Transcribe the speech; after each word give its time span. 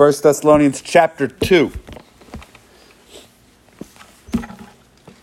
1 0.00 0.14
Thessalonians 0.22 0.80
chapter 0.80 1.28
2. 1.28 1.70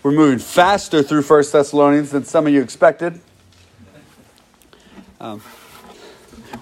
We're 0.04 0.12
moving 0.12 0.38
faster 0.38 1.02
through 1.02 1.24
1 1.24 1.43
Thessalonians 1.51 2.11
than 2.11 2.25
some 2.25 2.46
of 2.46 2.53
you 2.53 2.61
expected. 2.61 3.19
Um, 5.19 5.42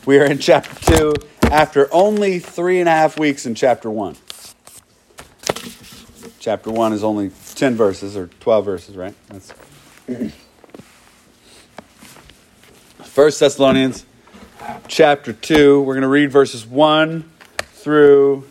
we 0.05 0.17
are 0.17 0.23
in 0.23 0.38
chapter 0.39 0.73
2 0.96 1.13
after 1.51 1.93
only 1.93 2.39
three 2.39 2.80
and 2.80 2.88
a 2.88 2.93
half 2.93 3.20
weeks 3.20 3.46
in 3.46 3.54
chapter 3.54 3.91
1. 3.91 4.16
Chapter 6.39 6.71
1 6.71 6.93
is 6.93 7.04
only 7.04 7.32
10 7.55 7.75
verses 7.75 8.16
or 8.16 8.27
12 8.27 8.63
verses, 8.63 8.95
right? 8.95 9.13
That's 9.27 9.52
1 10.07 10.32
Thessalonians 13.13 14.05
chapter 14.88 15.34
2. 15.34 15.82
We're 15.82 15.95
going 15.95 16.04
to 16.04 16.07
read 16.07 16.32
verses 16.32 16.66
1 16.66 17.32
through 17.86 18.43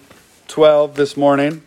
12 0.47 0.95
this 0.95 1.16
morning. 1.16 1.61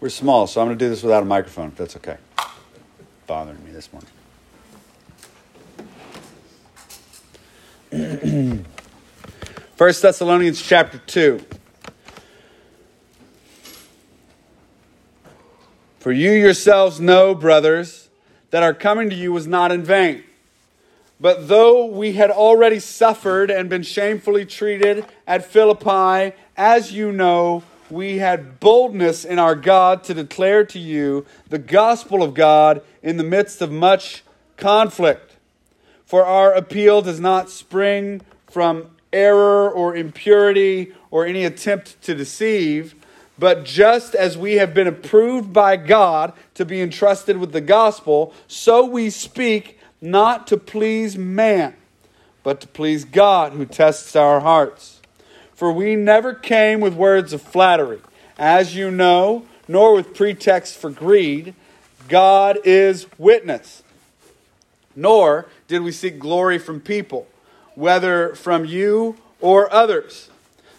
We're 0.00 0.08
small, 0.08 0.48
so 0.48 0.60
I'm 0.60 0.66
going 0.66 0.76
to 0.76 0.84
do 0.84 0.88
this 0.88 1.04
without 1.04 1.22
a 1.22 1.26
microphone, 1.26 1.68
if 1.68 1.76
that's 1.76 1.94
okay. 1.98 2.16
Bothering 3.28 3.64
me 3.64 3.70
this 3.70 3.88
morning. 7.92 8.64
First 9.76 10.02
Thessalonians 10.02 10.60
chapter 10.60 10.98
2. 10.98 11.44
For 16.00 16.10
you 16.10 16.32
yourselves 16.32 16.98
know, 16.98 17.36
brothers, 17.36 18.05
that 18.50 18.62
our 18.62 18.74
coming 18.74 19.10
to 19.10 19.16
you 19.16 19.32
was 19.32 19.46
not 19.46 19.72
in 19.72 19.82
vain. 19.82 20.22
But 21.20 21.48
though 21.48 21.86
we 21.86 22.12
had 22.12 22.30
already 22.30 22.78
suffered 22.78 23.50
and 23.50 23.70
been 23.70 23.82
shamefully 23.82 24.44
treated 24.44 25.06
at 25.26 25.44
Philippi, 25.44 26.36
as 26.56 26.92
you 26.92 27.10
know, 27.10 27.62
we 27.90 28.18
had 28.18 28.60
boldness 28.60 29.24
in 29.24 29.38
our 29.38 29.54
God 29.54 30.04
to 30.04 30.14
declare 30.14 30.64
to 30.66 30.78
you 30.78 31.24
the 31.48 31.58
gospel 31.58 32.22
of 32.22 32.34
God 32.34 32.82
in 33.02 33.16
the 33.16 33.24
midst 33.24 33.62
of 33.62 33.70
much 33.70 34.24
conflict. 34.56 35.36
For 36.04 36.24
our 36.24 36.52
appeal 36.52 37.02
does 37.02 37.20
not 37.20 37.50
spring 37.50 38.20
from 38.46 38.90
error 39.12 39.70
or 39.70 39.96
impurity 39.96 40.92
or 41.10 41.24
any 41.24 41.44
attempt 41.44 42.00
to 42.02 42.14
deceive 42.14 42.94
but 43.38 43.64
just 43.64 44.14
as 44.14 44.38
we 44.38 44.54
have 44.54 44.72
been 44.72 44.86
approved 44.86 45.52
by 45.52 45.76
God 45.76 46.32
to 46.54 46.64
be 46.64 46.80
entrusted 46.80 47.36
with 47.36 47.52
the 47.52 47.60
gospel, 47.60 48.32
so 48.48 48.84
we 48.84 49.10
speak 49.10 49.78
not 50.00 50.46
to 50.46 50.56
please 50.56 51.18
man, 51.18 51.74
but 52.42 52.60
to 52.62 52.68
please 52.68 53.04
God 53.04 53.52
who 53.52 53.66
tests 53.66 54.16
our 54.16 54.40
hearts. 54.40 55.00
For 55.54 55.72
we 55.72 55.96
never 55.96 56.34
came 56.34 56.80
with 56.80 56.94
words 56.94 57.32
of 57.32 57.42
flattery, 57.42 58.00
as 58.38 58.74
you 58.74 58.90
know, 58.90 59.44
nor 59.68 59.94
with 59.94 60.14
pretext 60.14 60.76
for 60.76 60.90
greed. 60.90 61.54
God 62.08 62.58
is 62.64 63.06
witness. 63.18 63.82
Nor 64.94 65.46
did 65.68 65.82
we 65.82 65.92
seek 65.92 66.18
glory 66.18 66.58
from 66.58 66.80
people, 66.80 67.26
whether 67.74 68.34
from 68.34 68.64
you 68.64 69.16
or 69.40 69.72
others. 69.72 70.30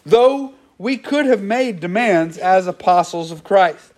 Though 0.04 0.54
we 0.78 0.96
could 0.96 1.26
have 1.26 1.42
made 1.42 1.80
demands 1.80 2.38
as 2.38 2.66
apostles 2.68 3.32
of 3.32 3.42
Christ. 3.42 3.92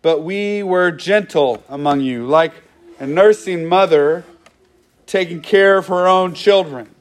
But 0.00 0.22
we 0.22 0.62
were 0.62 0.92
gentle 0.92 1.64
among 1.68 2.00
you, 2.00 2.26
like 2.26 2.52
a 3.00 3.06
nursing 3.06 3.66
mother 3.66 4.24
taking 5.06 5.40
care 5.40 5.76
of 5.76 5.88
her 5.88 6.06
own 6.06 6.34
children. 6.34 6.94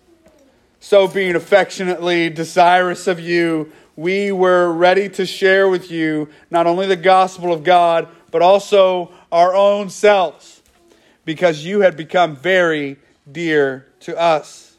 So, 0.79 1.07
being 1.07 1.35
affectionately 1.35 2.29
desirous 2.29 3.07
of 3.07 3.19
you, 3.19 3.71
we 3.95 4.31
were 4.31 4.71
ready 4.71 5.07
to 5.09 5.25
share 5.25 5.69
with 5.69 5.91
you 5.91 6.29
not 6.49 6.65
only 6.65 6.87
the 6.87 6.95
gospel 6.95 7.53
of 7.53 7.63
God, 7.63 8.07
but 8.31 8.41
also 8.41 9.11
our 9.31 9.55
own 9.55 9.89
selves, 9.89 10.61
because 11.23 11.63
you 11.63 11.81
had 11.81 11.95
become 11.95 12.35
very 12.35 12.97
dear 13.31 13.87
to 14.01 14.19
us. 14.19 14.75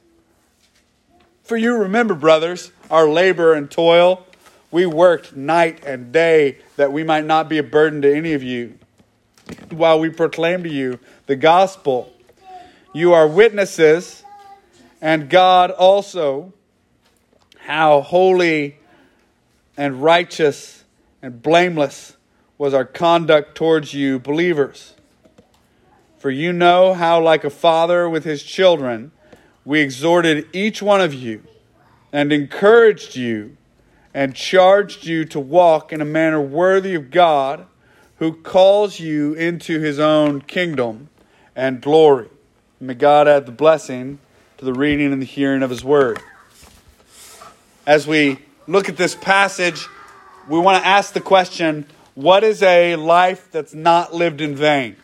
For 1.45 1.57
you 1.57 1.77
remember, 1.77 2.15
brothers, 2.15 2.73
our 2.91 3.09
labor 3.09 3.55
and 3.55 3.71
toil. 3.71 4.27
We 4.71 4.87
worked 4.87 5.37
night 5.37 5.85
and 5.85 6.13
day 6.13 6.59
that 6.77 6.93
we 6.93 7.05
might 7.05 7.25
not 7.25 7.49
be 7.49 7.59
a 7.59 7.63
burden 7.63 8.03
to 8.03 8.15
any 8.15 8.33
of 8.33 8.43
you. 8.43 8.79
While 9.71 10.01
we 10.01 10.11
proclaim 10.11 10.63
to 10.65 10.69
you 10.69 10.99
the 11.27 11.37
gospel, 11.37 12.13
you 12.93 13.13
are 13.13 13.27
witnesses, 13.27 14.25
and 15.01 15.29
God 15.29 15.71
also, 15.71 16.53
how 17.59 18.01
holy 18.01 18.79
and 19.77 20.03
righteous 20.03 20.85
and 21.23 21.43
blameless 21.43 22.17
was 22.59 22.75
our 22.75 22.85
conduct 22.85 23.55
towards 23.55 23.95
you, 23.95 24.19
believers. 24.19 24.95
For 26.19 26.31
you 26.31 26.53
know 26.53 26.95
how, 26.95 27.21
like 27.23 27.45
a 27.45 27.51
father 27.51 28.09
with 28.09 28.25
his 28.25 28.43
children, 28.43 29.13
we 29.65 29.81
exhorted 29.81 30.49
each 30.53 30.81
one 30.81 31.01
of 31.01 31.13
you 31.13 31.43
and 32.15 32.33
encouraged 32.33 33.17
you 33.17 33.57
and 34.15 34.37
charged 34.37 35.05
you 35.05 35.25
to 35.25 35.41
walk 35.41 35.93
in 35.93 36.01
a 36.01 36.05
manner 36.05 36.41
worthy 36.41 36.95
of 36.95 37.11
God 37.11 37.67
who 38.19 38.33
calls 38.33 39.01
you 39.01 39.35
into 39.35 39.81
his 39.81 39.99
own 39.99 40.41
kingdom 40.41 41.09
and 41.57 41.81
glory. 41.81 42.29
May 42.79 42.95
God 42.95 43.27
add 43.27 43.47
the 43.47 43.53
blessing 43.53 44.21
to 44.59 44.65
the 44.65 44.73
reading 44.73 45.13
and 45.13 45.21
the 45.21 45.27
hearing 45.27 45.65
of 45.65 45.71
his 45.71 45.83
word. 45.83 46.21
As 47.85 48.07
we 48.07 48.39
look 48.69 48.89
at 48.89 48.97
this 48.97 49.17
passage, 49.17 49.89
we 50.49 50.61
want 50.61 50.81
to 50.81 50.89
ask 50.89 51.15
the 51.15 51.21
question 51.21 51.85
what 52.15 52.45
is 52.45 52.63
a 52.63 52.95
life 52.95 53.51
that's 53.51 53.75
not 53.75 54.15
lived 54.15 54.41
in 54.41 54.55
vain? 54.55 54.95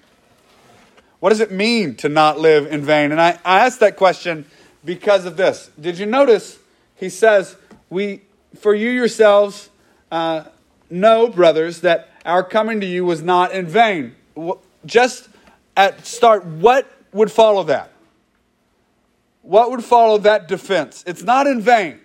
What 1.18 1.30
does 1.30 1.40
it 1.40 1.50
mean 1.50 1.96
to 1.96 2.08
not 2.08 2.38
live 2.38 2.72
in 2.72 2.82
vain? 2.82 3.10
And 3.10 3.20
I, 3.20 3.36
I 3.44 3.66
ask 3.66 3.80
that 3.80 3.96
question 3.96 4.44
because 4.84 5.24
of 5.24 5.36
this. 5.36 5.72
Did 5.78 5.98
you 5.98 6.06
notice 6.06 6.59
he 7.00 7.08
says, 7.08 7.56
"We, 7.88 8.22
for 8.60 8.74
you 8.74 8.90
yourselves, 8.90 9.70
uh, 10.12 10.44
know, 10.88 11.28
brothers, 11.28 11.80
that 11.80 12.10
our 12.24 12.44
coming 12.44 12.80
to 12.80 12.86
you 12.86 13.04
was 13.04 13.22
not 13.22 13.52
in 13.52 13.66
vain." 13.66 14.14
Just 14.86 15.28
at 15.76 16.06
start, 16.06 16.44
what 16.44 16.86
would 17.12 17.32
follow 17.32 17.64
that? 17.64 17.90
What 19.42 19.70
would 19.70 19.84
follow 19.84 20.18
that 20.18 20.46
defense? 20.46 21.02
It's 21.06 21.22
not 21.22 21.46
in 21.46 21.60
vain. 21.60 21.98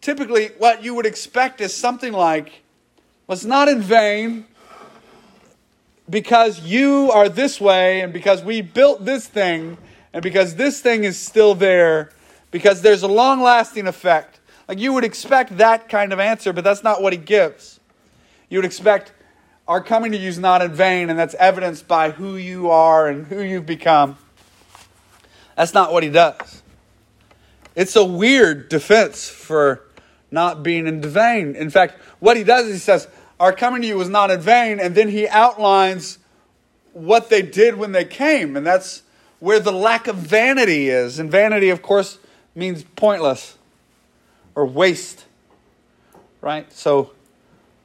Typically, 0.00 0.48
what 0.58 0.82
you 0.82 0.94
would 0.94 1.06
expect 1.06 1.60
is 1.60 1.74
something 1.74 2.12
like, 2.12 2.62
well, 3.26 3.34
it's 3.34 3.44
not 3.44 3.68
in 3.68 3.80
vain 3.80 4.46
because 6.08 6.60
you 6.60 7.10
are 7.12 7.28
this 7.28 7.60
way 7.60 8.00
and 8.00 8.12
because 8.12 8.42
we 8.42 8.60
built 8.60 9.04
this 9.04 9.26
thing 9.26 9.78
and 10.12 10.22
because 10.22 10.56
this 10.56 10.80
thing 10.80 11.04
is 11.04 11.18
still 11.18 11.54
there 11.54 12.10
because 12.52 12.82
there's 12.82 13.02
a 13.02 13.08
long 13.08 13.42
lasting 13.42 13.88
effect. 13.88 14.38
Like 14.68 14.78
you 14.78 14.92
would 14.92 15.02
expect 15.02 15.58
that 15.58 15.88
kind 15.88 16.12
of 16.12 16.20
answer, 16.20 16.52
but 16.52 16.62
that's 16.62 16.84
not 16.84 17.02
what 17.02 17.12
he 17.12 17.18
gives. 17.18 17.80
You 18.48 18.58
would 18.58 18.64
expect 18.64 19.12
our 19.66 19.82
coming 19.82 20.12
to 20.12 20.18
you 20.18 20.28
is 20.28 20.38
not 20.38 20.62
in 20.62 20.72
vain, 20.72 21.10
and 21.10 21.18
that's 21.18 21.34
evidenced 21.34 21.88
by 21.88 22.10
who 22.10 22.36
you 22.36 22.70
are 22.70 23.08
and 23.08 23.26
who 23.26 23.40
you've 23.40 23.66
become. 23.66 24.16
That's 25.56 25.74
not 25.74 25.92
what 25.92 26.02
he 26.02 26.10
does. 26.10 26.62
It's 27.74 27.96
a 27.96 28.04
weird 28.04 28.68
defense 28.68 29.28
for 29.28 29.82
not 30.30 30.62
being 30.62 30.86
in 30.86 31.00
vain. 31.00 31.54
In 31.54 31.70
fact, 31.70 32.00
what 32.18 32.36
he 32.36 32.44
does 32.44 32.66
is 32.66 32.74
he 32.74 32.78
says, 32.78 33.08
Our 33.40 33.52
coming 33.52 33.82
to 33.82 33.88
you 33.88 33.96
was 33.96 34.08
not 34.08 34.30
in 34.30 34.40
vain, 34.40 34.80
and 34.80 34.94
then 34.94 35.08
he 35.08 35.28
outlines 35.28 36.18
what 36.92 37.30
they 37.30 37.42
did 37.42 37.76
when 37.76 37.92
they 37.92 38.04
came, 38.04 38.56
and 38.56 38.66
that's 38.66 39.02
where 39.38 39.60
the 39.60 39.72
lack 39.72 40.06
of 40.06 40.16
vanity 40.16 40.88
is. 40.88 41.18
And 41.18 41.30
vanity, 41.30 41.70
of 41.70 41.82
course, 41.82 42.18
means 42.54 42.84
pointless 42.96 43.56
or 44.54 44.66
waste, 44.66 45.24
right? 46.40 46.70
So 46.72 47.12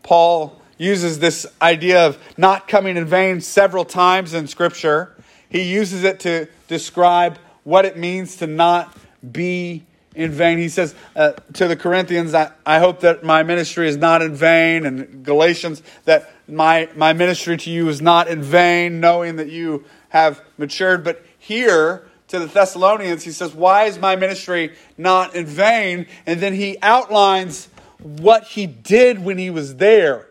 Paul 0.04 0.62
uses 0.78 1.19
this 1.19 1.46
idea 1.62 2.06
of 2.06 2.18
not 2.38 2.68
coming 2.68 2.98
in 2.98 3.06
vain 3.06 3.42
several 3.42 3.86
times 3.86 4.34
in 4.34 4.48
Scripture. 4.48 5.16
He 5.50 5.64
uses 5.64 6.04
it 6.04 6.19
to 6.22 6.48
describe 6.68 7.38
what 7.64 7.86
it 7.86 7.98
means 7.98 8.38
to 8.38 8.48
not 8.48 8.96
be 9.31 9.84
in 10.16 10.31
vain. 10.31 10.58
He 10.58 10.69
says 10.69 10.96
uh, 11.16 11.34
to 11.54 11.68
the 11.68 11.75
Corinthians, 11.75 12.34
I, 12.34 12.52
I 12.66 12.80
hope 12.80 13.02
that 13.02 13.24
my 13.24 13.44
ministry 13.44 13.88
is 13.88 13.98
not 13.98 14.22
in 14.22 14.34
vain, 14.34 14.86
and 14.86 15.24
Galatians, 15.24 15.84
that 16.06 16.31
my, 16.48 16.90
my 16.96 17.14
ministry 17.14 17.58
to 17.58 17.69
you 17.69 17.88
is 17.90 18.02
not 18.02 18.28
in 18.28 18.42
vain, 18.42 19.00
knowing 19.00 19.36
that 19.36 19.50
you 19.50 19.86
have 20.10 20.42
matured. 20.58 21.04
But 21.04 21.24
here, 21.38 22.06
to 22.27 22.39
the 22.39 22.45
Thessalonians, 22.45 23.24
he 23.24 23.31
says, 23.31 23.53
Why 23.53 23.85
is 23.85 23.97
my 23.97 24.15
ministry 24.15 24.74
not 24.97 25.35
in 25.35 25.45
vain? 25.45 26.07
And 26.25 26.39
then 26.39 26.53
he 26.53 26.77
outlines 26.81 27.69
what 28.00 28.44
he 28.44 28.65
did 28.65 29.24
when 29.24 29.38
he 29.38 29.50
was 29.50 29.75
there 29.77 30.27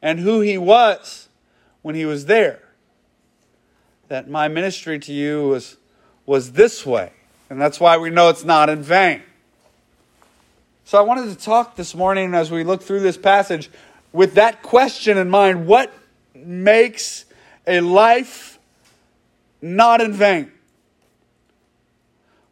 and 0.00 0.18
who 0.20 0.40
he 0.40 0.58
was 0.58 1.28
when 1.82 1.94
he 1.94 2.04
was 2.04 2.26
there. 2.26 2.60
that 4.08 4.28
my 4.28 4.46
ministry 4.46 4.98
to 4.98 5.12
you 5.12 5.48
was, 5.48 5.78
was 6.26 6.52
this 6.52 6.84
way. 6.84 7.12
And 7.48 7.58
that's 7.58 7.80
why 7.80 7.96
we 7.96 8.10
know 8.10 8.28
it's 8.28 8.44
not 8.44 8.68
in 8.68 8.82
vain. 8.82 9.22
So 10.84 10.98
I 10.98 11.00
wanted 11.00 11.30
to 11.30 11.36
talk 11.42 11.76
this 11.76 11.94
morning 11.94 12.34
as 12.34 12.50
we 12.50 12.62
look 12.62 12.82
through 12.82 13.00
this 13.00 13.16
passage 13.16 13.70
with 14.12 14.34
that 14.34 14.62
question 14.62 15.16
in 15.16 15.30
mind 15.30 15.66
what 15.66 15.90
makes 16.34 17.24
a 17.66 17.80
life 17.80 18.58
not 19.62 20.02
in 20.02 20.12
vain? 20.12 20.52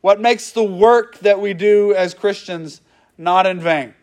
What 0.00 0.20
makes 0.20 0.52
the 0.52 0.64
work 0.64 1.18
that 1.18 1.40
we 1.40 1.52
do 1.54 1.94
as 1.94 2.14
Christians 2.14 2.80
not 3.18 3.46
in 3.46 3.60
vain? 3.60 3.94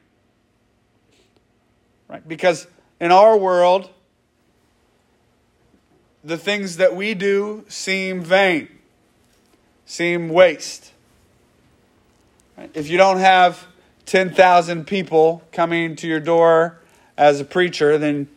Right? 2.08 2.26
Because 2.28 2.68
in 3.00 3.12
our 3.12 3.36
world, 3.38 3.90
the 6.24 6.38
things 6.38 6.78
that 6.78 6.96
we 6.96 7.14
do 7.14 7.66
seem 7.68 8.24
vain, 8.24 8.68
seem 9.86 10.30
waste. 10.30 10.92
If 12.74 12.90
you 12.90 12.98
don't 12.98 13.20
have 13.20 13.68
10,000 14.06 14.86
people 14.86 15.44
coming 15.52 15.96
to 15.98 16.08
your 16.08 16.20
door 16.20 16.80
as 17.18 17.40
a 17.40 17.46
preacher, 17.46 17.98
then 17.98 18.28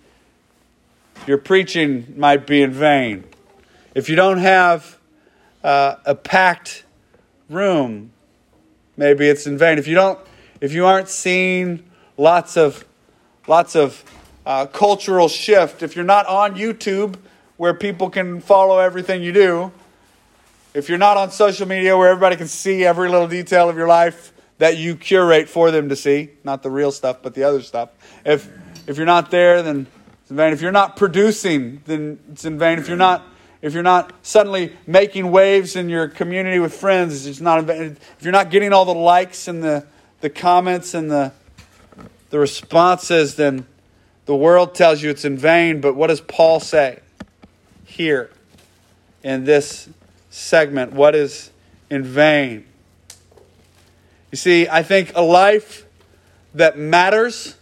your 1.27 1.39
preaching 1.39 2.15
might 2.17 2.47
be 2.47 2.63
in 2.63 2.73
vain. 2.73 3.25
If 3.95 4.09
you 4.09 4.17
don't 4.17 4.39
have 4.39 4.99
uh, 5.63 5.97
a 6.05 6.15
packed 6.15 6.85
room, 7.51 8.13
maybe 8.97 9.29
it's 9.29 9.47
in 9.47 9.59
vain. 9.59 9.79
If 9.79 9.87
you 9.87 9.95
don't, 9.95 10.19
if 10.61 10.73
you 10.73 10.87
aren't 10.87 11.09
seeing 11.09 11.85
lots 12.17 12.57
of 12.57 12.85
lots 13.47 13.75
of 13.75 14.03
uh, 14.47 14.67
cultural 14.67 15.29
shift, 15.29 15.83
if 15.83 15.97
you're 15.97 16.05
not 16.05 16.27
on 16.27 16.55
YouTube 16.55 17.17
where 17.57 17.75
people 17.75 18.09
can 18.09 18.41
follow 18.41 18.79
everything 18.79 19.23
you 19.23 19.33
do, 19.33 19.73
if 20.73 20.89
you're 20.89 20.99
not 20.99 21.17
on 21.17 21.31
social 21.31 21.67
media 21.67 21.97
where 21.97 22.09
everybody 22.09 22.37
can 22.37 22.49
see 22.49 22.85
every 22.85 23.09
little 23.09 23.29
detail 23.29 23.69
of 23.69 23.77
your 23.77 23.89
life 23.89 24.33
that 24.59 24.77
you 24.77 24.95
curate 24.95 25.49
for 25.49 25.71
them 25.71 25.89
to 25.89 25.97
see, 25.97 26.31
not 26.45 26.63
the 26.63 26.71
real 26.71 26.93
stuff, 26.93 27.19
but 27.23 27.35
the 27.35 27.43
other 27.43 27.63
stuff. 27.63 27.91
If 28.25 28.49
if 28.87 28.97
you're 28.97 29.07
not 29.07 29.31
there, 29.31 29.63
then 29.63 29.87
it's 30.23 30.31
in 30.31 30.37
vain. 30.37 30.53
If 30.53 30.63
you're 30.63 30.73
not 30.73 30.97
producing, 30.97 31.83
then 31.87 32.19
it's 32.33 32.45
in 32.45 32.59
vain. 32.59 32.79
If 32.79 32.89
you're 32.89 32.97
not 32.97 33.25
if 33.63 33.75
you're 33.75 33.83
not 33.83 34.13
suddenly 34.23 34.77
making 34.87 35.31
waves 35.31 35.77
in 35.77 35.89
your 35.89 36.09
community 36.09 36.59
with 36.59 36.73
friends, 36.75 37.27
it's 37.27 37.41
not. 37.41 37.69
If 37.69 37.99
you're 38.21 38.33
not 38.33 38.51
getting 38.51 38.73
all 38.73 38.85
the 38.85 38.95
likes 38.95 39.49
and 39.49 39.63
the, 39.63 39.87
the 40.21 40.31
comments 40.31 40.95
and 40.95 41.11
the 41.11 41.33
the 42.31 42.39
responses, 42.39 43.35
then 43.35 43.67
the 44.25 44.35
world 44.35 44.75
tells 44.75 45.03
you 45.03 45.11
it's 45.11 45.25
in 45.25 45.37
vain. 45.37 45.81
But 45.81 45.95
what 45.95 46.07
does 46.07 46.21
Paul 46.21 46.61
say 46.61 47.01
here 47.85 48.31
in 49.23 49.45
this 49.45 49.89
segment? 50.31 50.93
What 50.93 51.15
is 51.15 51.51
in 51.91 52.05
vain? 52.05 52.65
You 54.31 54.37
see, 54.37 54.69
I 54.69 54.83
think 54.83 55.13
a 55.15 55.23
life 55.23 55.85
that 56.55 56.79
matters 56.79 57.57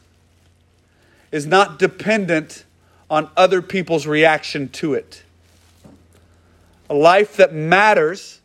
is 1.33 1.47
not 1.47 1.79
dependent 1.79 2.65
on 3.11 3.31
other 3.37 3.63
people's 3.63 4.07
reaction 4.07 4.69
to 4.69 4.95
it. 4.95 5.23
A 6.91 6.95
life 6.95 7.37
that 7.37 7.53
matters 7.53 8.41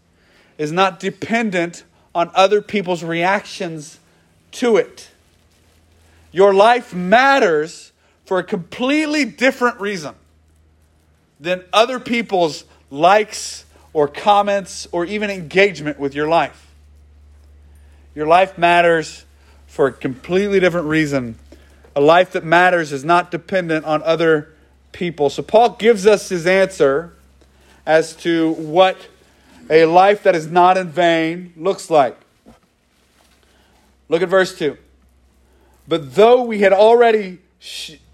is 0.58 0.72
not 0.72 1.00
dependent 1.00 1.84
on 2.14 2.30
other 2.36 2.62
people's 2.62 3.04
reactions 3.04 4.00
to 4.52 4.78
it. 4.78 5.10
Your 6.32 6.54
life 6.54 6.94
matters 6.94 7.92
for 8.26 8.40
a 8.40 8.44
completely 8.44 9.26
different 9.26 9.80
reason 9.80 10.16
than 11.40 11.64
other 11.74 12.00
people's 12.00 12.64
likes 12.90 13.66
or 13.94 14.08
comments 14.08 14.88
or 14.92 15.06
even 15.06 15.30
engagement 15.30 16.00
with 16.00 16.16
your 16.16 16.28
life. 16.28 16.72
Your 18.16 18.28
life 18.28 18.58
matters 18.58 19.26
for 19.68 19.88
a 19.88 19.92
completely 19.92 20.60
different 20.60 20.88
reason 20.88 21.38
a 21.96 22.02
life 22.02 22.32
that 22.32 22.44
matters 22.44 22.92
is 22.92 23.04
not 23.04 23.32
dependent 23.32 23.86
on 23.86 24.02
other 24.04 24.54
people. 24.92 25.30
So 25.30 25.44
Paul 25.44 25.76
gives 25.76 26.08
us 26.08 26.30
his 26.30 26.48
answer 26.48 27.14
as 27.86 28.16
to 28.18 28.54
what 28.54 28.98
a 29.70 29.86
life 29.86 30.24
that 30.24 30.36
is 30.36 30.48
not 30.48 30.78
in 30.78 30.90
vain 30.90 31.54
looks 31.58 31.90
like. 31.90 32.18
Look 34.10 34.22
at 34.22 34.30
verse 34.30 34.58
2. 34.58 34.78
But 35.88 36.16
though 36.16 36.44
we 36.44 36.60
had 36.60 36.74
already 36.74 37.40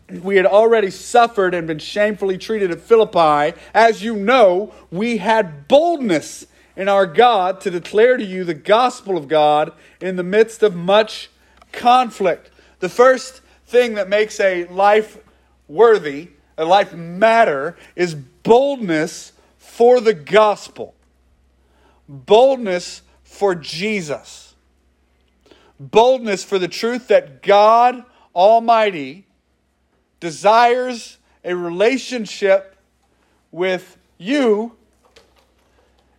we 0.09 0.37
had 0.37 0.45
already 0.45 0.89
suffered 0.89 1.53
and 1.53 1.67
been 1.67 1.79
shamefully 1.79 2.37
treated 2.37 2.71
at 2.71 2.81
Philippi, 2.81 3.57
as 3.73 4.01
you 4.01 4.15
know, 4.15 4.73
we 4.91 5.17
had 5.17 5.67
boldness 5.67 6.47
in 6.75 6.89
our 6.89 7.05
God 7.05 7.61
to 7.61 7.69
declare 7.69 8.17
to 8.17 8.23
you 8.23 8.43
the 8.43 8.53
gospel 8.53 9.17
of 9.17 9.27
God 9.27 9.71
in 10.01 10.15
the 10.15 10.23
midst 10.23 10.63
of 10.63 10.75
much 10.75 11.29
conflict. 11.71 12.49
The 12.79 12.89
first 12.89 13.41
thing 13.67 13.95
that 13.95 14.09
makes 14.09 14.39
a 14.39 14.65
life 14.65 15.19
worthy, 15.67 16.29
a 16.57 16.65
life 16.65 16.93
matter, 16.93 17.77
is 17.95 18.15
boldness 18.15 19.33
for 19.79 20.01
the 20.01 20.13
gospel, 20.13 20.93
boldness 22.09 23.01
for 23.23 23.55
Jesus, 23.55 24.53
boldness 25.79 26.43
for 26.43 26.59
the 26.59 26.67
truth 26.67 27.07
that 27.07 27.41
God 27.41 28.03
Almighty 28.35 29.25
desires 30.19 31.17
a 31.45 31.55
relationship 31.55 32.75
with 33.53 33.97
you, 34.17 34.75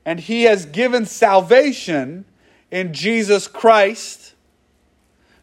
and 0.06 0.20
He 0.20 0.44
has 0.44 0.64
given 0.64 1.04
salvation 1.04 2.24
in 2.70 2.94
Jesus 2.94 3.46
Christ 3.46 4.32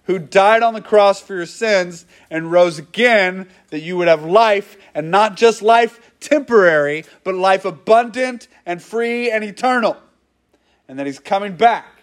who 0.07 0.17
died 0.17 0.63
on 0.63 0.73
the 0.73 0.81
cross 0.81 1.21
for 1.21 1.35
your 1.35 1.45
sins 1.45 2.05
and 2.31 2.51
rose 2.51 2.79
again 2.79 3.47
that 3.69 3.81
you 3.81 3.97
would 3.97 4.07
have 4.07 4.23
life, 4.23 4.77
and 4.95 5.11
not 5.11 5.35
just 5.35 5.61
life 5.61 6.13
temporary, 6.19 7.03
but 7.23 7.35
life 7.35 7.65
abundant 7.65 8.47
and 8.65 8.81
free 8.81 9.29
and 9.29 9.43
eternal. 9.43 9.97
And 10.87 10.97
that 10.97 11.05
he's 11.05 11.19
coming 11.19 11.57
back. 11.57 12.01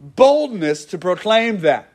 Boldness 0.00 0.84
to 0.86 0.98
proclaim 0.98 1.60
that. 1.60 1.92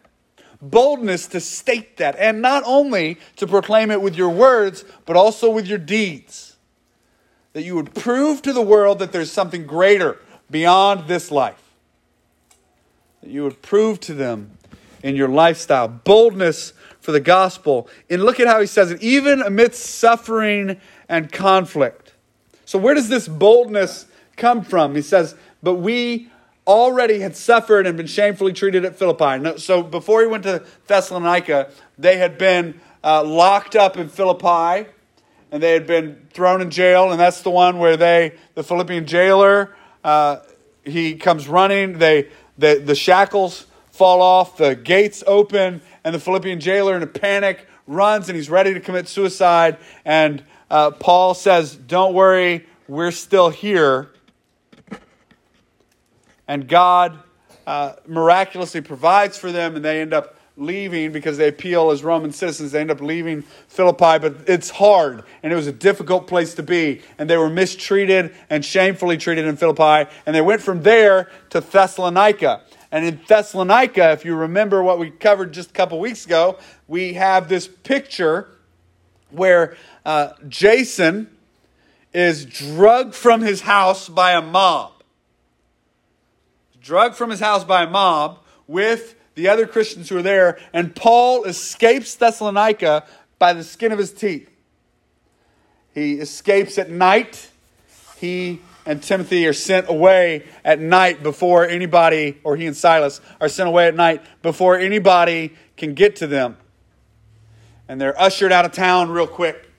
Boldness 0.62 1.28
to 1.28 1.42
state 1.42 1.98
that. 1.98 2.16
And 2.18 2.42
not 2.42 2.64
only 2.66 3.20
to 3.36 3.46
proclaim 3.46 3.92
it 3.92 4.02
with 4.02 4.16
your 4.16 4.30
words, 4.30 4.86
but 5.06 5.18
also 5.18 5.52
with 5.52 5.68
your 5.68 5.78
deeds. 5.78 6.56
That 7.52 7.64
you 7.64 7.76
would 7.76 7.94
prove 7.94 8.42
to 8.44 8.54
the 8.54 8.62
world 8.62 9.00
that 9.00 9.12
there's 9.12 9.32
something 9.32 9.68
greater 9.68 10.20
beyond 10.50 11.10
this 11.10 11.32
life. 11.32 11.62
That 13.22 13.30
you 13.30 13.44
would 13.44 13.62
prove 13.62 14.00
to 14.02 14.14
them 14.14 14.58
in 15.04 15.16
your 15.16 15.28
lifestyle, 15.28 15.88
boldness 15.88 16.74
for 17.00 17.12
the 17.12 17.20
gospel. 17.20 17.88
And 18.10 18.24
look 18.24 18.40
at 18.40 18.48
how 18.48 18.60
he 18.60 18.68
says 18.68 18.92
it, 18.92 19.02
even 19.02 19.42
amidst 19.42 19.84
suffering 19.84 20.80
and 21.10 21.32
conflict. 21.32 22.14
So, 22.66 22.80
where 22.80 22.94
does 22.94 23.10
this 23.10 23.28
boldness 23.28 24.06
come 24.38 24.64
from? 24.64 24.96
He 24.96 25.02
says, 25.02 25.36
But 25.62 25.76
we 25.76 26.30
already 26.68 27.20
had 27.20 27.36
suffered 27.36 27.88
and 27.88 27.98
been 27.98 28.08
shamefully 28.08 28.54
treated 28.54 28.86
at 28.86 28.96
Philippi. 28.96 29.58
So, 29.60 29.84
before 29.84 30.22
he 30.22 30.28
went 30.28 30.44
to 30.44 30.64
Thessalonica, 30.88 31.72
they 31.98 32.18
had 32.18 32.38
been 32.38 32.80
uh, 33.04 33.24
locked 33.24 33.76
up 33.76 33.98
in 33.98 34.08
Philippi 34.08 34.90
and 35.52 35.62
they 35.62 35.74
had 35.74 35.86
been 35.86 36.28
thrown 36.32 36.62
in 36.62 36.72
jail. 36.72 37.12
And 37.12 37.20
that's 37.20 37.42
the 37.42 37.50
one 37.50 37.78
where 37.78 37.98
they, 37.98 38.36
the 38.56 38.64
Philippian 38.64 39.06
jailer, 39.06 39.76
uh, 40.04 40.38
he 40.84 41.16
comes 41.16 41.48
running. 41.48 42.00
They, 42.00 42.30
the, 42.58 42.82
the 42.84 42.96
shackles 42.96 43.66
fall 44.02 44.24
off, 44.24 44.58
the 44.58 44.74
gates 44.74 45.24
open, 45.28 45.80
and 46.04 46.16
the 46.16 46.20
Philippian 46.20 46.60
jailer, 46.60 46.98
in 46.98 47.04
a 47.04 47.08
panic, 47.08 47.68
runs 47.86 48.30
and 48.30 48.36
he's 48.36 48.50
ready 48.50 48.74
to 48.74 48.80
commit 48.80 49.08
suicide. 49.08 49.78
And 50.04 50.44
uh, 50.72 50.90
Paul 50.90 51.36
says, 51.36 51.76
Don't 51.76 52.16
worry, 52.16 52.66
we're 52.88 53.12
still 53.12 53.52
here. 53.52 54.10
And 56.48 56.68
God 56.68 57.20
uh, 57.68 57.94
miraculously 58.08 58.82
provides 58.82 59.38
for 59.38 59.52
them, 59.52 59.76
and 59.76 59.86
they 59.86 60.02
end 60.02 60.16
up 60.16 60.36
leaving 60.58 61.12
because 61.12 61.38
they 61.38 61.50
appeal 61.50 61.92
as 61.92 62.04
Roman 62.04 62.32
citizens. 62.32 62.72
They 62.72 62.82
end 62.82 62.90
up 62.90 63.02
leaving 63.02 63.44
Philippi, 63.68 64.18
but 64.18 64.36
it's 64.48 64.72
hard 64.72 65.24
and 65.44 65.54
it 65.54 65.56
was 65.56 65.68
a 65.68 65.72
difficult 65.72 66.28
place 66.28 66.56
to 66.56 66.64
be. 66.64 67.02
And 67.18 67.30
they 67.30 67.38
were 67.38 67.50
mistreated 67.50 68.36
and 68.50 68.66
shamefully 68.66 69.18
treated 69.18 69.46
in 69.46 69.58
Philippi. 69.58 70.10
And 70.26 70.36
they 70.36 70.42
went 70.42 70.62
from 70.62 70.84
there 70.84 71.32
to 71.52 71.62
Thessalonica. 71.62 72.62
And 72.92 73.06
in 73.06 73.22
Thessalonica, 73.26 74.12
if 74.12 74.26
you 74.26 74.36
remember 74.36 74.84
what 74.84 75.00
we 75.00 75.10
covered 75.10 75.54
just 75.54 75.70
a 75.70 75.74
couple 75.74 76.00
weeks 76.00 76.26
ago, 76.26 76.58
we 76.88 77.14
have 77.14 77.48
this 77.48 77.68
picture 77.68 78.50
where 79.30 79.78
uh, 80.06 80.34
Jason 80.50 81.30
is 82.14 82.46
drugged 82.46 83.16
from 83.16 83.42
his 83.42 83.62
house 83.62 84.10
by 84.10 84.34
a 84.34 84.42
mob. 84.42 84.92
Drugged 86.82 87.16
from 87.16 87.30
his 87.30 87.40
house 87.40 87.64
by 87.64 87.84
a 87.84 87.90
mob 87.90 88.40
with 88.68 89.16
the 89.36 89.48
other 89.48 89.66
Christians 89.66 90.10
who 90.10 90.18
are 90.18 90.22
there, 90.22 90.60
and 90.74 90.94
Paul 90.94 91.46
escapes 91.46 92.16
Thessalonica 92.16 93.06
by 93.40 93.54
the 93.54 93.64
skin 93.64 93.94
of 93.94 94.00
his 94.00 94.12
teeth. 94.12 94.50
He 95.94 96.14
escapes 96.16 96.78
at 96.78 96.90
night. 96.90 97.50
he 98.18 98.60
and 98.86 99.02
Timothy 99.02 99.46
are 99.48 99.54
sent 99.54 99.90
away 99.90 100.44
at 100.66 100.80
night 100.80 101.22
before 101.22 101.68
anybody, 101.68 102.40
or 102.44 102.56
he 102.56 102.66
and 102.66 102.76
Silas 102.76 103.22
are 103.40 103.50
sent 103.50 103.68
away 103.68 103.88
at 103.88 103.96
night 103.96 104.24
before 104.42 104.78
anybody 104.78 105.54
can 105.78 105.94
get 105.94 106.16
to 106.18 106.28
them. 106.28 106.58
And 107.88 108.00
they're 108.00 108.20
ushered 108.20 108.52
out 108.52 108.66
of 108.66 108.72
town 108.72 109.10
real 109.10 109.28
quick. 109.28 109.70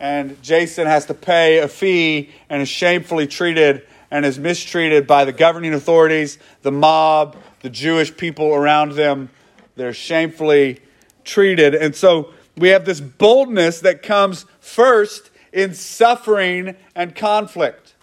And 0.00 0.40
Jason 0.42 0.86
has 0.86 1.06
to 1.06 1.14
pay 1.14 1.58
a 1.58 1.68
fee 1.68 2.30
and 2.48 2.62
is 2.62 2.68
shamefully 2.68 3.26
treated 3.26 3.86
and 4.10 4.24
is 4.24 4.38
mistreated 4.38 5.06
by 5.06 5.24
the 5.24 5.32
governing 5.32 5.74
authorities, 5.74 6.38
the 6.62 6.72
mob, 6.72 7.36
the 7.60 7.70
Jewish 7.70 8.16
people 8.16 8.54
around 8.54 8.92
them. 8.92 9.28
They're 9.76 9.92
shamefully 9.92 10.80
treated. 11.24 11.74
And 11.74 11.94
so 11.94 12.32
we 12.56 12.68
have 12.68 12.84
this 12.84 13.00
boldness 13.00 13.80
that 13.80 14.02
comes 14.02 14.46
first 14.60 15.30
in 15.52 15.74
suffering 15.74 16.76
and 16.94 17.14
conflict. 17.14 17.94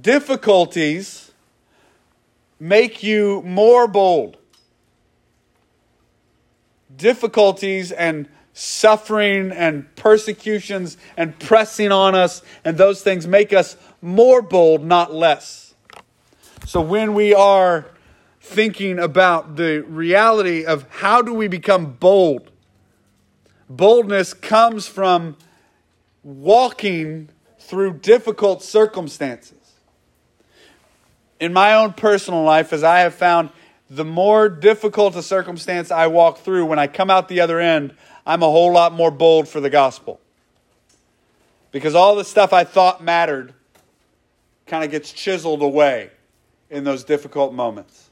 Difficulties 0.00 1.32
make 2.58 3.02
you 3.02 3.42
more 3.44 3.86
bold. 3.88 4.36
Difficulties 6.96 7.92
and 7.92 8.28
suffering 8.54 9.50
and 9.50 9.94
persecutions 9.96 10.96
and 11.16 11.38
pressing 11.38 11.90
on 11.90 12.14
us 12.14 12.42
and 12.64 12.76
those 12.76 13.02
things 13.02 13.26
make 13.26 13.52
us 13.52 13.76
more 14.00 14.42
bold, 14.42 14.84
not 14.84 15.12
less. 15.12 15.74
So 16.66 16.80
when 16.80 17.14
we 17.14 17.34
are 17.34 17.86
thinking 18.40 18.98
about 18.98 19.56
the 19.56 19.80
reality 19.80 20.64
of 20.64 20.86
how 20.90 21.22
do 21.22 21.32
we 21.32 21.48
become 21.48 21.92
bold, 21.94 22.50
boldness 23.68 24.34
comes 24.34 24.86
from 24.86 25.36
walking 26.22 27.28
through 27.58 27.94
difficult 27.94 28.62
circumstances. 28.62 29.58
In 31.40 31.52
my 31.52 31.74
own 31.74 31.92
personal 31.92 32.42
life, 32.42 32.72
as 32.72 32.84
I 32.84 33.00
have 33.00 33.14
found, 33.14 33.50
the 33.90 34.04
more 34.04 34.48
difficult 34.48 35.16
a 35.16 35.22
circumstance 35.22 35.90
I 35.90 36.06
walk 36.06 36.38
through, 36.38 36.66
when 36.66 36.78
I 36.78 36.86
come 36.86 37.10
out 37.10 37.28
the 37.28 37.40
other 37.40 37.60
end, 37.60 37.94
I'm 38.24 38.42
a 38.42 38.46
whole 38.46 38.72
lot 38.72 38.92
more 38.92 39.10
bold 39.10 39.48
for 39.48 39.60
the 39.60 39.70
gospel. 39.70 40.20
Because 41.72 41.94
all 41.94 42.14
the 42.14 42.24
stuff 42.24 42.52
I 42.52 42.64
thought 42.64 43.02
mattered 43.02 43.54
kind 44.66 44.84
of 44.84 44.90
gets 44.90 45.12
chiseled 45.12 45.62
away 45.62 46.10
in 46.70 46.84
those 46.84 47.04
difficult 47.04 47.52
moments. 47.52 48.10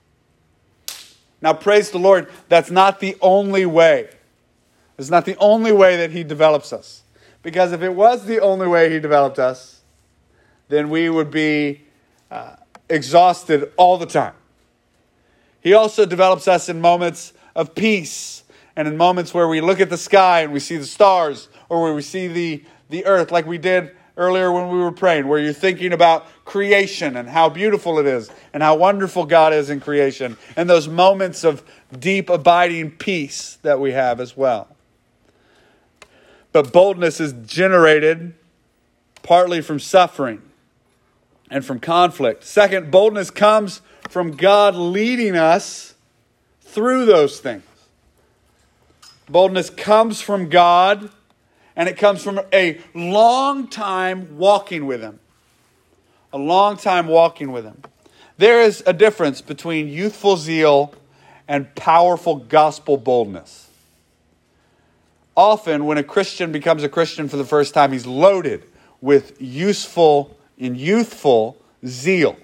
Now, 1.41 1.55
praise 1.55 1.91
the 1.91 1.99
Lord, 1.99 2.29
that's 2.49 2.71
not 2.71 3.01
the 3.01 3.17
only 3.23 3.65
way. 3.65 4.11
It's 4.99 5.09
not 5.09 5.25
the 5.25 5.37
only 5.37 5.73
way 5.73 5.97
that 5.97 6.11
He 6.11 6.23
develops 6.23 6.73
us. 6.73 7.03
Because 7.43 7.73
if 7.73 7.83
it 7.83 7.95
was 7.95 8.27
the 8.27 8.41
only 8.41 8.67
way 8.67 8.93
He 8.93 9.01
developed 9.01 9.39
us, 9.39 9.81
then 10.69 10.91
we 10.91 11.09
would 11.09 11.31
be 11.31 11.83
uh, 12.31 12.57
exhausted 12.89 13.73
all 13.77 13.99
the 13.99 14.07
time. 14.07 14.35
He 15.61 15.75
also 15.75 16.07
develops 16.07 16.49
us 16.49 16.69
in 16.69 16.81
moments 16.81 17.33
of 17.55 17.75
peace 17.75 18.45
and 18.77 18.87
in 18.89 18.97
moments 18.97 19.35
where 19.35 19.49
we 19.49 19.61
look 19.61 19.81
at 19.81 19.91
the 19.91 19.99
sky 19.99 20.41
and 20.41 20.53
we 20.53 20.61
see 20.61 20.77
the 20.77 20.87
stars 20.87 21.49
or 21.69 21.83
where 21.83 21.95
we 21.95 22.03
see 22.03 22.29
the, 22.29 22.65
the 22.89 23.05
earth, 23.05 23.31
like 23.31 23.47
we 23.47 23.59
did 23.59 23.91
earlier 24.17 24.53
when 24.53 24.69
we 24.69 24.79
were 24.79 24.93
praying, 24.93 25.27
where 25.27 25.39
you're 25.39 25.53
thinking 25.53 25.93
about 25.93 26.27
creation 26.45 27.17
and 27.17 27.29
how 27.29 27.49
beautiful 27.49 27.99
it 27.99 28.07
is 28.07 28.31
and 28.53 28.63
how 28.63 28.77
wonderful 28.77 29.25
God 29.25 29.53
is 29.53 29.71
in 29.71 29.81
creation, 29.81 30.37
and 30.57 30.69
those 30.69 30.89
moments 30.89 31.45
of 31.45 31.63
deep, 31.99 32.29
abiding 32.29 32.93
peace 32.93 33.59
that 33.63 33.81
we 33.81 33.93
have 33.93 34.21
as 34.21 34.37
well. 34.37 34.69
But 36.53 36.73
boldness 36.73 37.21
is 37.21 37.33
generated 37.47 38.35
partly 39.23 39.61
from 39.61 39.79
suffering 39.79 40.43
and 41.51 41.65
from 41.65 41.81
conflict. 41.81 42.45
Second, 42.45 42.91
boldness 42.91 43.31
comes 43.31 43.83
from 44.09 44.33
God 44.33 44.75
leading 44.75 45.37
us 45.37 45.95
through 46.61 47.05
those 47.05 47.41
things. 47.41 47.65
Boldness 49.29 49.71
comes 49.71 50.21
from 50.21 50.49
God, 50.49 51.11
and 51.77 51.89
it 51.89 51.97
comes 51.97 52.23
from 52.23 52.41
a 52.53 52.81
long 52.95 53.69
time 53.69 54.37
walking 54.37 54.87
with 54.87 55.01
Him. 55.01 55.21
A 56.33 56.39
long 56.39 56.77
time 56.77 57.07
walking 57.07 57.53
with 57.53 57.65
Him. 57.65 57.83
There 58.39 58.61
is 58.61 58.83
a 58.87 58.93
difference 58.93 59.41
between 59.41 59.89
youthful 59.89 60.37
zeal 60.37 60.95
and 61.47 61.73
powerful 61.75 62.37
gospel 62.37 62.97
boldness. 62.97 63.70
Often, 65.37 65.87
when 65.87 65.99
a 65.99 66.03
Christian 66.03 66.53
becomes 66.53 66.83
a 66.83 66.89
Christian 66.89 67.29
for 67.29 67.37
the 67.37 67.45
first 67.45 67.73
time, 67.73 67.93
he's 67.93 68.07
loaded 68.07 68.65
with 69.01 69.41
useful 69.41 70.37
and 70.59 70.77
youthful 70.77 71.57
zeal. 71.87 72.37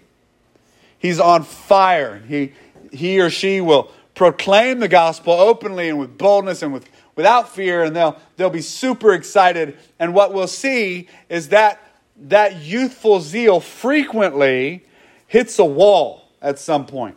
He's 0.98 1.20
on 1.20 1.42
fire. 1.42 2.22
He, 2.26 2.52
he 2.92 3.20
or 3.20 3.28
she 3.28 3.60
will 3.60 3.92
proclaim 4.14 4.80
the 4.80 4.88
gospel 4.88 5.34
openly 5.34 5.88
and 5.90 5.98
with 5.98 6.16
boldness 6.16 6.62
and 6.62 6.72
with, 6.72 6.88
without 7.16 7.54
fear, 7.54 7.84
and 7.84 7.94
they'll, 7.94 8.18
they'll 8.36 8.48
be 8.48 8.62
super 8.62 9.12
excited. 9.12 9.76
And 9.98 10.14
what 10.14 10.32
we'll 10.32 10.46
see 10.46 11.08
is 11.28 11.50
that 11.50 11.82
that 12.18 12.62
youthful 12.62 13.20
zeal 13.20 13.60
frequently 13.60 14.84
hits 15.26 15.58
a 15.58 15.64
wall 15.64 16.28
at 16.40 16.58
some 16.58 16.86
point. 16.86 17.16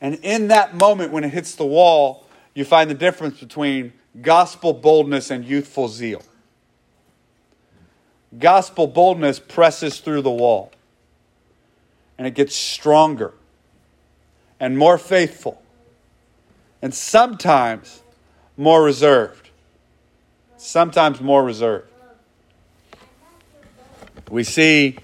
And 0.00 0.14
in 0.22 0.48
that 0.48 0.74
moment, 0.74 1.12
when 1.12 1.24
it 1.24 1.30
hits 1.30 1.54
the 1.56 1.66
wall, 1.66 2.24
you 2.58 2.64
find 2.64 2.90
the 2.90 2.94
difference 2.94 3.38
between 3.38 3.92
gospel 4.20 4.72
boldness 4.72 5.30
and 5.30 5.44
youthful 5.44 5.86
zeal. 5.86 6.22
Gospel 8.36 8.88
boldness 8.88 9.38
presses 9.38 10.00
through 10.00 10.22
the 10.22 10.30
wall 10.30 10.72
and 12.18 12.26
it 12.26 12.34
gets 12.34 12.56
stronger 12.56 13.32
and 14.58 14.76
more 14.76 14.98
faithful, 14.98 15.62
and 16.82 16.92
sometimes 16.92 18.02
more 18.56 18.82
reserved. 18.82 19.50
Sometimes 20.56 21.20
more 21.20 21.44
reserved. 21.44 21.88
We 24.28 24.42
see 24.42 24.98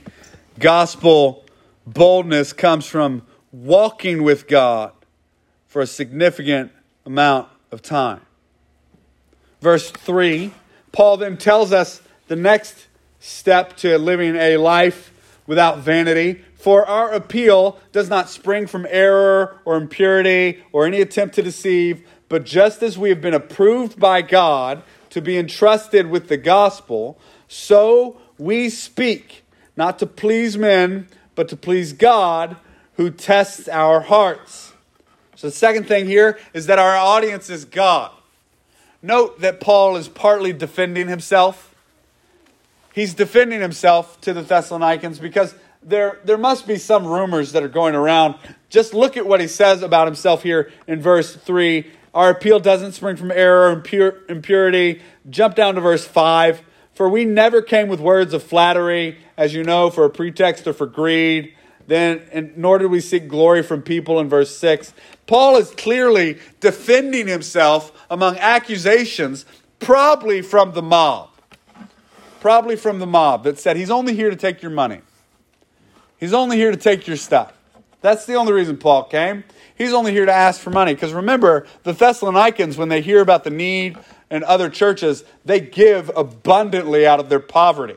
gospel 0.59 1.45
boldness 1.87 2.53
comes 2.53 2.87
from 2.87 3.23
walking 3.53 4.25
with 4.25 4.49
God 4.49 4.91
for 5.69 5.83
a 5.83 5.87
significant 5.87 6.73
amount 7.07 7.49
of 7.71 7.83
time. 7.83 8.21
Verse 9.61 9.91
3, 9.91 10.53
Paul 10.93 11.17
then 11.17 11.37
tells 11.37 11.73
us 11.73 12.03
the 12.29 12.37
next 12.37 12.87
step 13.19 13.77
to 13.79 13.97
living 13.99 14.37
a 14.37 14.57
life 14.59 15.13
without 15.47 15.79
vanity. 15.79 16.43
For 16.57 16.87
our 16.87 17.13
appeal 17.13 17.79
does 17.93 18.09
not 18.09 18.29
spring 18.29 18.67
from 18.67 18.87
error 18.89 19.61
or 19.65 19.77
impurity 19.77 20.63
or 20.73 20.87
any 20.87 21.01
attempt 21.01 21.35
to 21.37 21.43
deceive, 21.43 22.07
but 22.29 22.45
just 22.45 22.83
as 22.83 22.99
we 22.99 23.09
have 23.09 23.21
been 23.21 23.35
approved 23.35 23.99
by 23.99 24.23
God 24.23 24.83
to 25.11 25.21
be 25.21 25.39
entrusted 25.39 26.11
with 26.11 26.29
the 26.29 26.37
gospel, 26.37 27.19
so 27.49 28.21
we 28.39 28.69
speak, 28.69 29.45
not 29.77 29.99
to 30.01 30.07
please 30.07 30.59
men, 30.59 31.09
but 31.35 31.49
to 31.49 31.57
please 31.57 31.93
God 31.93 32.57
who 32.97 33.11
tests 33.11 33.69
our 33.69 34.01
hearts. 34.01 34.74
So, 35.45 35.51
the 35.51 35.57
second 35.57 35.87
thing 35.87 36.07
here 36.07 36.39
is 36.55 36.69
that 36.69 36.79
our 36.79 36.97
audience 36.97 37.51
is 37.51 37.67
God. 37.67 38.11
Note 39.03 39.41
that 39.41 39.61
Paul 39.61 39.97
is 39.97 40.09
partly 40.09 40.55
defending 40.55 41.07
himself. 41.07 41.75
He's 42.95 43.13
defending 43.13 43.61
himself 43.61 44.19
to 44.23 44.33
the 44.33 44.41
Thessalonians 44.41 45.19
because 45.19 45.55
there, 45.83 46.19
there 46.25 46.39
must 46.39 46.67
be 46.67 46.77
some 46.77 47.07
rumors 47.07 47.53
that 47.53 47.63
are 47.63 47.69
going 47.69 47.95
around. 47.95 48.37
Just 48.71 48.95
look 48.95 49.19
at 49.19 49.27
what 49.27 49.39
he 49.39 49.47
says 49.47 49.83
about 49.83 50.07
himself 50.07 50.43
here 50.43 50.73
in 50.87 51.03
verse 51.03 51.37
3. 51.37 51.91
Our 52.15 52.31
appeal 52.31 52.59
doesn't 52.59 52.93
spring 52.93 53.17
from 53.17 53.31
error 53.31 53.71
and 53.71 53.87
impurity. 54.31 55.03
Jump 55.29 55.57
down 55.57 55.75
to 55.75 55.83
verse 55.83 56.07
5. 56.07 56.63
For 56.95 57.07
we 57.07 57.27
never 57.27 57.61
came 57.61 57.89
with 57.89 58.01
words 58.01 58.33
of 58.33 58.43
flattery, 58.43 59.19
as 59.37 59.53
you 59.53 59.63
know, 59.63 59.91
for 59.91 60.07
a 60.07 60.11
pretext 60.11 60.67
or 60.67 60.73
for 60.73 60.87
greed. 60.87 61.55
Then, 61.87 62.53
nor 62.57 62.79
did 62.79 62.91
we 62.91 63.01
seek 63.01 63.29
glory 63.29 63.63
from 63.63 63.83
people 63.83 64.19
in 64.21 64.29
verse 64.29 64.57
6. 64.57 64.95
Paul 65.27 65.57
is 65.57 65.71
clearly 65.71 66.39
defending 66.61 67.27
himself 67.27 67.93
among 68.11 68.39
accusations, 68.39 69.45
probably 69.81 70.41
from 70.41 70.73
the 70.73 70.83
mob. 70.83 71.31
Probably 72.41 72.77
from 72.77 72.99
the 72.99 73.07
mob 73.07 73.45
that 73.45 73.59
said 73.59 73.77
he's 73.77 73.91
only 73.91 74.15
here 74.15 74.31
to 74.31 74.37
take 74.37 74.63
your 74.63 74.71
money. 74.71 75.01
He's 76.19 76.33
only 76.33 76.57
here 76.57 76.71
to 76.71 76.77
take 76.77 77.07
your 77.07 77.17
stuff. 77.17 77.53
That's 78.01 78.27
the 78.27 78.35
only 78.35 78.53
reason 78.53 78.77
Paul 78.77 79.05
came. 79.05 79.45
He's 79.77 79.93
only 79.93 80.13
here 80.13 80.27
to 80.27 80.33
ask 80.33 80.61
for 80.61 80.71
money. 80.71 80.95
Because 80.95 81.13
remember, 81.13 81.67
the 81.83 81.93
Thessalonians, 81.93 82.77
when 82.77 82.89
they 82.89 83.01
hear 83.01 83.21
about 83.21 83.45
the 83.45 83.51
need 83.51 83.99
in 84.31 84.45
other 84.45 84.69
churches, 84.69 85.25
they 85.45 85.61
give 85.61 86.11
abundantly 86.15 87.07
out 87.07 87.19
of 87.19 87.29
their 87.29 87.41
poverty. 87.41 87.97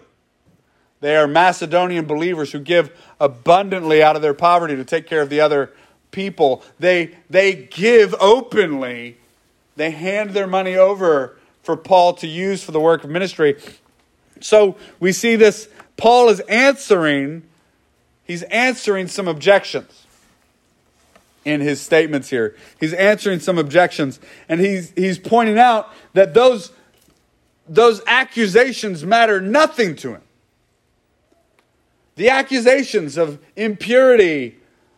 They 1.00 1.16
are 1.16 1.28
Macedonian 1.28 2.06
believers 2.06 2.52
who 2.52 2.60
give 2.60 2.92
abundantly 3.20 4.02
out 4.02 4.16
of 4.16 4.22
their 4.22 4.34
poverty 4.34 4.76
to 4.76 4.86
take 4.86 5.08
care 5.08 5.22
of 5.22 5.30
the 5.30 5.42
other 5.42 5.72
people. 6.12 6.64
They, 6.80 7.16
they 7.30 7.54
give 7.54 8.16
openly, 8.20 9.18
they 9.76 9.92
hand 9.92 10.32
their 10.32 10.48
money 10.48 10.76
over 10.76 11.38
for 11.62 11.78
Paul 11.78 12.14
to 12.16 12.28
use 12.28 12.64
for 12.64 12.72
the 12.72 12.80
work 12.80 13.04
of 13.04 13.10
ministry. 13.10 13.58
So 14.40 14.78
we 15.00 15.12
see 15.12 15.36
this, 15.36 15.70
Paul 15.98 16.30
is 16.30 16.40
answering, 16.42 17.44
he's 18.24 18.44
answering 18.44 19.08
some 19.08 19.28
objections 19.28 20.06
in 21.46 21.62
his 21.62 21.80
statements 21.80 22.30
here. 22.30 22.56
He's 22.80 22.94
answering 22.94 23.40
some 23.40 23.58
objections, 23.58 24.20
and 24.50 24.60
he's, 24.60 24.92
he's 24.92 25.18
pointing 25.18 25.58
out 25.58 25.94
that 26.14 26.34
those, 26.34 26.72
those 27.70 28.02
accusations 28.06 29.06
matter 29.06 29.40
nothing 29.40 29.96
to 29.98 30.10
him. 30.16 30.22
The 32.18 32.30
accusations 32.30 33.16
of 33.16 33.40
impurity 33.56 34.58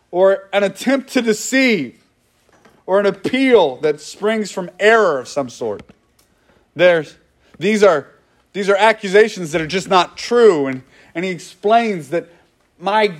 or 0.10 0.50
an 0.54 0.64
attempt 0.64 1.10
to 1.12 1.22
deceive 1.22 2.02
or 2.86 3.00
an 3.00 3.06
appeal 3.06 3.76
that 3.82 4.02
springs 4.02 4.52
from 4.52 4.72
error 4.80 5.20
of 5.20 5.28
some 5.28 5.50
sort. 5.50 5.84
There's, 6.76 7.18
these, 7.60 7.84
are, 7.84 8.08
these 8.54 8.70
are 8.70 8.76
accusations 8.76 9.52
that 9.52 9.62
are 9.62 9.68
just 9.68 9.90
not 9.90 10.18
true. 10.18 10.68
And, 10.68 10.82
and 11.14 11.26
he 11.26 11.32
explains 11.32 12.10
that 12.10 12.30
my, 12.80 13.16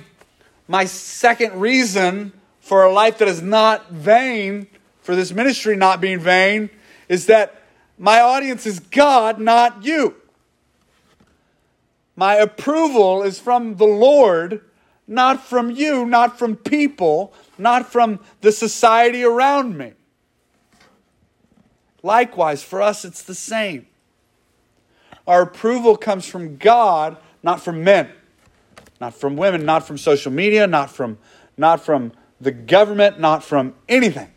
my 0.66 0.86
second 0.86 1.60
reason 1.60 2.32
for 2.58 2.84
a 2.84 2.92
life 2.92 3.18
that 3.18 3.28
is 3.28 3.42
not 3.42 3.92
vain, 3.92 4.66
for 5.02 5.14
this 5.14 5.30
ministry 5.30 5.76
not 5.76 6.00
being 6.00 6.20
vain, 6.20 6.70
is 7.08 7.26
that 7.26 7.62
my 7.98 8.20
audience 8.20 8.64
is 8.64 8.80
God, 8.80 9.38
not 9.38 9.84
you. 9.84 10.14
My 12.20 12.34
approval 12.34 13.22
is 13.22 13.40
from 13.40 13.76
the 13.76 13.86
Lord, 13.86 14.60
not 15.08 15.42
from 15.42 15.70
you, 15.70 16.04
not 16.04 16.38
from 16.38 16.54
people, 16.54 17.32
not 17.56 17.90
from 17.90 18.20
the 18.42 18.52
society 18.52 19.24
around 19.24 19.78
me. 19.78 19.94
Likewise, 22.02 22.62
for 22.62 22.82
us, 22.82 23.06
it's 23.06 23.22
the 23.22 23.34
same. 23.34 23.86
Our 25.26 25.40
approval 25.40 25.96
comes 25.96 26.26
from 26.26 26.58
God, 26.58 27.16
not 27.42 27.62
from 27.62 27.82
men, 27.82 28.10
not 29.00 29.14
from 29.14 29.34
women, 29.38 29.64
not 29.64 29.86
from 29.86 29.96
social 29.96 30.30
media, 30.30 30.66
not 30.66 30.90
from, 30.90 31.16
not 31.56 31.82
from 31.82 32.12
the 32.38 32.50
government, 32.50 33.18
not 33.18 33.42
from 33.42 33.74
anything, 33.88 34.28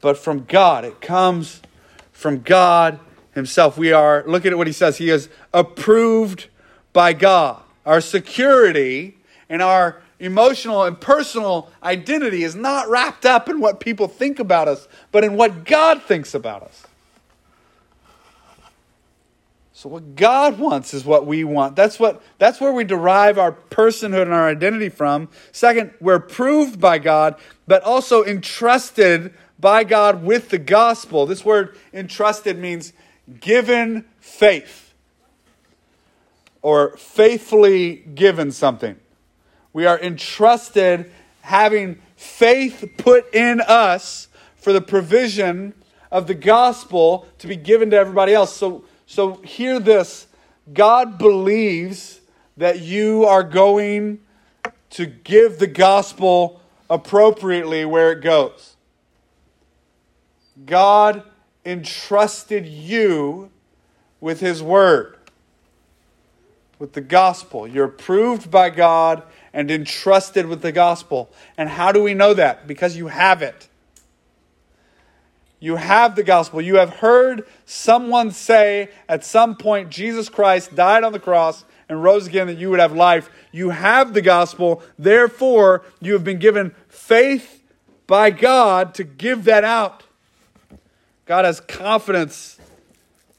but 0.00 0.18
from 0.18 0.44
God. 0.46 0.84
It 0.84 1.00
comes 1.00 1.62
from 2.10 2.40
God 2.40 2.98
Himself. 3.34 3.78
We 3.78 3.92
are, 3.92 4.24
look 4.26 4.44
at 4.44 4.58
what 4.58 4.66
He 4.66 4.72
says, 4.72 4.98
He 4.98 5.10
is 5.10 5.28
approved 5.54 6.48
by 6.96 7.12
God. 7.12 7.60
Our 7.84 8.00
security 8.00 9.18
and 9.50 9.60
our 9.60 10.00
emotional 10.18 10.84
and 10.84 10.98
personal 10.98 11.70
identity 11.82 12.42
is 12.42 12.54
not 12.54 12.88
wrapped 12.88 13.26
up 13.26 13.50
in 13.50 13.60
what 13.60 13.80
people 13.80 14.08
think 14.08 14.38
about 14.38 14.66
us, 14.66 14.88
but 15.12 15.22
in 15.22 15.36
what 15.36 15.66
God 15.66 16.00
thinks 16.00 16.34
about 16.34 16.62
us. 16.62 16.86
So 19.74 19.90
what 19.90 20.16
God 20.16 20.58
wants 20.58 20.94
is 20.94 21.04
what 21.04 21.26
we 21.26 21.44
want. 21.44 21.76
That's 21.76 22.00
what 22.00 22.22
that's 22.38 22.62
where 22.62 22.72
we 22.72 22.82
derive 22.84 23.38
our 23.38 23.52
personhood 23.52 24.22
and 24.22 24.32
our 24.32 24.48
identity 24.48 24.88
from. 24.88 25.28
Second, 25.52 25.92
we're 26.00 26.18
proved 26.18 26.80
by 26.80 26.96
God, 26.96 27.34
but 27.66 27.82
also 27.82 28.24
entrusted 28.24 29.34
by 29.60 29.84
God 29.84 30.24
with 30.24 30.48
the 30.48 30.58
gospel. 30.58 31.26
This 31.26 31.44
word 31.44 31.76
entrusted 31.92 32.58
means 32.58 32.94
given 33.38 34.06
faith 34.18 34.85
or 36.66 36.96
faithfully 36.96 37.94
given 37.94 38.50
something. 38.50 38.96
We 39.72 39.86
are 39.86 40.00
entrusted 40.00 41.12
having 41.42 42.02
faith 42.16 42.84
put 42.98 43.32
in 43.32 43.60
us 43.60 44.26
for 44.56 44.72
the 44.72 44.80
provision 44.80 45.74
of 46.10 46.26
the 46.26 46.34
gospel 46.34 47.28
to 47.38 47.46
be 47.46 47.54
given 47.54 47.90
to 47.90 47.96
everybody 47.96 48.34
else. 48.34 48.56
So 48.56 48.82
so 49.06 49.34
hear 49.42 49.78
this 49.78 50.26
God 50.72 51.18
believes 51.18 52.20
that 52.56 52.80
you 52.80 53.24
are 53.26 53.44
going 53.44 54.18
to 54.90 55.06
give 55.06 55.60
the 55.60 55.68
gospel 55.68 56.60
appropriately 56.90 57.84
where 57.84 58.10
it 58.10 58.22
goes. 58.22 58.74
God 60.64 61.22
entrusted 61.64 62.66
you 62.66 63.52
with 64.20 64.40
His 64.40 64.64
Word, 64.64 65.15
with 66.78 66.92
the 66.92 67.00
gospel. 67.00 67.66
You're 67.66 67.86
approved 67.86 68.50
by 68.50 68.70
God 68.70 69.22
and 69.52 69.70
entrusted 69.70 70.46
with 70.46 70.62
the 70.62 70.72
gospel. 70.72 71.30
And 71.56 71.68
how 71.68 71.92
do 71.92 72.02
we 72.02 72.14
know 72.14 72.34
that? 72.34 72.66
Because 72.66 72.96
you 72.96 73.08
have 73.08 73.42
it. 73.42 73.68
You 75.58 75.76
have 75.76 76.14
the 76.14 76.22
gospel. 76.22 76.60
You 76.60 76.76
have 76.76 76.90
heard 76.90 77.46
someone 77.64 78.30
say 78.30 78.90
at 79.08 79.24
some 79.24 79.56
point 79.56 79.88
Jesus 79.90 80.28
Christ 80.28 80.74
died 80.74 81.02
on 81.02 81.12
the 81.12 81.18
cross 81.18 81.64
and 81.88 82.02
rose 82.02 82.26
again 82.26 82.46
that 82.48 82.58
you 82.58 82.68
would 82.70 82.80
have 82.80 82.92
life. 82.92 83.30
You 83.52 83.70
have 83.70 84.12
the 84.12 84.22
gospel. 84.22 84.82
Therefore, 84.98 85.82
you 86.00 86.12
have 86.12 86.24
been 86.24 86.38
given 86.38 86.74
faith 86.88 87.62
by 88.06 88.30
God 88.30 88.94
to 88.94 89.04
give 89.04 89.44
that 89.44 89.64
out. 89.64 90.02
God 91.24 91.44
has 91.44 91.60
confidence 91.60 92.58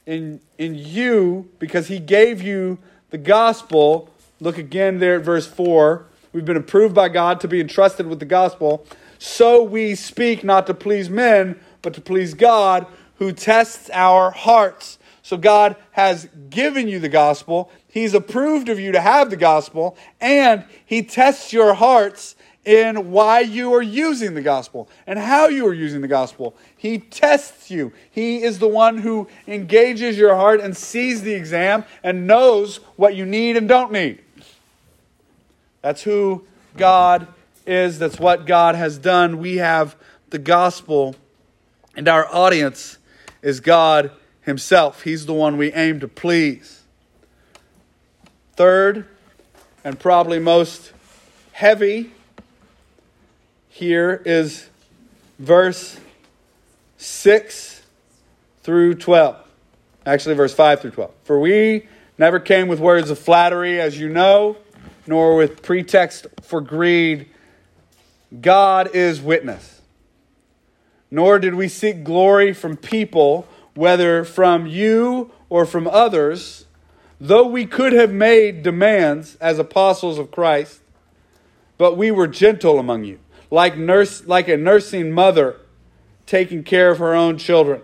in, 0.06 0.42
in 0.58 0.76
you 0.76 1.50
because 1.60 1.88
he 1.88 2.00
gave 2.00 2.42
you 2.42 2.80
the 3.10 3.18
gospel. 3.18 4.10
Look 4.40 4.58
again 4.58 5.00
there 5.00 5.16
at 5.16 5.24
verse 5.24 5.48
4. 5.48 6.06
We've 6.34 6.46
been 6.46 6.58
approved 6.58 6.94
by 6.94 7.10
God 7.10 7.40
to 7.42 7.48
be 7.48 7.60
entrusted 7.60 8.08
with 8.08 8.20
the 8.20 8.26
gospel. 8.26 8.86
So 9.20 9.64
we 9.64 9.96
speak 9.96 10.44
not 10.44 10.68
to 10.68 10.74
please 10.74 11.10
men 11.10 11.60
but 11.82 11.94
to 11.94 12.02
please 12.02 12.34
God 12.34 12.86
who 13.16 13.32
tests 13.32 13.90
our 13.92 14.32
hearts. 14.32 15.00
So 15.22 15.38
God 15.38 15.76
has 15.92 16.28
given 16.50 16.88
you 16.88 17.00
the 17.00 17.10
gospel. 17.10 17.72
He's 17.88 18.14
approved 18.14 18.70
of 18.70 18.80
you 18.80 18.92
to 18.92 19.02
have 19.02 19.30
the 19.30 19.38
gospel, 19.38 19.98
and 20.22 20.66
He 20.86 21.02
tests 21.02 21.52
your 21.52 21.74
hearts 21.74 22.36
in 22.68 23.12
why 23.12 23.40
you 23.40 23.74
are 23.74 23.82
using 23.82 24.34
the 24.34 24.42
gospel 24.42 24.90
and 25.08 25.18
how 25.18 25.48
you 25.48 25.66
are 25.66 25.74
using 25.74 26.02
the 26.02 26.08
gospel. 26.08 26.54
He 26.76 27.00
tests 27.00 27.72
you. 27.72 27.94
He 28.12 28.44
is 28.44 28.60
the 28.60 28.68
one 28.68 28.98
who 28.98 29.30
engages 29.48 30.18
your 30.18 30.36
heart 30.36 30.60
and 30.60 30.76
sees 30.76 31.22
the 31.22 31.34
exam 31.34 31.86
and 32.04 32.28
knows 32.28 32.82
what 32.98 33.16
you 33.16 33.26
need 33.26 33.56
and 33.56 33.70
don't 33.70 33.94
need. 33.94 34.20
That's 35.82 36.04
who 36.04 36.46
God 36.76 37.28
is. 37.66 38.00
That's 38.00 38.20
what 38.20 38.46
God 38.46 38.76
has 38.76 38.98
done. 38.98 39.40
We 39.40 39.58
have 39.58 39.96
the 40.30 40.40
gospel 40.40 41.16
and 41.96 42.10
our 42.10 42.28
audience 42.36 42.98
is 43.42 43.62
God 43.62 44.12
Himself. 44.42 45.04
He's 45.04 45.26
the 45.26 45.34
one 45.34 45.56
we 45.56 45.72
aim 45.72 46.02
to 46.02 46.08
please. 46.10 46.84
Third, 48.58 49.08
and 49.86 49.98
probably 49.98 50.38
most 50.38 50.92
heavy 51.54 52.12
here 53.78 54.22
is 54.26 54.70
verse 55.40 56.00
6 56.98 57.82
through 58.64 58.96
12. 58.96 59.36
Actually, 60.06 60.36
verse 60.36 60.54
5 60.54 60.82
through 60.82 60.92
12. 60.92 61.12
For 61.24 61.40
we 61.40 61.88
never 62.18 62.40
came 62.40 62.68
with 62.68 62.80
words 62.80 63.10
of 63.10 63.20
flattery, 63.20 63.80
as 63.80 64.00
you 64.00 64.10
know, 64.10 64.58
nor 65.06 65.36
with 65.36 65.62
pretext 65.62 66.28
for 66.42 66.62
greed. 66.62 67.30
God 68.42 68.94
is 68.94 69.22
witness 69.22 69.78
nor 71.10 71.40
did 71.40 71.56
we 71.56 71.68
seek 71.68 72.04
glory 72.04 72.54
from 72.54 72.76
people, 72.76 73.48
whether 73.74 74.24
from 74.24 74.68
you 74.68 75.32
or 75.50 75.66
from 75.66 75.88
others, 75.88 76.66
though 77.20 77.48
we 77.48 77.66
could 77.66 77.94
have 77.94 78.12
made 78.12 78.64
demands 78.64 79.36
as 79.36 79.58
apostles 79.60 80.18
of 80.18 80.32
Christ, 80.32 80.82
but 81.78 81.96
we 81.96 82.12
were 82.12 82.28
gentle 82.28 82.80
among 82.80 83.06
you, 83.06 83.20
like, 83.50 83.78
nurse, 83.78 84.26
like 84.26 84.48
a 84.48 84.58
nursing 84.58 85.12
mother 85.12 85.58
taking 86.26 86.64
care 86.64 86.92
of 86.92 87.00
her 87.00 87.14
own 87.14 87.38
children. 87.38 87.82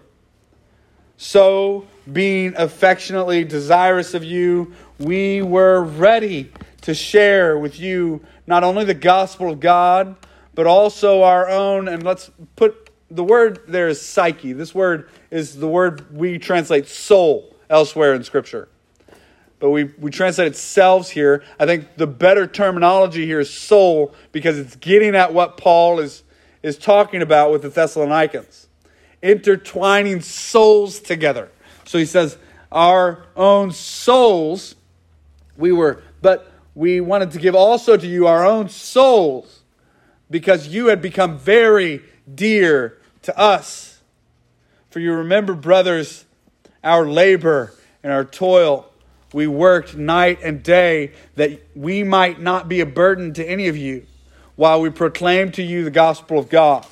So, 1.17 1.87
being 2.11 2.53
affectionately 2.57 3.45
desirous 3.45 4.13
of 4.13 4.23
you, 4.23 4.73
we 4.99 5.41
were 5.41 5.81
ready 5.81 6.51
to 6.81 6.93
share 6.93 7.57
with 7.57 7.79
you 7.79 8.21
not 8.45 8.63
only 8.63 8.83
the 8.83 8.93
gospel 8.93 9.49
of 9.49 9.59
God, 9.59 10.15
but 10.53 10.67
also 10.67 11.23
our 11.23 11.49
own, 11.49 11.87
and 11.87 12.03
let's 12.03 12.29
put 12.55 12.89
the 13.09 13.23
word 13.23 13.61
there 13.67 13.87
is 13.87 14.01
psyche. 14.01 14.53
This 14.53 14.75
word 14.75 15.09
is 15.31 15.57
the 15.57 15.67
word 15.67 16.15
we 16.15 16.37
translate 16.37 16.87
soul 16.87 17.55
elsewhere 17.69 18.13
in 18.13 18.23
Scripture. 18.23 18.67
But 19.63 19.69
we, 19.69 19.85
we 19.97 20.11
translate 20.11 20.49
it 20.49 20.57
selves 20.57 21.09
here. 21.09 21.41
I 21.57 21.65
think 21.65 21.95
the 21.95 22.05
better 22.05 22.47
terminology 22.47 23.25
here 23.25 23.39
is 23.39 23.49
soul 23.49 24.13
because 24.33 24.59
it's 24.59 24.75
getting 24.75 25.15
at 25.15 25.33
what 25.33 25.55
Paul 25.55 26.01
is, 26.01 26.23
is 26.61 26.77
talking 26.77 27.21
about 27.21 27.49
with 27.49 27.61
the 27.61 27.69
Thessalonians. 27.69 28.67
Intertwining 29.21 30.19
souls 30.19 30.99
together. 30.99 31.49
So 31.85 31.97
he 31.97 32.03
says, 32.03 32.37
Our 32.73 33.25
own 33.37 33.71
souls, 33.71 34.75
we 35.55 35.71
were, 35.71 36.03
but 36.21 36.51
we 36.75 36.99
wanted 36.99 37.31
to 37.31 37.39
give 37.39 37.55
also 37.55 37.95
to 37.95 38.05
you 38.05 38.27
our 38.27 38.45
own 38.45 38.67
souls 38.67 39.61
because 40.29 40.67
you 40.67 40.87
had 40.87 41.01
become 41.01 41.37
very 41.37 42.01
dear 42.35 42.97
to 43.21 43.39
us. 43.39 44.01
For 44.89 44.99
you 44.99 45.13
remember, 45.13 45.53
brothers, 45.53 46.25
our 46.83 47.07
labor 47.07 47.73
and 48.03 48.11
our 48.11 48.25
toil 48.25 48.89
we 49.33 49.47
worked 49.47 49.95
night 49.97 50.39
and 50.43 50.63
day 50.63 51.11
that 51.35 51.61
we 51.75 52.03
might 52.03 52.39
not 52.39 52.69
be 52.69 52.79
a 52.79 52.85
burden 52.85 53.33
to 53.33 53.43
any 53.43 53.67
of 53.67 53.75
you 53.75 54.05
while 54.55 54.79
we 54.79 54.89
proclaim 54.89 55.51
to 55.51 55.63
you 55.63 55.83
the 55.83 55.91
gospel 55.91 56.37
of 56.37 56.49
God. 56.49 56.85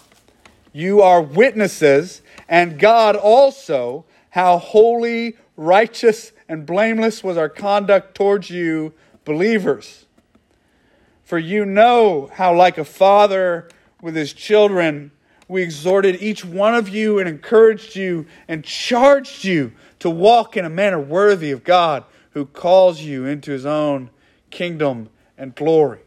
You 0.73 1.01
are 1.01 1.21
witnesses, 1.21 2.21
and 2.49 2.80
God 2.80 3.15
also, 3.15 4.06
how 4.32 4.58
holy, 4.58 5.38
righteous, 5.56 6.32
and 6.49 6.65
blameless 6.65 7.23
was 7.23 7.38
our 7.38 7.49
conduct 7.49 8.15
towards 8.15 8.49
you, 8.49 8.93
believers. 9.25 10.06
For 11.23 11.38
you 11.38 11.65
know 11.65 12.30
how, 12.34 12.56
like 12.56 12.77
a 12.77 12.86
father 12.86 13.69
with 14.01 14.15
his 14.15 14.34
children, 14.34 15.12
we 15.47 15.62
exhorted 15.62 16.21
each 16.21 16.43
one 16.43 16.73
of 16.73 16.89
you 16.89 17.19
and 17.19 17.30
encouraged 17.30 17.95
you 17.95 18.25
and 18.47 18.63
charged 18.63 19.43
you 19.43 19.73
to 19.99 20.10
walk 20.10 20.58
in 20.58 20.65
a 20.65 20.69
manner 20.69 20.99
worthy 20.99 21.51
of 21.51 21.63
God 21.63 22.06
who 22.31 22.45
calls 22.45 23.01
you 23.01 23.25
into 23.25 23.51
his 23.51 23.65
own 23.65 24.09
kingdom 24.49 25.09
and 25.37 25.55
glory. 25.55 25.99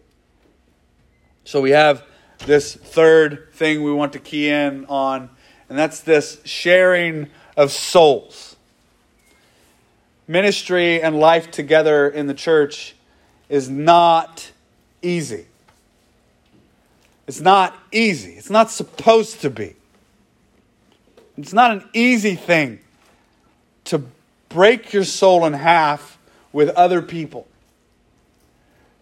So 1.45 1.61
we 1.61 1.71
have 1.71 2.05
this 2.47 2.75
third 2.75 3.53
thing 3.53 3.83
we 3.83 3.93
want 3.93 4.13
to 4.15 4.19
key 4.19 4.49
in 4.49 4.87
on, 4.87 5.31
and 5.69 5.79
that's 5.79 6.01
this 6.01 6.41
sharing 6.45 7.31
of 7.57 7.71
souls. 7.71 8.57
Ministry 10.27 11.03
and 11.03 11.19
life 11.19 11.51
together 11.51 12.09
in 12.09 12.27
the 12.27 12.35
church 12.35 12.95
is 13.49 13.69
not 13.69 14.51
easy. 15.03 15.47
It's 17.27 17.41
not 17.41 17.77
easy. 17.93 18.33
It's 18.33 18.51
not 18.51 18.71
supposed 18.71 19.41
to 19.43 19.51
be. 19.51 19.77
It's 21.37 21.53
not 21.53 21.73
an 21.73 21.89
easy 21.93 22.37
thing 22.37 22.81
to 23.85 24.03
break 24.49 24.93
your 24.93 25.05
soul 25.05 25.45
in 25.45 25.53
half 25.53 26.14
with 26.55 26.69
other 26.71 27.03
people, 27.03 27.49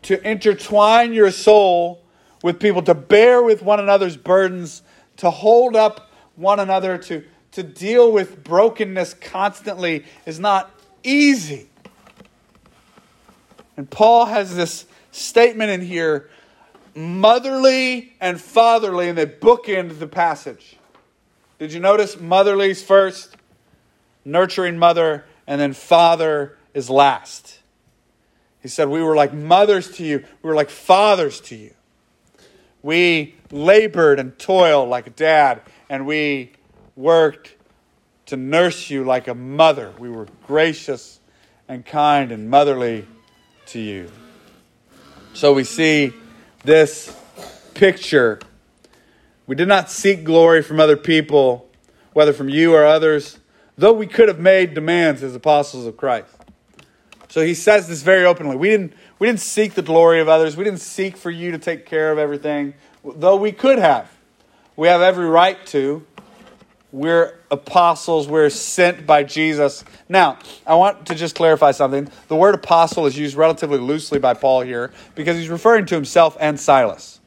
to 0.00 0.28
intertwine 0.28 1.12
your 1.12 1.30
soul 1.30 2.02
with 2.42 2.58
people, 2.58 2.80
to 2.82 2.94
bear 2.94 3.42
with 3.42 3.62
one 3.62 3.78
another's 3.78 4.16
burdens, 4.16 4.82
to 5.18 5.30
hold 5.30 5.76
up 5.76 6.10
one 6.34 6.58
another, 6.58 6.96
to, 6.96 7.22
to 7.52 7.62
deal 7.62 8.10
with 8.10 8.42
brokenness 8.42 9.12
constantly 9.14 10.04
is 10.24 10.40
not 10.40 10.70
easy. 11.04 11.68
And 13.76 13.88
Paul 13.88 14.24
has 14.24 14.56
this 14.56 14.86
statement 15.10 15.70
in 15.70 15.82
here 15.82 16.30
motherly 16.94 18.14
and 18.18 18.40
fatherly, 18.40 19.10
and 19.10 19.18
they 19.18 19.26
bookend 19.26 19.98
the 19.98 20.06
passage. 20.06 20.76
Did 21.58 21.74
you 21.74 21.80
notice 21.80 22.18
motherly's 22.18 22.82
first, 22.82 23.36
nurturing 24.24 24.78
mother, 24.78 25.26
and 25.46 25.60
then 25.60 25.74
father 25.74 26.56
is 26.74 26.90
last? 26.90 27.60
He 28.60 28.68
said, 28.68 28.88
We 28.88 29.02
were 29.02 29.16
like 29.16 29.32
mothers 29.32 29.90
to 29.96 30.04
you, 30.04 30.24
we 30.42 30.48
were 30.48 30.54
like 30.54 30.70
fathers 30.70 31.40
to 31.42 31.56
you. 31.56 31.74
We 32.82 33.36
labored 33.50 34.18
and 34.18 34.36
toiled 34.38 34.88
like 34.88 35.06
a 35.06 35.10
dad, 35.10 35.62
and 35.88 36.06
we 36.06 36.52
worked 36.96 37.54
to 38.26 38.36
nurse 38.36 38.90
you 38.90 39.04
like 39.04 39.28
a 39.28 39.34
mother. 39.34 39.92
We 39.98 40.08
were 40.08 40.26
gracious 40.46 41.20
and 41.68 41.84
kind 41.84 42.32
and 42.32 42.50
motherly 42.50 43.06
to 43.66 43.78
you. 43.78 44.10
So 45.34 45.52
we 45.52 45.64
see 45.64 46.12
this 46.64 47.16
picture. 47.74 48.40
We 49.46 49.56
did 49.56 49.68
not 49.68 49.90
seek 49.90 50.24
glory 50.24 50.62
from 50.62 50.80
other 50.80 50.96
people, 50.96 51.70
whether 52.12 52.32
from 52.32 52.48
you 52.48 52.74
or 52.74 52.84
others, 52.84 53.38
though 53.76 53.92
we 53.92 54.06
could 54.06 54.28
have 54.28 54.40
made 54.40 54.74
demands 54.74 55.22
as 55.22 55.34
apostles 55.34 55.86
of 55.86 55.96
Christ. 55.96 56.41
So 57.32 57.40
he 57.40 57.54
says 57.54 57.88
this 57.88 58.02
very 58.02 58.26
openly. 58.26 58.56
We 58.56 58.68
didn't, 58.68 58.92
we 59.18 59.26
didn't 59.26 59.40
seek 59.40 59.72
the 59.72 59.80
glory 59.80 60.20
of 60.20 60.28
others. 60.28 60.54
We 60.54 60.64
didn't 60.64 60.82
seek 60.82 61.16
for 61.16 61.30
you 61.30 61.52
to 61.52 61.56
take 61.56 61.86
care 61.86 62.12
of 62.12 62.18
everything, 62.18 62.74
though 63.02 63.36
we 63.36 63.52
could 63.52 63.78
have. 63.78 64.12
We 64.76 64.88
have 64.88 65.00
every 65.00 65.24
right 65.24 65.56
to. 65.68 66.04
We're 66.92 67.38
apostles. 67.50 68.28
We're 68.28 68.50
sent 68.50 69.06
by 69.06 69.22
Jesus. 69.22 69.82
Now, 70.10 70.40
I 70.66 70.74
want 70.74 71.06
to 71.06 71.14
just 71.14 71.34
clarify 71.34 71.70
something. 71.70 72.10
The 72.28 72.36
word 72.36 72.54
apostle 72.54 73.06
is 73.06 73.16
used 73.16 73.34
relatively 73.34 73.78
loosely 73.78 74.18
by 74.18 74.34
Paul 74.34 74.60
here 74.60 74.92
because 75.14 75.38
he's 75.38 75.48
referring 75.48 75.86
to 75.86 75.94
himself 75.94 76.36
and 76.38 76.60
Silas 76.60 77.18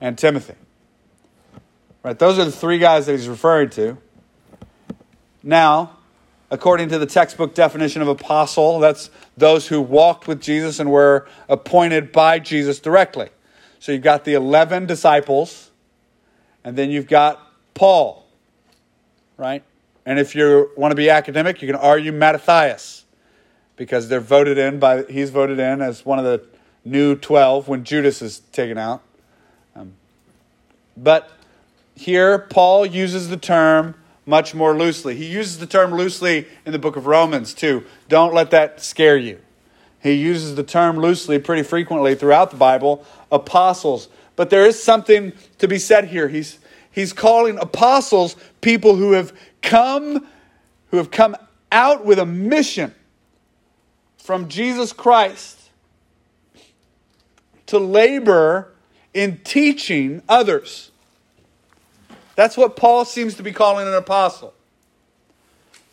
and 0.00 0.16
Timothy. 0.16 0.54
Right? 2.02 2.18
Those 2.18 2.38
are 2.38 2.46
the 2.46 2.50
three 2.50 2.78
guys 2.78 3.04
that 3.04 3.12
he's 3.12 3.28
referring 3.28 3.68
to. 3.70 3.98
Now, 5.42 5.98
according 6.52 6.88
to 6.90 6.98
the 7.00 7.06
textbook 7.06 7.56
definition 7.56 8.00
of 8.00 8.06
apostle, 8.06 8.78
that's 8.78 9.10
those 9.36 9.66
who 9.66 9.80
walked 9.80 10.28
with 10.28 10.40
Jesus 10.40 10.78
and 10.78 10.88
were 10.92 11.26
appointed 11.48 12.12
by 12.12 12.38
Jesus 12.38 12.78
directly. 12.78 13.30
So 13.80 13.90
you've 13.90 14.02
got 14.02 14.24
the 14.24 14.34
11 14.34 14.86
disciples, 14.86 15.72
and 16.62 16.76
then 16.76 16.90
you've 16.90 17.08
got 17.08 17.44
Paul 17.74 18.22
right? 19.42 19.64
And 20.06 20.18
if 20.18 20.34
you 20.34 20.70
want 20.76 20.92
to 20.92 20.96
be 20.96 21.10
academic, 21.10 21.62
you 21.62 21.66
can 21.66 21.76
argue 21.76 22.12
Mattathias 22.12 23.04
because 23.76 24.08
they're 24.08 24.20
voted 24.20 24.56
in 24.56 24.78
by 24.78 25.02
he's 25.04 25.30
voted 25.30 25.58
in 25.58 25.80
as 25.82 26.06
one 26.06 26.18
of 26.18 26.24
the 26.24 26.44
new 26.84 27.16
12 27.16 27.68
when 27.68 27.84
Judas 27.84 28.22
is 28.22 28.38
taken 28.52 28.78
out. 28.78 29.02
Um, 29.74 29.94
but 30.96 31.30
here 31.96 32.38
Paul 32.38 32.86
uses 32.86 33.28
the 33.28 33.36
term 33.36 33.94
much 34.24 34.54
more 34.54 34.76
loosely. 34.76 35.16
He 35.16 35.26
uses 35.26 35.58
the 35.58 35.66
term 35.66 35.92
loosely 35.92 36.46
in 36.64 36.72
the 36.72 36.78
book 36.78 36.96
of 36.96 37.06
Romans 37.06 37.54
too. 37.54 37.84
Don't 38.08 38.34
let 38.34 38.50
that 38.50 38.80
scare 38.80 39.16
you. 39.16 39.40
He 40.00 40.12
uses 40.12 40.54
the 40.54 40.64
term 40.64 40.98
loosely 40.98 41.38
pretty 41.38 41.62
frequently 41.62 42.14
throughout 42.14 42.50
the 42.50 42.56
Bible, 42.56 43.04
apostles. 43.30 44.08
But 44.34 44.50
there 44.50 44.66
is 44.66 44.82
something 44.82 45.32
to 45.58 45.68
be 45.68 45.78
said 45.78 46.06
here. 46.06 46.28
He's 46.28 46.58
He's 46.92 47.14
calling 47.14 47.58
apostles 47.58 48.36
people 48.60 48.96
who 48.96 49.12
have 49.12 49.32
come 49.62 50.26
who 50.90 50.98
have 50.98 51.10
come 51.10 51.34
out 51.72 52.04
with 52.04 52.18
a 52.18 52.26
mission 52.26 52.94
from 54.18 54.48
Jesus 54.48 54.92
Christ 54.92 55.58
to 57.66 57.78
labor 57.78 58.72
in 59.14 59.38
teaching 59.38 60.22
others. 60.28 60.90
That's 62.34 62.56
what 62.56 62.76
Paul 62.76 63.04
seems 63.04 63.34
to 63.34 63.42
be 63.42 63.52
calling 63.52 63.86
an 63.86 63.94
apostle. 63.94 64.54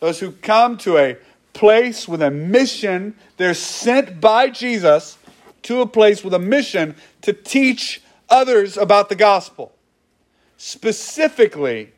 Those 0.00 0.20
who 0.20 0.32
come 0.32 0.78
to 0.78 0.96
a 0.96 1.16
place 1.52 2.08
with 2.08 2.22
a 2.22 2.30
mission, 2.30 3.14
they're 3.36 3.54
sent 3.54 4.20
by 4.20 4.48
Jesus 4.48 5.18
to 5.62 5.80
a 5.80 5.86
place 5.86 6.24
with 6.24 6.32
a 6.32 6.38
mission 6.38 6.94
to 7.22 7.32
teach 7.32 8.02
others 8.28 8.76
about 8.76 9.08
the 9.08 9.16
gospel 9.16 9.72
specifically 10.60 11.90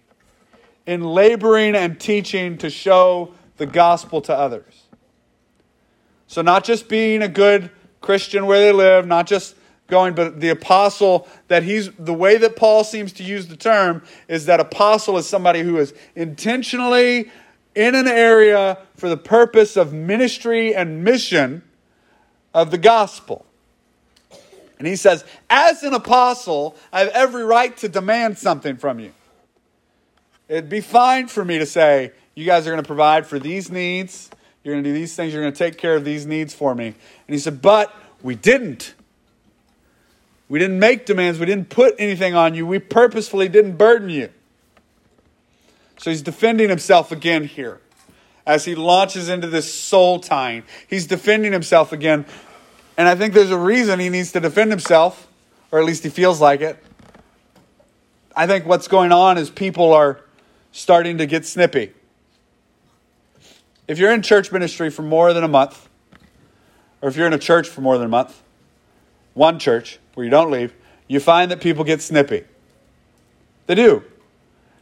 in 0.86 1.02
laboring 1.02 1.74
and 1.74 1.98
teaching 1.98 2.56
to 2.56 2.70
show 2.70 3.34
the 3.56 3.66
gospel 3.66 4.20
to 4.20 4.32
others. 4.32 4.84
So, 6.28 6.42
not 6.42 6.62
just 6.62 6.88
being 6.88 7.22
a 7.22 7.28
good 7.28 7.70
Christian 8.00 8.46
where 8.46 8.60
they 8.60 8.70
live, 8.70 9.04
not 9.04 9.26
just 9.26 9.56
going, 9.88 10.14
but 10.14 10.40
the 10.40 10.48
apostle, 10.48 11.28
that 11.48 11.62
he's 11.62 11.90
the 11.98 12.14
way 12.14 12.38
that 12.38 12.56
Paul 12.56 12.84
seems 12.84 13.12
to 13.14 13.22
use 13.22 13.48
the 13.48 13.56
term 13.56 14.02
is 14.28 14.46
that 14.46 14.60
apostle 14.60 15.18
is 15.18 15.28
somebody 15.28 15.60
who 15.60 15.76
is 15.78 15.92
intentionally 16.14 17.30
in 17.74 17.94
an 17.94 18.08
area 18.08 18.78
for 18.96 19.08
the 19.08 19.16
purpose 19.16 19.76
of 19.76 19.92
ministry 19.92 20.74
and 20.74 21.04
mission 21.04 21.62
of 22.54 22.70
the 22.70 22.78
gospel. 22.78 23.44
And 24.78 24.86
he 24.86 24.96
says, 24.96 25.24
As 25.48 25.82
an 25.82 25.94
apostle, 25.94 26.76
I 26.92 27.00
have 27.00 27.08
every 27.08 27.44
right 27.44 27.76
to 27.78 27.88
demand 27.88 28.38
something 28.38 28.76
from 28.76 28.98
you. 28.98 29.12
It'd 30.48 30.68
be 30.68 30.80
fine 30.80 31.28
for 31.28 31.44
me 31.44 31.58
to 31.58 31.66
say, 31.66 32.12
You 32.34 32.44
guys 32.44 32.66
are 32.66 32.70
going 32.70 32.82
to 32.82 32.86
provide 32.86 33.26
for 33.26 33.38
these 33.38 33.70
needs. 33.70 34.30
You're 34.64 34.74
going 34.74 34.84
to 34.84 34.90
do 34.90 34.94
these 34.94 35.14
things. 35.14 35.32
You're 35.32 35.42
going 35.42 35.52
to 35.52 35.58
take 35.58 35.78
care 35.78 35.96
of 35.96 36.04
these 36.04 36.26
needs 36.26 36.52
for 36.52 36.74
me. 36.74 36.86
And 36.86 36.96
he 37.28 37.38
said, 37.38 37.62
But 37.62 37.94
we 38.22 38.34
didn't. 38.34 38.94
We 40.52 40.58
didn't 40.58 40.80
make 40.80 41.06
demands. 41.06 41.38
We 41.38 41.46
didn't 41.46 41.70
put 41.70 41.94
anything 41.98 42.34
on 42.34 42.54
you. 42.54 42.66
We 42.66 42.78
purposefully 42.78 43.48
didn't 43.48 43.78
burden 43.78 44.10
you. 44.10 44.28
So 45.96 46.10
he's 46.10 46.20
defending 46.20 46.68
himself 46.68 47.10
again 47.10 47.44
here 47.44 47.80
as 48.44 48.66
he 48.66 48.74
launches 48.74 49.30
into 49.30 49.46
this 49.46 49.72
soul 49.72 50.20
tying. 50.20 50.64
He's 50.86 51.06
defending 51.06 51.52
himself 51.52 51.90
again 51.90 52.26
and 52.98 53.08
I 53.08 53.14
think 53.14 53.32
there's 53.32 53.50
a 53.50 53.56
reason 53.56 53.98
he 53.98 54.10
needs 54.10 54.32
to 54.32 54.40
defend 54.40 54.70
himself, 54.70 55.26
or 55.70 55.78
at 55.78 55.86
least 55.86 56.02
he 56.02 56.10
feels 56.10 56.38
like 56.38 56.60
it. 56.60 56.76
I 58.36 58.46
think 58.46 58.66
what's 58.66 58.88
going 58.88 59.10
on 59.10 59.38
is 59.38 59.48
people 59.48 59.94
are 59.94 60.20
starting 60.70 61.16
to 61.16 61.24
get 61.24 61.46
snippy. 61.46 61.94
If 63.88 63.98
you're 63.98 64.12
in 64.12 64.20
church 64.20 64.52
ministry 64.52 64.90
for 64.90 65.00
more 65.00 65.32
than 65.32 65.44
a 65.44 65.48
month, 65.48 65.88
or 67.00 67.08
if 67.08 67.16
you're 67.16 67.26
in 67.26 67.32
a 67.32 67.38
church 67.38 67.70
for 67.70 67.80
more 67.80 67.96
than 67.96 68.04
a 68.04 68.10
month, 68.10 68.42
one 69.32 69.58
church 69.58 69.98
where 70.14 70.24
you 70.24 70.30
don't 70.30 70.50
leave, 70.50 70.74
you 71.08 71.20
find 71.20 71.50
that 71.50 71.60
people 71.60 71.84
get 71.84 72.00
snippy. 72.00 72.44
They 73.66 73.74
do. 73.74 74.02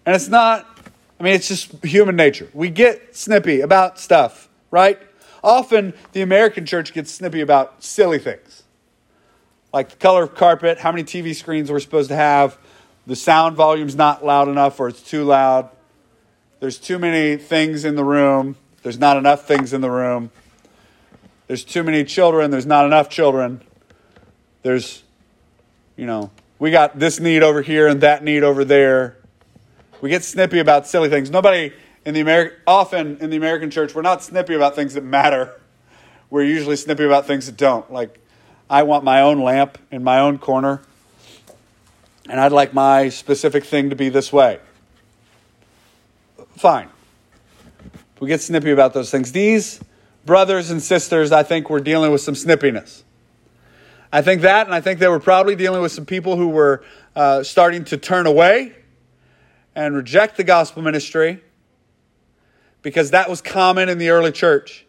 And 0.06 0.14
it's 0.14 0.28
not, 0.28 0.66
I 1.18 1.22
mean, 1.22 1.34
it's 1.34 1.48
just 1.48 1.84
human 1.84 2.16
nature. 2.16 2.48
We 2.52 2.70
get 2.70 3.14
snippy 3.16 3.60
about 3.60 3.98
stuff, 3.98 4.48
right? 4.70 4.98
Often 5.42 5.94
the 6.12 6.22
American 6.22 6.66
church 6.66 6.92
gets 6.92 7.10
snippy 7.10 7.40
about 7.40 7.82
silly 7.82 8.18
things. 8.18 8.62
Like 9.72 9.90
the 9.90 9.96
color 9.96 10.24
of 10.24 10.34
carpet, 10.34 10.78
how 10.78 10.90
many 10.90 11.04
TV 11.04 11.34
screens 11.34 11.70
we're 11.70 11.80
supposed 11.80 12.08
to 12.08 12.16
have, 12.16 12.58
the 13.06 13.16
sound 13.16 13.56
volume's 13.56 13.96
not 13.96 14.24
loud 14.24 14.48
enough 14.48 14.78
or 14.80 14.88
it's 14.88 15.02
too 15.02 15.24
loud. 15.24 15.70
There's 16.60 16.78
too 16.78 16.98
many 16.98 17.36
things 17.36 17.84
in 17.84 17.96
the 17.96 18.04
room. 18.04 18.56
There's 18.82 18.98
not 18.98 19.16
enough 19.16 19.46
things 19.46 19.72
in 19.72 19.80
the 19.80 19.90
room. 19.90 20.30
There's 21.46 21.64
too 21.64 21.82
many 21.82 22.04
children. 22.04 22.50
There's 22.50 22.66
not 22.66 22.84
enough 22.84 23.08
children. 23.08 23.62
There's, 24.62 25.02
you 26.00 26.06
know, 26.06 26.30
we 26.58 26.70
got 26.70 26.98
this 26.98 27.20
need 27.20 27.42
over 27.42 27.60
here 27.60 27.86
and 27.86 28.00
that 28.00 28.24
need 28.24 28.42
over 28.42 28.64
there. 28.64 29.18
We 30.00 30.08
get 30.08 30.24
snippy 30.24 30.58
about 30.58 30.86
silly 30.86 31.10
things. 31.10 31.30
Nobody 31.30 31.74
in 32.06 32.14
the 32.14 32.20
American, 32.20 32.58
often 32.66 33.18
in 33.18 33.28
the 33.28 33.36
American 33.36 33.70
church, 33.70 33.94
we're 33.94 34.00
not 34.00 34.22
snippy 34.22 34.54
about 34.54 34.74
things 34.74 34.94
that 34.94 35.04
matter. 35.04 35.60
We're 36.30 36.44
usually 36.44 36.76
snippy 36.76 37.04
about 37.04 37.26
things 37.26 37.44
that 37.46 37.58
don't. 37.58 37.92
Like, 37.92 38.18
I 38.70 38.84
want 38.84 39.04
my 39.04 39.20
own 39.20 39.42
lamp 39.42 39.76
in 39.90 40.02
my 40.02 40.20
own 40.20 40.38
corner, 40.38 40.80
and 42.30 42.40
I'd 42.40 42.52
like 42.52 42.72
my 42.72 43.10
specific 43.10 43.64
thing 43.64 43.90
to 43.90 43.96
be 43.96 44.08
this 44.08 44.32
way. 44.32 44.58
Fine. 46.56 46.88
We 48.20 48.28
get 48.28 48.40
snippy 48.40 48.70
about 48.70 48.94
those 48.94 49.10
things. 49.10 49.32
These 49.32 49.80
brothers 50.24 50.70
and 50.70 50.82
sisters, 50.82 51.30
I 51.30 51.42
think, 51.42 51.68
were 51.68 51.80
dealing 51.80 52.10
with 52.10 52.22
some 52.22 52.34
snippiness. 52.34 53.02
I 54.12 54.23
think 54.23 54.42
that, 54.42 54.66
and 54.66 54.75
I 54.75 54.81
think 54.81 54.99
they 54.99 55.09
were 55.09 55.20
probably 55.20 55.55
dealing 55.55 55.83
with 55.83 55.92
some 55.92 56.05
people 56.05 56.37
who 56.37 56.49
were 56.49 56.83
uh, 57.14 57.44
starting 57.44 57.85
to 57.87 57.96
turn 57.96 58.27
away 58.27 58.75
and 59.75 59.94
reject 59.94 60.37
the 60.37 60.42
gospel 60.42 60.83
ministry 60.83 61.40
because 62.83 63.12
that 63.12 63.31
was 63.31 63.40
common 63.40 63.88
in 63.88 63.99
the 63.99 64.11
early 64.11 64.33
church. 64.33 64.85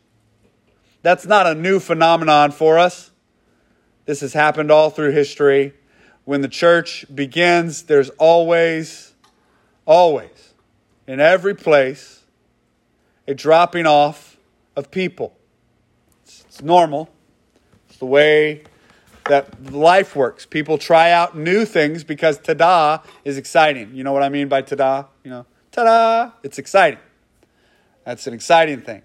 That's 1.03 1.25
not 1.25 1.45
a 1.45 1.53
new 1.53 1.79
phenomenon 1.79 2.51
for 2.51 2.79
us. 2.79 3.11
This 4.05 4.21
has 4.21 4.33
happened 4.33 4.71
all 4.71 4.89
through 4.89 5.11
history. 5.11 5.73
When 6.25 6.41
the 6.41 6.47
church 6.47 7.05
begins, 7.13 7.83
there's 7.83 8.09
always, 8.11 9.13
always, 9.85 10.53
in 11.07 11.19
every 11.19 11.55
place, 11.55 12.23
a 13.27 13.35
dropping 13.35 13.85
off 13.85 14.37
of 14.75 14.89
people. 14.89 15.37
It's, 16.23 16.43
it's 16.47 16.61
normal. 16.61 17.09
It's 17.87 17.97
the 17.97 18.05
way 18.05 18.63
that 19.25 19.71
life 19.71 20.15
works. 20.15 20.45
People 20.45 20.77
try 20.77 21.11
out 21.11 21.37
new 21.37 21.65
things 21.65 22.03
because 22.03 22.37
ta-da 22.39 22.99
is 23.23 23.37
exciting. 23.37 23.93
You 23.93 24.03
know 24.03 24.13
what 24.13 24.23
I 24.23 24.29
mean 24.29 24.47
by 24.47 24.61
ta-da? 24.61 25.05
You 25.23 25.31
know, 25.31 25.45
ta-da, 25.71 26.31
it's 26.43 26.57
exciting. 26.57 26.99
That's 28.05 28.27
an 28.27 28.33
exciting 28.33 28.81
thing. 28.81 29.03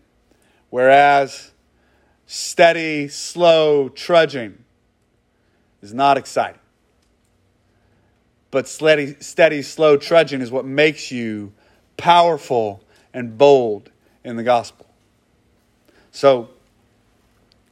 Whereas 0.71 1.53
steady, 2.27 3.09
slow 3.09 3.89
trudging 3.89 4.65
is 5.83 5.93
not 5.93 6.17
exciting. 6.17 6.61
But 8.51 8.67
steady, 8.69 9.17
steady, 9.21 9.63
slow 9.63 9.97
trudging 9.97 10.41
is 10.41 10.51
what 10.51 10.65
makes 10.65 11.13
you 11.13 11.53
powerful 11.97 12.83
and 13.13 13.37
bold 13.37 13.91
in 14.25 14.37
the 14.37 14.43
gospel. 14.43 14.87
So 16.11 16.49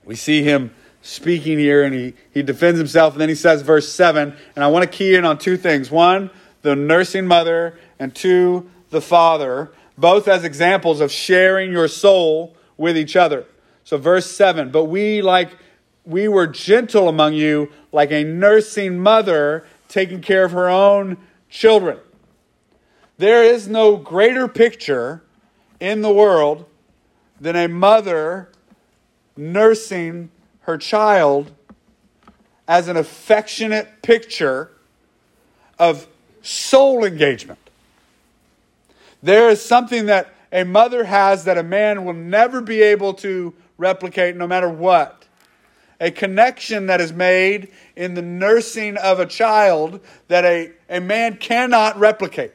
we 0.05 0.15
see 0.15 0.43
him 0.43 0.75
speaking 1.05 1.59
here 1.59 1.85
and 1.85 1.95
he, 1.95 2.15
he 2.33 2.43
defends 2.43 2.79
himself. 2.79 3.15
And 3.15 3.21
then 3.21 3.29
he 3.29 3.37
says, 3.37 3.63
verse 3.63 3.93
7, 3.93 4.37
and 4.57 4.65
I 4.65 4.67
want 4.67 4.83
to 4.83 4.91
key 4.91 5.15
in 5.15 5.25
on 5.25 5.39
two 5.39 5.57
things. 5.57 5.91
One, 5.91 6.31
the 6.63 6.75
nursing 6.75 7.27
mother, 7.27 7.79
and 8.01 8.13
two, 8.13 8.69
the 8.91 9.01
father 9.01 9.71
both 9.97 10.29
as 10.29 10.45
examples 10.45 11.01
of 11.01 11.11
sharing 11.13 11.73
your 11.73 11.89
soul 11.89 12.57
with 12.77 12.97
each 12.97 13.17
other. 13.17 13.47
So, 13.85 13.97
verse 13.97 14.31
7 14.31 14.71
But 14.71 14.85
we, 14.85 15.23
like, 15.23 15.57
we 16.05 16.29
were 16.29 16.47
gentle 16.47 17.09
among 17.09 17.35
you, 17.35 17.71
like 17.93 18.11
a 18.11 18.25
nursing 18.25 18.99
mother 18.99 19.67
taking 19.89 20.21
care 20.21 20.45
of 20.45 20.53
her 20.53 20.69
own 20.69 21.17
children. 21.49 21.99
There 23.17 23.45
is 23.45 23.69
no 23.69 23.97
greater 23.97 24.49
picture 24.49 25.23
in 25.79 26.03
the 26.03 26.13
world 26.13 26.67
than 27.41 27.55
a 27.55 27.69
mother 27.69 28.51
nursing 29.37 30.31
her 30.65 30.79
child 30.79 31.51
as 32.67 32.89
an 32.89 32.97
affectionate 32.97 34.03
picture 34.03 34.71
of 35.79 36.07
soul 36.43 37.05
engagement. 37.05 37.59
There 39.23 39.49
is 39.49 39.63
something 39.63 40.07
that 40.07 40.33
a 40.53 40.65
mother 40.65 41.05
has 41.05 41.45
that 41.45 41.59
a 41.59 41.63
man 41.63 42.05
will 42.05 42.15
never 42.15 42.61
be 42.61 42.81
able 42.81 43.15
to 43.15 43.55
replicate 43.77 44.37
no 44.37 44.47
matter 44.47 44.69
what. 44.69 45.27
A 46.01 46.11
connection 46.11 46.87
that 46.87 47.01
is 47.01 47.13
made 47.13 47.73
in 47.97 48.15
the 48.15 48.23
nursing 48.23 48.97
of 48.97 49.21
a 49.21 49.27
child 49.27 50.01
that 50.29 50.45
a, 50.45 50.73
a 50.89 51.01
man 51.01 51.37
cannot 51.37 51.99
replicate. 51.99 52.53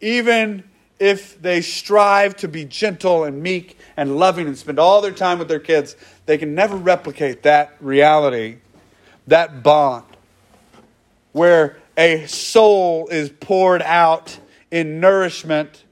Even 0.00 0.65
if 0.98 1.40
they 1.40 1.60
strive 1.60 2.36
to 2.36 2.48
be 2.48 2.64
gentle 2.64 3.24
and 3.24 3.42
meek 3.42 3.78
and 3.96 4.16
loving 4.16 4.46
and 4.46 4.56
spend 4.56 4.78
all 4.78 5.00
their 5.00 5.12
time 5.12 5.38
with 5.38 5.48
their 5.48 5.60
kids, 5.60 5.96
they 6.24 6.38
can 6.38 6.54
never 6.54 6.76
replicate 6.76 7.42
that 7.42 7.76
reality, 7.80 8.58
that 9.26 9.62
bond, 9.62 10.04
where 11.32 11.76
a 11.96 12.26
soul 12.26 13.08
is 13.08 13.30
poured 13.30 13.82
out 13.82 14.38
in 14.70 15.00
nourishment 15.00 15.84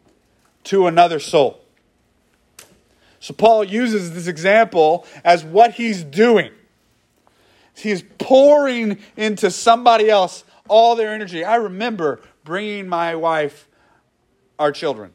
to 0.65 0.87
another 0.87 1.21
soul. 1.21 1.61
So 3.21 3.33
Paul 3.33 3.65
uses 3.65 4.13
this 4.13 4.27
example 4.27 5.07
as 5.25 5.45
what 5.45 5.73
he's 5.73 6.03
doing. 6.05 6.51
He's 7.75 8.03
pouring 8.19 8.99
into 9.17 9.51
somebody 9.51 10.11
else 10.11 10.45
all 10.69 10.95
their 10.95 11.13
energy. 11.13 11.45
I 11.45 11.57
remember 11.57 12.21
bringing 12.45 12.89
my 12.89 13.15
wife 13.15 13.67
our 14.59 14.73
children 14.73 15.13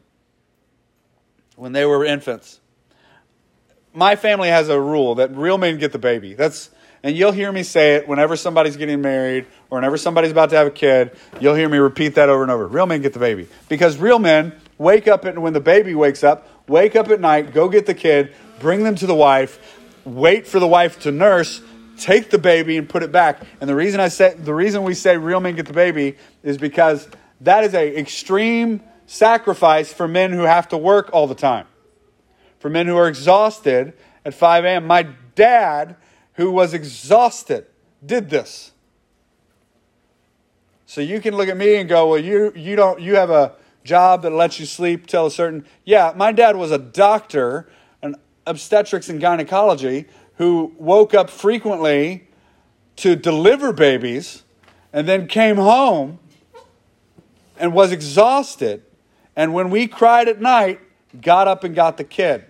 when 1.56 1.72
they 1.72 1.86
were 1.86 2.06
infants. 2.06 2.60
My 3.94 4.16
family 4.16 4.50
has 4.50 4.70
a 4.70 4.80
rule 4.80 5.16
that 5.16 5.36
real 5.36 5.58
men 5.58 5.78
get 5.78 5.92
the 5.92 6.00
baby. 6.00 6.34
That's 6.34 6.70
and 7.02 7.16
you'll 7.16 7.32
hear 7.32 7.52
me 7.52 7.64
say 7.64 7.96
it 7.96 8.08
whenever 8.08 8.36
somebody's 8.36 8.76
getting 8.76 9.02
married 9.02 9.46
or 9.70 9.78
whenever 9.78 9.98
somebody's 9.98 10.32
about 10.32 10.50
to 10.50 10.58
have 10.58 10.68
a 10.68 10.72
kid. 10.72 11.12
You'll 11.40 11.56
hear 11.56 11.70
me 11.70 11.78
repeat 11.78 12.16
that 12.16 12.28
over 12.30 12.42
and 12.42 12.52
over. 12.52 12.68
Real 12.68 12.86
men 12.86 13.02
get 13.02 13.14
the 13.14 13.20
baby. 13.20 13.48
Because 13.70 13.98
real 13.98 14.20
men 14.20 14.54
wake 14.78 15.08
up 15.08 15.24
and 15.24 15.42
when 15.42 15.54
the 15.54 15.62
baby 15.62 15.96
wakes 15.96 16.24
up, 16.24 16.48
wake 16.68 16.96
up 16.96 17.08
at 17.10 17.22
night, 17.22 17.54
go 17.54 17.70
get 17.70 17.86
the 17.86 17.94
kid, 17.94 18.34
bring 18.60 18.84
them 18.84 18.96
to 18.96 19.08
the 19.08 19.16
wife, 19.16 19.80
wait 20.04 20.46
for 20.46 20.60
the 20.60 20.68
wife 20.68 21.00
to 21.02 21.12
nurse, 21.12 21.62
take 21.98 22.30
the 22.30 22.38
baby 22.38 22.78
and 22.78 22.90
put 22.90 23.02
it 23.02 23.14
back. 23.14 23.42
And 23.62 23.70
the 23.70 23.76
reason 23.76 24.02
I 24.02 24.10
say 24.10 24.34
the 24.34 24.54
reason 24.54 24.84
we 24.84 24.94
say 24.94 25.18
real 25.18 25.40
men 25.40 25.56
get 25.56 25.68
the 25.68 25.74
baby 25.74 26.18
is 26.44 26.58
because 26.58 27.08
that 27.42 27.64
is 27.64 27.74
a 27.74 27.98
extreme 27.98 28.82
sacrifice 29.10 29.92
for 29.92 30.08
men 30.08 30.32
who 30.32 30.44
have 30.44 30.68
to 30.68 30.78
work 30.78 31.10
all 31.12 31.26
the 31.26 31.34
time. 31.34 31.66
For 32.60 32.70
men 32.70 32.86
who 32.86 32.96
are 32.96 33.08
exhausted 33.08 33.94
at 34.24 34.36
5 34.36 34.66
a.m. 34.66 34.86
My 34.86 35.08
dad 35.34 35.96
who 36.34 36.52
was 36.52 36.76
exhausted 36.76 37.66
did 38.06 38.30
this. 38.30 38.72
So 40.86 41.02
you 41.02 41.20
can 41.22 41.36
look 41.36 41.50
at 41.50 41.58
me 41.58 41.78
and 41.78 41.90
go, 41.90 42.10
well, 42.10 42.20
you, 42.20 42.54
you 42.56 42.76
don't 42.76 43.02
you 43.02 43.16
have 43.16 43.32
a 43.32 43.56
job 43.84 44.22
that 44.22 44.32
lets 44.32 44.60
you 44.60 44.68
sleep 44.68 45.08
till 45.08 45.26
a 45.26 45.32
certain 45.32 45.66
yeah, 45.86 46.14
my 46.16 46.32
dad 46.32 46.56
was 46.56 46.70
a 46.70 46.78
doctor, 46.78 47.68
an 48.04 48.16
obstetrics 48.46 49.10
and 49.10 49.20
gynecology, 49.20 50.06
who 50.36 50.72
woke 50.78 51.16
up 51.16 51.32
frequently 51.32 52.28
to 52.98 53.16
deliver 53.16 53.74
babies 53.74 54.44
and 54.94 55.08
then 55.08 55.28
came 55.28 55.56
home 55.56 56.20
and 57.58 57.74
was 57.74 57.92
exhausted. 57.92 58.84
And 59.36 59.54
when 59.54 59.70
we 59.70 59.88
cried 59.88 60.28
at 60.28 60.42
night, 60.42 60.80
got 61.22 61.48
up 61.48 61.64
and 61.64 61.74
got 61.74 61.98
the 61.98 62.04
kid. 62.04 62.46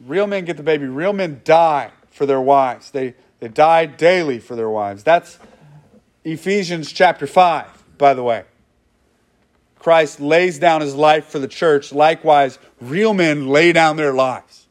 Real 0.00 0.26
men 0.26 0.44
get 0.44 0.56
the 0.56 0.62
baby. 0.62 0.86
Real 0.86 1.12
men 1.12 1.40
die 1.44 1.90
for 2.10 2.26
their 2.26 2.40
wives. 2.40 2.90
They, 2.90 3.14
they 3.40 3.48
die 3.48 3.86
daily 3.86 4.38
for 4.38 4.54
their 4.54 4.68
wives. 4.68 5.02
That's 5.02 5.38
Ephesians 6.24 6.92
chapter 6.92 7.26
5, 7.26 7.66
by 7.98 8.14
the 8.14 8.22
way. 8.22 8.44
Christ 9.78 10.20
lays 10.20 10.58
down 10.58 10.80
his 10.80 10.94
life 10.94 11.26
for 11.26 11.38
the 11.38 11.48
church. 11.48 11.92
Likewise, 11.92 12.58
real 12.80 13.12
men 13.12 13.48
lay 13.48 13.72
down 13.72 13.96
their 13.96 14.14
lives. 14.14 14.66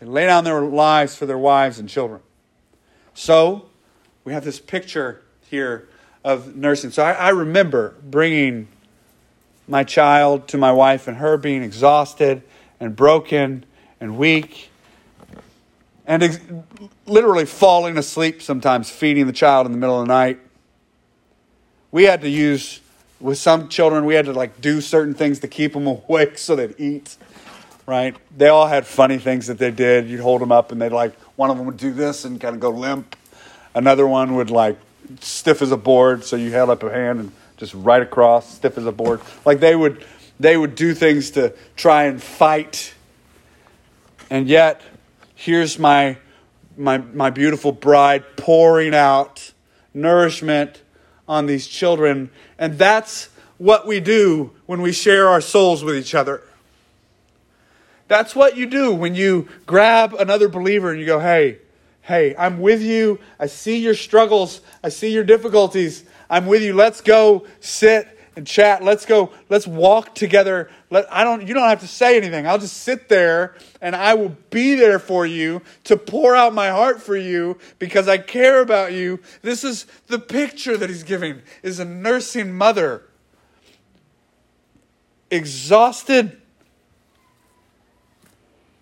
They 0.00 0.06
lay 0.06 0.26
down 0.26 0.44
their 0.44 0.62
lives 0.62 1.16
for 1.16 1.26
their 1.26 1.38
wives 1.38 1.78
and 1.78 1.88
children. 1.88 2.20
So, 3.14 3.68
we 4.24 4.32
have 4.32 4.44
this 4.44 4.60
picture 4.60 5.22
here 5.50 5.88
of 6.24 6.56
nursing. 6.56 6.90
So, 6.90 7.02
I, 7.02 7.12
I 7.12 7.28
remember 7.30 7.94
bringing 8.02 8.68
my 9.66 9.84
child 9.84 10.48
to 10.48 10.58
my 10.58 10.72
wife 10.72 11.08
and 11.08 11.18
her 11.18 11.36
being 11.36 11.62
exhausted 11.62 12.42
and 12.80 12.96
broken 12.96 13.64
and 14.00 14.16
weak 14.16 14.70
and 16.08 16.22
ex- 16.22 16.40
literally 17.06 17.44
falling 17.44 17.98
asleep 17.98 18.40
sometimes, 18.40 18.90
feeding 18.90 19.26
the 19.26 19.32
child 19.32 19.66
in 19.66 19.72
the 19.72 19.78
middle 19.78 20.00
of 20.00 20.08
the 20.08 20.12
night. 20.12 20.40
We 21.92 22.04
had 22.04 22.22
to 22.22 22.28
use, 22.28 22.80
with 23.20 23.38
some 23.38 23.68
children, 23.68 24.06
we 24.06 24.14
had 24.14 24.24
to 24.24 24.32
like 24.32 24.60
do 24.60 24.80
certain 24.80 25.14
things 25.14 25.40
to 25.40 25.48
keep 25.48 25.74
them 25.74 25.86
awake 26.08 26.38
so 26.38 26.56
they'd 26.56 26.74
eat. 26.78 27.16
right? 27.86 28.16
They 28.36 28.48
all 28.48 28.66
had 28.66 28.86
funny 28.86 29.18
things 29.18 29.46
that 29.48 29.58
they 29.58 29.70
did. 29.70 30.08
You'd 30.08 30.20
hold 30.20 30.40
them 30.40 30.50
up, 30.50 30.72
and 30.72 30.80
they'd 30.80 30.92
like 30.92 31.14
one 31.36 31.50
of 31.50 31.58
them 31.58 31.66
would 31.66 31.76
do 31.76 31.92
this 31.92 32.24
and 32.24 32.40
kind 32.40 32.54
of 32.54 32.60
go 32.60 32.70
limp. 32.70 33.14
Another 33.74 34.06
one 34.06 34.34
would 34.34 34.50
like 34.50 34.78
stiff 35.20 35.62
as 35.62 35.72
a 35.72 35.76
board, 35.76 36.24
so 36.24 36.36
you 36.36 36.50
held 36.50 36.70
up 36.70 36.82
a 36.82 36.90
hand 36.90 37.20
and 37.20 37.32
just 37.56 37.74
right 37.74 38.02
across, 38.02 38.54
stiff 38.54 38.78
as 38.78 38.86
a 38.86 38.92
board. 38.92 39.20
Like 39.44 39.60
they 39.60 39.74
would, 39.74 40.04
they 40.38 40.56
would 40.56 40.74
do 40.74 40.94
things 40.94 41.32
to 41.32 41.54
try 41.76 42.04
and 42.04 42.22
fight. 42.22 42.94
And 44.30 44.48
yet, 44.48 44.82
here's 45.34 45.78
my 45.78 46.18
my 46.76 46.98
my 46.98 47.30
beautiful 47.30 47.72
bride 47.72 48.36
pouring 48.36 48.94
out 48.94 49.52
nourishment 49.92 50.82
on 51.26 51.46
these 51.46 51.66
children, 51.66 52.30
and 52.58 52.78
that's 52.78 53.28
what 53.58 53.86
we 53.86 54.00
do 54.00 54.52
when 54.66 54.80
we 54.80 54.92
share 54.92 55.28
our 55.28 55.40
souls 55.40 55.82
with 55.84 55.96
each 55.96 56.14
other. 56.14 56.42
That's 58.06 58.34
what 58.34 58.56
you 58.56 58.66
do 58.66 58.94
when 58.94 59.14
you 59.14 59.48
grab 59.66 60.14
another 60.14 60.48
believer 60.48 60.90
and 60.90 60.98
you 60.98 61.04
go, 61.04 61.20
hey, 61.20 61.58
hey, 62.08 62.34
I'm 62.38 62.60
with 62.60 62.80
you. 62.80 63.20
I 63.38 63.48
see 63.48 63.76
your 63.76 63.92
struggles. 63.92 64.62
I 64.82 64.88
see 64.88 65.12
your 65.12 65.24
difficulties. 65.24 66.04
I'm 66.30 66.46
with 66.46 66.62
you. 66.62 66.72
Let's 66.72 67.02
go 67.02 67.46
sit 67.60 68.08
and 68.34 68.46
chat. 68.46 68.82
Let's 68.82 69.04
go. 69.04 69.30
Let's 69.50 69.66
walk 69.66 70.14
together. 70.14 70.70
Let, 70.88 71.06
I 71.12 71.22
don't, 71.22 71.46
you 71.46 71.52
don't 71.52 71.68
have 71.68 71.80
to 71.80 71.86
say 71.86 72.16
anything. 72.16 72.46
I'll 72.46 72.58
just 72.58 72.78
sit 72.78 73.10
there 73.10 73.56
and 73.82 73.94
I 73.94 74.14
will 74.14 74.34
be 74.48 74.74
there 74.74 74.98
for 74.98 75.26
you 75.26 75.60
to 75.84 75.98
pour 75.98 76.34
out 76.34 76.54
my 76.54 76.70
heart 76.70 77.02
for 77.02 77.14
you 77.14 77.58
because 77.78 78.08
I 78.08 78.16
care 78.16 78.62
about 78.62 78.94
you. 78.94 79.20
This 79.42 79.62
is 79.62 79.84
the 80.06 80.18
picture 80.18 80.78
that 80.78 80.88
he's 80.88 81.02
giving 81.02 81.42
is 81.62 81.78
a 81.78 81.84
nursing 81.84 82.56
mother 82.56 83.02
exhausted 85.30 86.40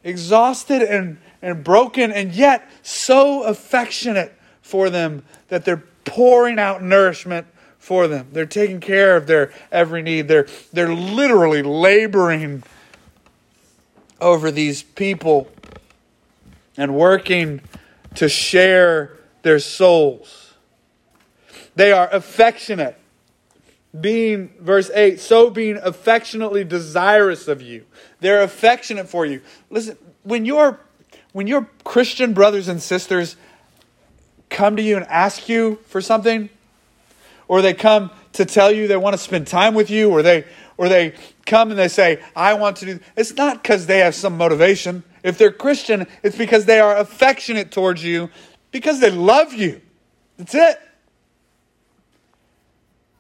exhausted 0.05 0.83
and, 0.83 1.19
and 1.43 1.63
broken, 1.63 2.13
and 2.13 2.33
yet 2.33 2.69
so 2.83 3.45
affectionate 3.45 4.33
for 4.63 4.91
them 4.91 5.25
that 5.49 5.65
they're 5.65 5.85
pouring 6.05 6.59
out 6.59 6.83
nourishment 6.83 7.47
for 7.79 8.09
them. 8.09 8.29
They're 8.33 8.47
taking 8.47 8.81
care 8.81 9.17
of 9.17 9.27
their 9.27 9.53
every 9.71 10.03
need. 10.03 10.29
They're, 10.29 10.49
they're 10.73 10.93
literally 10.93 11.63
laboring 11.63 12.63
over 14.21 14.51
these 14.51 14.83
people 14.83 15.49
and 16.77 16.95
working 16.95 17.61
to 18.17 18.29
share 18.29 19.17
their 19.43 19.59
souls. 19.59 20.55
They 21.77 21.93
are 21.93 22.09
affectionate 22.11 22.99
being, 24.01 24.53
verse 24.61 24.91
8, 24.93 25.21
so 25.21 25.51
being 25.51 25.79
affectionately 25.83 26.65
desirous 26.65 27.49
of 27.49 27.63
you. 27.63 27.85
They're 28.21 28.43
affectionate 28.43 29.09
for 29.09 29.25
you. 29.25 29.43
Listen, 29.71 29.97
when 30.23 30.45
your 30.45 30.81
when 31.37 31.47
your 31.47 31.69
Christian 31.85 32.33
brothers 32.33 32.67
and 32.67 32.81
sisters 32.81 33.37
come 34.49 34.75
to 34.77 34.81
you 34.81 34.97
and 34.97 35.05
ask 35.05 35.51
you 35.51 35.79
for 35.85 36.01
something, 36.01 36.49
or 37.47 37.61
they 37.61 37.75
come 37.75 38.11
to 38.33 38.47
tell 38.47 38.73
you 38.73 38.89
they 38.89 38.97
want 38.97 39.13
to 39.13 39.19
spend 39.19 39.47
time 39.47 39.75
with 39.75 39.91
you, 39.91 40.09
or 40.09 40.23
they 40.23 40.47
or 40.79 40.89
they 40.89 41.13
come 41.45 41.69
and 41.69 41.79
they 41.79 41.89
say, 41.89 42.23
I 42.35 42.55
want 42.55 42.79
to 42.79 42.87
do 42.87 43.01
it's 43.17 43.35
not 43.35 43.63
because 43.63 43.85
they 43.85 43.99
have 43.99 44.15
some 44.15 44.39
motivation. 44.39 45.05
If 45.23 45.37
they're 45.37 45.53
Christian, 45.53 46.07
it's 46.23 46.39
because 46.39 46.65
they 46.65 46.81
are 46.81 46.97
affectionate 46.97 47.71
towards 47.71 48.03
you, 48.03 48.31
because 48.71 49.01
they 49.01 49.11
love 49.11 49.53
you. 49.53 49.83
That's 50.39 50.55
it. 50.55 50.81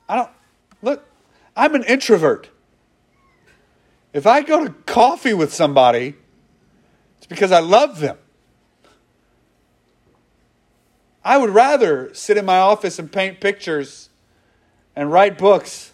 I 0.08 0.16
don't 0.16 0.30
Look, 0.80 1.04
I'm 1.54 1.74
an 1.74 1.84
introvert. 1.84 2.48
If 4.14 4.26
I 4.26 4.40
go 4.40 4.64
to 4.64 4.70
coffee 4.86 5.34
with 5.34 5.52
somebody, 5.52 6.14
it's 7.26 7.28
because 7.28 7.50
I 7.50 7.58
love 7.58 7.98
them. 7.98 8.18
I 11.24 11.38
would 11.38 11.50
rather 11.50 12.14
sit 12.14 12.36
in 12.36 12.44
my 12.44 12.58
office 12.58 13.00
and 13.00 13.10
paint 13.10 13.40
pictures 13.40 14.10
and 14.94 15.10
write 15.10 15.36
books. 15.36 15.92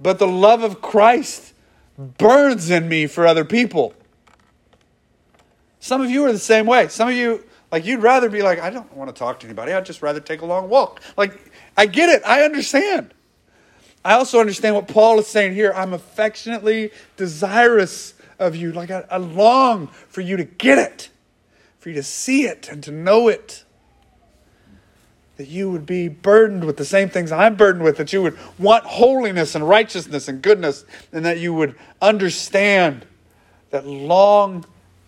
But 0.00 0.18
the 0.18 0.26
love 0.26 0.64
of 0.64 0.82
Christ 0.82 1.54
burns 1.96 2.68
in 2.68 2.88
me 2.88 3.06
for 3.06 3.24
other 3.24 3.44
people. 3.44 3.94
Some 5.78 6.00
of 6.00 6.10
you 6.10 6.24
are 6.24 6.32
the 6.32 6.40
same 6.40 6.66
way. 6.66 6.88
Some 6.88 7.08
of 7.08 7.14
you, 7.14 7.44
like, 7.70 7.86
you'd 7.86 8.02
rather 8.02 8.28
be 8.28 8.42
like, 8.42 8.58
I 8.58 8.70
don't 8.70 8.92
want 8.94 9.14
to 9.14 9.16
talk 9.16 9.38
to 9.40 9.46
anybody. 9.46 9.72
I'd 9.72 9.86
just 9.86 10.02
rather 10.02 10.18
take 10.18 10.40
a 10.40 10.46
long 10.46 10.68
walk. 10.68 11.00
Like, 11.16 11.40
I 11.76 11.86
get 11.86 12.08
it. 12.08 12.20
I 12.26 12.42
understand. 12.42 13.14
I 14.04 14.14
also 14.14 14.40
understand 14.40 14.74
what 14.74 14.88
Paul 14.88 15.20
is 15.20 15.28
saying 15.28 15.54
here. 15.54 15.72
I'm 15.72 15.92
affectionately 15.92 16.90
desirous 17.16 18.14
of 18.40 18.56
you. 18.56 18.72
Like 18.72 18.90
I, 18.90 19.04
I, 19.10 19.18
long 19.18 19.86
for 19.86 20.22
you 20.22 20.36
to 20.36 20.44
get 20.44 20.78
it, 20.78 21.10
for 21.78 21.90
you 21.90 21.94
to 21.96 22.02
see 22.02 22.46
it 22.46 22.68
and 22.68 22.82
to 22.82 22.90
know 22.90 23.28
it. 23.28 23.64
That 25.36 25.48
you 25.48 25.70
would 25.70 25.86
be 25.86 26.08
burdened 26.08 26.64
with 26.64 26.76
the 26.76 26.84
same 26.84 27.08
things 27.08 27.32
I'm 27.32 27.54
burdened 27.54 27.84
with, 27.84 27.96
that 27.96 28.12
you 28.12 28.20
would 28.22 28.36
want 28.58 28.84
holiness 28.84 29.54
and 29.54 29.66
righteousness 29.66 30.28
and 30.28 30.42
goodness, 30.42 30.84
and 31.12 31.24
that 31.24 31.38
you 31.38 31.54
would 31.54 31.76
understand 32.02 33.06
that 33.70 33.86
long 33.86 34.66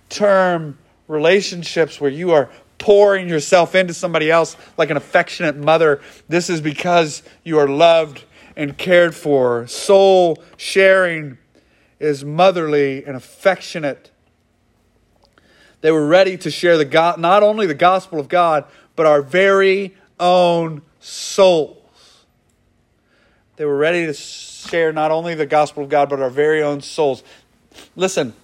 term 0.09 0.79
relationships 1.09 2.01
where 2.01 2.11
you 2.11 2.31
are 2.31 2.49
pouring 2.79 3.29
yourself 3.29 3.75
into 3.75 3.95
somebody 3.95 4.31
else 4.31 4.57
like 4.79 4.91
an 4.91 4.97
affectionate 4.97 5.57
mother. 5.57 6.01
This 6.29 6.49
is 6.49 6.61
because 6.61 7.23
you 7.45 7.59
are 7.59 7.69
loved 7.69 8.25
and 8.57 8.77
cared 8.77 9.15
for. 9.15 9.67
Soul 9.67 10.43
sharing 10.57 11.39
is 12.03 12.25
motherly 12.25 13.05
and 13.05 13.17
affectionate. 13.17 14.11
They 15.81 15.93
were 15.93 16.07
ready 16.07 16.37
to 16.39 16.51
share 16.51 16.77
the 16.77 16.85
God, 16.85 17.21
not 17.21 17.43
only 17.43 17.67
the 17.67 17.75
gospel 17.75 18.19
of 18.19 18.29
God, 18.29 18.65
but 18.97 19.07
our 19.07 19.23
very 19.23 19.95
own 20.19 20.83
souls. 21.01 21.79
They 23.57 23.65
were 23.65 23.77
ready 23.77 24.07
to 24.07 24.15
share 24.15 24.93
not 24.93 25.13
only 25.13 25.35
the 25.35 25.47
gospel 25.47 25.85
of 25.85 25.89
God, 25.89 26.09
but 26.09 26.21
our 26.21 26.31
very 26.31 26.63
own 26.63 26.81
souls. 26.81 27.23
Listen, 27.95 28.35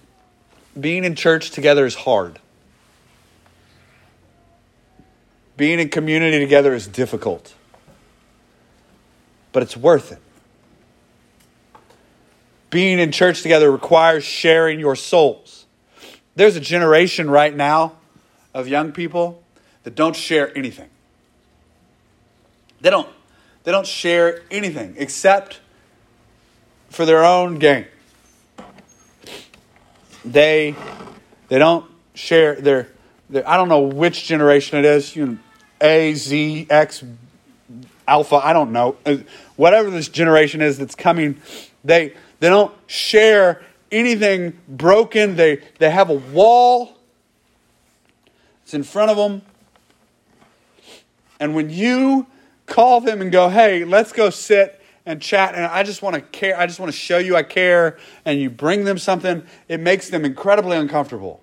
being 0.79 1.03
in 1.03 1.15
church 1.15 1.51
together 1.51 1.85
is 1.85 1.95
hard. 1.95 2.39
Being 5.57 5.79
in 5.79 5.89
community 5.89 6.39
together 6.39 6.73
is 6.73 6.87
difficult, 6.87 7.53
but 9.51 9.63
it's 9.63 9.75
worth 9.75 10.13
it. 10.13 10.21
Being 12.69 12.99
in 12.99 13.11
church 13.11 13.41
together 13.41 13.71
requires 13.71 14.23
sharing 14.23 14.79
your 14.79 14.95
souls. 14.95 15.65
There's 16.35 16.55
a 16.55 16.59
generation 16.59 17.29
right 17.29 17.55
now 17.55 17.93
of 18.53 18.67
young 18.67 18.91
people 18.91 19.41
that 19.83 19.95
don't 19.95 20.15
share 20.15 20.55
anything. 20.57 20.89
They 22.81 22.89
don't 22.89 23.09
they 23.63 23.71
don't 23.71 23.87
share 23.87 24.41
anything 24.49 24.95
except 24.97 25.59
for 26.89 27.05
their 27.05 27.23
own 27.25 27.59
gain. 27.59 27.85
They 30.23 30.75
they 31.49 31.57
don't 31.57 31.85
share 32.13 32.55
their, 32.55 32.89
their 33.29 33.47
I 33.47 33.57
don't 33.57 33.69
know 33.69 33.81
which 33.81 34.25
generation 34.25 34.79
it 34.79 34.85
is. 34.85 35.15
You 35.15 35.39
a, 35.81 36.13
Z, 36.13 36.67
X, 36.69 37.03
Alpha, 38.07 38.35
I 38.35 38.53
don't 38.53 38.71
know. 38.71 38.97
Uh, 39.05 39.17
whatever 39.55 39.89
this 39.89 40.09
generation 40.09 40.61
is 40.61 40.77
that's 40.77 40.95
coming, 40.95 41.41
they, 41.83 42.13
they 42.39 42.49
don't 42.49 42.73
share 42.87 43.63
anything 43.91 44.57
broken. 44.67 45.35
They, 45.35 45.61
they 45.77 45.89
have 45.89 46.09
a 46.09 46.15
wall. 46.15 46.97
It's 48.63 48.73
in 48.73 48.83
front 48.83 49.11
of 49.11 49.17
them. 49.17 49.41
And 51.39 51.55
when 51.55 51.69
you 51.69 52.27
call 52.65 53.01
them 53.01 53.21
and 53.21 53.31
go, 53.31 53.49
hey, 53.49 53.85
let's 53.85 54.11
go 54.11 54.29
sit 54.29 54.81
and 55.05 55.21
chat, 55.21 55.55
and 55.55 55.65
I 55.65 55.83
just 55.83 56.01
want 56.01 56.15
to 56.15 56.21
care, 56.21 56.57
I 56.57 56.67
just 56.67 56.79
want 56.79 56.91
to 56.91 56.97
show 56.97 57.17
you 57.17 57.35
I 57.35 57.43
care, 57.43 57.97
and 58.25 58.39
you 58.39 58.49
bring 58.49 58.83
them 58.83 58.97
something, 58.97 59.43
it 59.67 59.79
makes 59.79 60.09
them 60.09 60.23
incredibly 60.23 60.77
uncomfortable. 60.77 61.41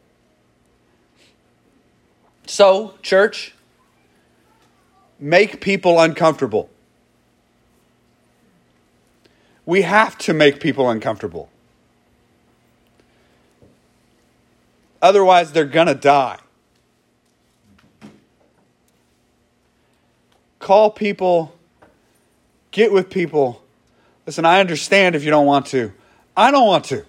So, 2.47 2.95
church, 3.03 3.55
make 5.19 5.61
people 5.61 5.99
uncomfortable. 5.99 6.71
We 9.67 9.83
have 9.83 10.17
to 10.19 10.33
make 10.33 10.61
people 10.61 10.89
uncomfortable. 10.89 11.51
Otherwise, 15.03 15.53
they're 15.53 15.65
going 15.65 15.89
to 15.89 15.95
die. 15.95 16.39
Call 20.61 20.91
people, 20.91 21.55
get 22.71 22.93
with 22.93 23.11
people. 23.11 23.63
Listen, 24.25 24.45
I 24.45 24.61
understand 24.61 25.15
if 25.15 25.23
you 25.23 25.31
don't 25.31 25.47
want 25.47 25.67
to. 25.67 25.93
I 26.37 26.51
don't 26.51 26.67
want 26.67 26.85
to. 26.87 27.05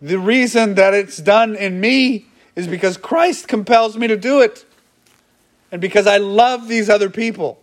The 0.00 0.18
reason 0.18 0.74
that 0.74 0.94
it's 0.94 1.16
done 1.16 1.56
in 1.56 1.80
me 1.80 2.26
is 2.54 2.68
because 2.68 2.96
Christ 2.96 3.48
compels 3.48 3.96
me 3.96 4.06
to 4.06 4.16
do 4.16 4.40
it 4.40 4.64
and 5.72 5.80
because 5.80 6.06
I 6.06 6.18
love 6.18 6.68
these 6.68 6.88
other 6.88 7.10
people. 7.10 7.60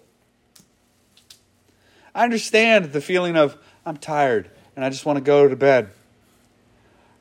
I 2.16 2.24
understand 2.24 2.94
the 2.94 3.02
feeling 3.02 3.36
of, 3.36 3.58
I'm 3.86 3.98
tired 3.98 4.50
and 4.76 4.84
I 4.86 4.90
just 4.90 5.06
want 5.06 5.18
to 5.18 5.22
go 5.22 5.48
to 5.50 5.56
bed. 5.56 5.90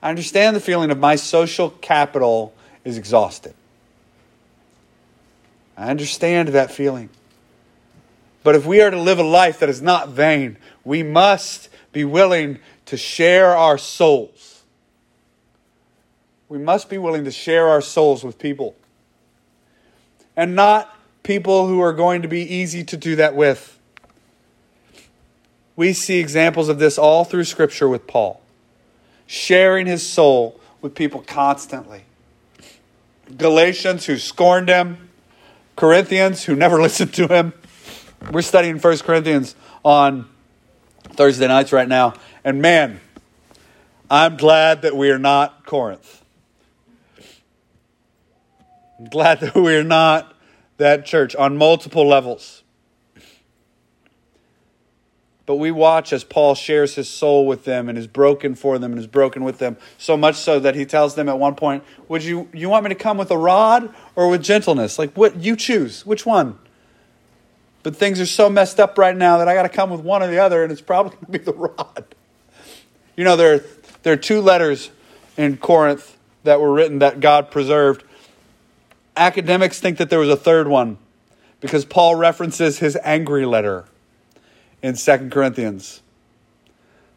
I 0.00 0.08
understand 0.08 0.54
the 0.54 0.60
feeling 0.60 0.90
of 0.90 0.98
my 0.98 1.16
social 1.16 1.70
capital 1.70 2.54
is 2.84 2.96
exhausted. 2.96 3.54
I 5.76 5.90
understand 5.90 6.50
that 6.50 6.70
feeling. 6.70 7.08
But 8.44 8.54
if 8.54 8.64
we 8.66 8.80
are 8.82 8.90
to 8.90 9.00
live 9.00 9.18
a 9.18 9.24
life 9.24 9.58
that 9.60 9.68
is 9.68 9.82
not 9.82 10.10
vain, 10.10 10.58
we 10.84 11.02
must 11.02 11.70
be 11.92 12.04
willing 12.04 12.60
to 12.86 12.96
share 12.96 13.56
our 13.56 13.78
souls. 13.78 14.62
We 16.48 16.58
must 16.58 16.88
be 16.88 16.98
willing 16.98 17.24
to 17.24 17.32
share 17.32 17.66
our 17.68 17.80
souls 17.80 18.22
with 18.22 18.38
people. 18.38 18.76
And 20.36 20.54
not 20.54 20.94
people 21.22 21.66
who 21.66 21.80
are 21.80 21.92
going 21.92 22.22
to 22.22 22.28
be 22.28 22.42
easy 22.42 22.84
to 22.84 22.96
do 22.96 23.16
that 23.16 23.34
with. 23.34 23.73
We 25.76 25.92
see 25.92 26.18
examples 26.18 26.68
of 26.68 26.78
this 26.78 26.98
all 26.98 27.24
through 27.24 27.44
Scripture 27.44 27.88
with 27.88 28.06
Paul, 28.06 28.40
sharing 29.26 29.86
his 29.86 30.06
soul 30.06 30.60
with 30.80 30.94
people 30.94 31.22
constantly. 31.22 32.04
Galatians, 33.36 34.06
who 34.06 34.18
scorned 34.18 34.68
him, 34.68 35.08
Corinthians, 35.76 36.44
who 36.44 36.54
never 36.54 36.80
listened 36.82 37.14
to 37.14 37.26
him. 37.26 37.52
We're 38.30 38.42
studying 38.42 38.78
1 38.78 38.98
Corinthians 38.98 39.54
on 39.84 40.28
Thursday 41.10 41.48
nights 41.48 41.72
right 41.72 41.88
now. 41.88 42.14
And 42.44 42.60
man, 42.62 43.00
I'm 44.10 44.36
glad 44.36 44.82
that 44.82 44.96
we 44.96 45.10
are 45.10 45.18
not 45.18 45.66
Corinth. 45.66 46.22
I'm 48.98 49.06
glad 49.06 49.40
that 49.40 49.54
we 49.54 49.74
are 49.74 49.84
not 49.84 50.34
that 50.76 51.06
church 51.06 51.34
on 51.36 51.56
multiple 51.56 52.06
levels. 52.06 52.63
But 55.46 55.56
we 55.56 55.70
watch 55.70 56.12
as 56.12 56.24
Paul 56.24 56.54
shares 56.54 56.94
his 56.94 57.08
soul 57.08 57.46
with 57.46 57.64
them 57.64 57.88
and 57.88 57.98
is 57.98 58.06
broken 58.06 58.54
for 58.54 58.78
them 58.78 58.92
and 58.92 58.98
is 58.98 59.06
broken 59.06 59.44
with 59.44 59.58
them, 59.58 59.76
so 59.98 60.16
much 60.16 60.36
so 60.36 60.58
that 60.58 60.74
he 60.74 60.86
tells 60.86 61.16
them 61.16 61.28
at 61.28 61.38
one 61.38 61.54
point, 61.54 61.84
Would 62.08 62.24
you 62.24 62.48
you 62.52 62.70
want 62.70 62.84
me 62.84 62.88
to 62.88 62.94
come 62.94 63.18
with 63.18 63.30
a 63.30 63.36
rod 63.36 63.94
or 64.16 64.28
with 64.28 64.42
gentleness? 64.42 64.98
Like 64.98 65.12
what 65.14 65.36
you 65.36 65.54
choose, 65.54 66.06
which 66.06 66.24
one? 66.24 66.58
But 67.82 67.94
things 67.94 68.18
are 68.18 68.26
so 68.26 68.48
messed 68.48 68.80
up 68.80 68.96
right 68.96 69.14
now 69.14 69.36
that 69.38 69.48
I 69.48 69.54
gotta 69.54 69.68
come 69.68 69.90
with 69.90 70.00
one 70.00 70.22
or 70.22 70.28
the 70.28 70.38
other, 70.38 70.62
and 70.62 70.72
it's 70.72 70.80
probably 70.80 71.12
gonna 71.16 71.38
be 71.38 71.38
the 71.38 71.52
rod. 71.52 72.06
You 73.14 73.24
know, 73.24 73.36
there 73.36 73.54
are, 73.54 73.64
there 74.02 74.14
are 74.14 74.18
two 74.18 74.40
letters 74.40 74.90
in 75.36 75.58
Corinth 75.58 76.16
that 76.44 76.60
were 76.60 76.72
written 76.72 77.00
that 77.00 77.20
God 77.20 77.50
preserved. 77.50 78.02
Academics 79.16 79.78
think 79.78 79.98
that 79.98 80.08
there 80.08 80.18
was 80.18 80.30
a 80.30 80.36
third 80.36 80.68
one 80.68 80.96
because 81.60 81.84
Paul 81.84 82.14
references 82.14 82.78
his 82.78 82.96
angry 83.04 83.44
letter 83.44 83.84
in 84.84 84.94
Second 84.94 85.32
Corinthians. 85.32 86.02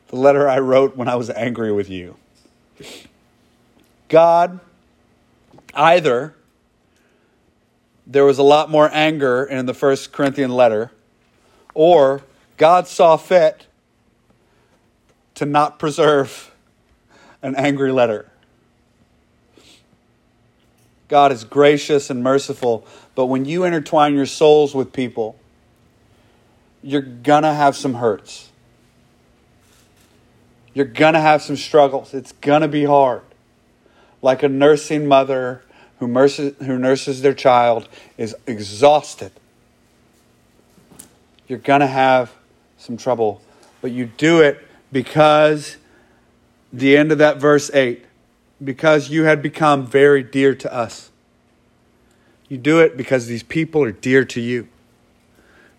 The 0.07 0.15
letter 0.15 0.47
I 0.47 0.59
wrote 0.59 0.95
when 0.95 1.09
I 1.09 1.15
was 1.15 1.29
angry 1.29 1.69
with 1.69 1.89
you. 1.89 2.15
God, 4.07 4.61
either 5.73 6.33
there 8.05 8.23
was 8.23 8.37
a 8.37 8.43
lot 8.43 8.69
more 8.69 8.89
anger 8.93 9.43
in 9.43 9.65
the 9.65 9.73
First 9.73 10.13
Corinthian 10.13 10.51
letter, 10.51 10.91
or 11.73 12.21
God 12.55 12.87
saw 12.87 13.17
fit 13.17 13.67
to 15.35 15.45
not 15.45 15.77
preserve 15.77 16.55
an 17.41 17.53
angry 17.57 17.91
letter. 17.91 18.31
God 21.09 21.33
is 21.33 21.43
gracious 21.43 22.09
and 22.09 22.23
merciful, 22.23 22.87
but 23.13 23.25
when 23.25 23.43
you 23.43 23.65
intertwine 23.65 24.15
your 24.15 24.25
souls 24.25 24.73
with 24.73 24.93
people, 24.93 25.37
you're 26.87 27.01
to 27.43 27.51
have 27.51 27.75
some 27.75 27.95
hurts. 27.95 28.49
You're 30.73 30.85
to 31.15 31.19
have 31.19 31.41
some 31.41 31.57
struggles. 31.57 32.13
It's 32.13 32.31
to 32.61 32.69
be 32.69 32.85
hard. 32.85 33.23
Like 34.21 34.41
a 34.41 34.47
nursing 34.47 35.05
mother 35.05 35.63
who 35.99 36.07
nurses, 36.07 36.55
who 36.65 36.79
nurses 36.79 37.21
their 37.21 37.33
child 37.33 37.89
is 38.17 38.33
exhausted. 38.45 39.33
You're 41.49 41.59
to 41.81 41.87
have 41.87 42.31
some 42.77 42.95
trouble, 42.95 43.41
but 43.81 43.91
you 43.91 44.05
do 44.05 44.39
it 44.39 44.65
because 44.89 45.75
the 46.71 46.95
end 46.95 47.11
of 47.11 47.17
that 47.17 47.35
verse 47.35 47.69
8 47.73 48.05
because 48.63 49.09
you 49.09 49.25
had 49.25 49.41
become 49.41 49.85
very 49.85 50.23
dear 50.23 50.55
to 50.55 50.73
us. 50.73 51.11
You 52.47 52.57
do 52.57 52.79
it 52.79 52.95
because 52.95 53.27
these 53.27 53.43
people 53.43 53.83
are 53.83 53.91
dear 53.91 54.23
to 54.23 54.39
you 54.39 54.69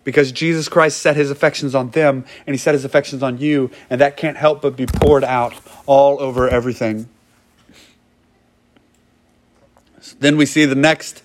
because 0.09 0.31
Jesus 0.31 0.67
Christ 0.67 0.99
set 1.03 1.15
his 1.15 1.29
affections 1.29 1.75
on 1.75 1.91
them 1.91 2.25
and 2.47 2.55
he 2.55 2.57
set 2.57 2.73
his 2.73 2.83
affections 2.83 3.21
on 3.21 3.37
you, 3.37 3.69
and 3.91 4.01
that 4.01 4.17
can't 4.17 4.37
help 4.37 4.63
but 4.63 4.75
be 4.75 4.87
poured 4.87 5.23
out 5.23 5.53
all 5.85 6.19
over 6.19 6.49
everything. 6.49 7.07
Then 10.19 10.35
we 10.35 10.47
see 10.47 10.65
the 10.65 10.73
next 10.73 11.21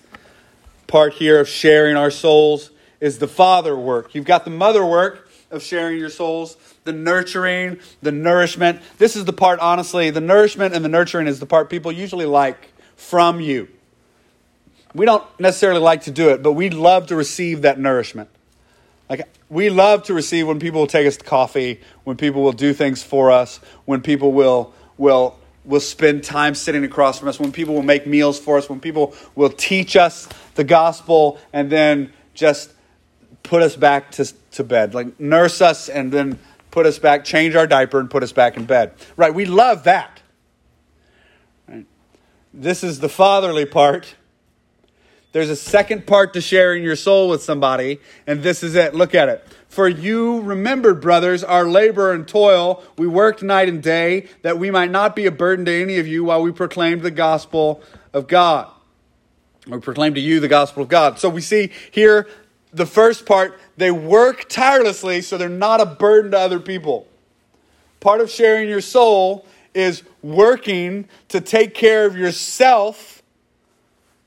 part 0.85 1.13
here 1.13 1.39
of 1.39 1.49
sharing 1.49 1.95
our 1.95 2.11
souls 2.11 2.69
is 2.99 3.17
the 3.17 3.27
father 3.27 3.75
work. 3.75 4.13
You've 4.13 4.25
got 4.25 4.45
the 4.45 4.51
mother 4.51 4.85
work 4.85 5.31
of 5.49 5.63
sharing 5.63 5.97
your 5.97 6.11
souls, 6.11 6.55
the 6.83 6.93
nurturing, 6.93 7.79
the 8.03 8.11
nourishment. 8.11 8.81
This 8.99 9.15
is 9.15 9.25
the 9.25 9.33
part, 9.33 9.59
honestly, 9.61 10.11
the 10.11 10.21
nourishment 10.21 10.75
and 10.75 10.85
the 10.85 10.89
nurturing 10.89 11.25
is 11.25 11.39
the 11.39 11.47
part 11.47 11.71
people 11.71 11.91
usually 11.91 12.27
like 12.27 12.71
from 12.95 13.39
you. 13.39 13.67
We 14.93 15.07
don't 15.07 15.23
necessarily 15.39 15.81
like 15.81 16.03
to 16.03 16.11
do 16.11 16.29
it, 16.29 16.43
but 16.43 16.51
we 16.51 16.69
love 16.69 17.07
to 17.07 17.15
receive 17.15 17.63
that 17.63 17.79
nourishment. 17.79 18.29
Like 19.09 19.27
we 19.49 19.69
love 19.69 20.03
to 20.03 20.13
receive 20.13 20.47
when 20.47 20.59
people 20.59 20.81
will 20.81 20.87
take 20.87 21.07
us 21.07 21.17
to 21.17 21.23
coffee, 21.23 21.79
when 22.03 22.17
people 22.17 22.41
will 22.41 22.53
do 22.53 22.73
things 22.73 23.03
for 23.03 23.31
us, 23.31 23.57
when 23.85 24.01
people 24.01 24.31
will 24.31 24.73
will 24.97 25.37
will 25.63 25.79
spend 25.79 26.23
time 26.23 26.55
sitting 26.55 26.83
across 26.83 27.19
from 27.19 27.27
us, 27.27 27.39
when 27.39 27.51
people 27.51 27.73
will 27.73 27.83
make 27.83 28.05
meals 28.05 28.39
for 28.39 28.57
us, 28.57 28.69
when 28.69 28.79
people 28.79 29.13
will 29.35 29.49
teach 29.49 29.95
us 29.95 30.27
the 30.55 30.63
gospel 30.63 31.39
and 31.53 31.71
then 31.71 32.11
just 32.33 32.71
put 33.43 33.61
us 33.61 33.75
back 33.75 34.11
to, 34.11 34.25
to 34.51 34.63
bed. 34.63 34.93
Like 34.93 35.19
nurse 35.19 35.61
us 35.61 35.89
and 35.89 36.11
then 36.11 36.39
put 36.71 36.85
us 36.85 36.99
back, 36.99 37.23
change 37.23 37.55
our 37.55 37.67
diaper 37.67 37.99
and 37.99 38.09
put 38.09 38.23
us 38.23 38.31
back 38.31 38.57
in 38.57 38.65
bed. 38.65 38.93
Right? 39.15 39.33
We 39.33 39.45
love 39.45 39.83
that. 39.83 40.21
Right? 41.67 41.85
This 42.53 42.83
is 42.83 42.99
the 42.99 43.09
fatherly 43.09 43.65
part. 43.65 44.15
There's 45.35 45.49
a 45.49 45.55
second 45.57 46.07
part 46.07 46.31
to 46.35 46.39
sharing 46.39 46.81
your 46.81 46.95
soul 46.95 47.27
with 47.27 47.43
somebody, 47.43 47.99
and 48.25 48.41
this 48.41 48.63
is 48.63 48.73
it. 48.73 48.95
Look 48.95 49.13
at 49.13 49.27
it. 49.27 49.45
For 49.67 49.85
you 49.85 50.39
remembered, 50.39 51.01
brothers, 51.01 51.43
our 51.43 51.67
labor 51.67 52.13
and 52.13 52.25
toil. 52.25 52.81
We 52.97 53.05
worked 53.05 53.43
night 53.43 53.67
and 53.67 53.83
day 53.83 54.29
that 54.43 54.57
we 54.57 54.71
might 54.71 54.91
not 54.91 55.13
be 55.13 55.25
a 55.25 55.31
burden 55.31 55.65
to 55.65 55.73
any 55.73 55.97
of 55.97 56.07
you 56.07 56.23
while 56.23 56.41
we 56.41 56.53
proclaimed 56.53 57.01
the 57.01 57.11
gospel 57.11 57.81
of 58.13 58.29
God. 58.29 58.71
We 59.67 59.77
proclaim 59.81 60.13
to 60.13 60.21
you 60.21 60.39
the 60.39 60.47
gospel 60.47 60.83
of 60.83 60.87
God. 60.87 61.19
So 61.19 61.27
we 61.27 61.41
see 61.41 61.69
here 61.91 62.29
the 62.71 62.85
first 62.85 63.25
part, 63.25 63.59
they 63.75 63.91
work 63.91 64.47
tirelessly 64.47 65.21
so 65.21 65.37
they're 65.37 65.49
not 65.49 65.81
a 65.81 65.85
burden 65.85 66.31
to 66.31 66.39
other 66.39 66.61
people. 66.61 67.09
Part 67.99 68.21
of 68.21 68.31
sharing 68.31 68.69
your 68.69 68.79
soul 68.79 69.45
is 69.73 70.01
working 70.21 71.09
to 71.27 71.41
take 71.41 71.73
care 71.73 72.05
of 72.05 72.15
yourself 72.15 73.14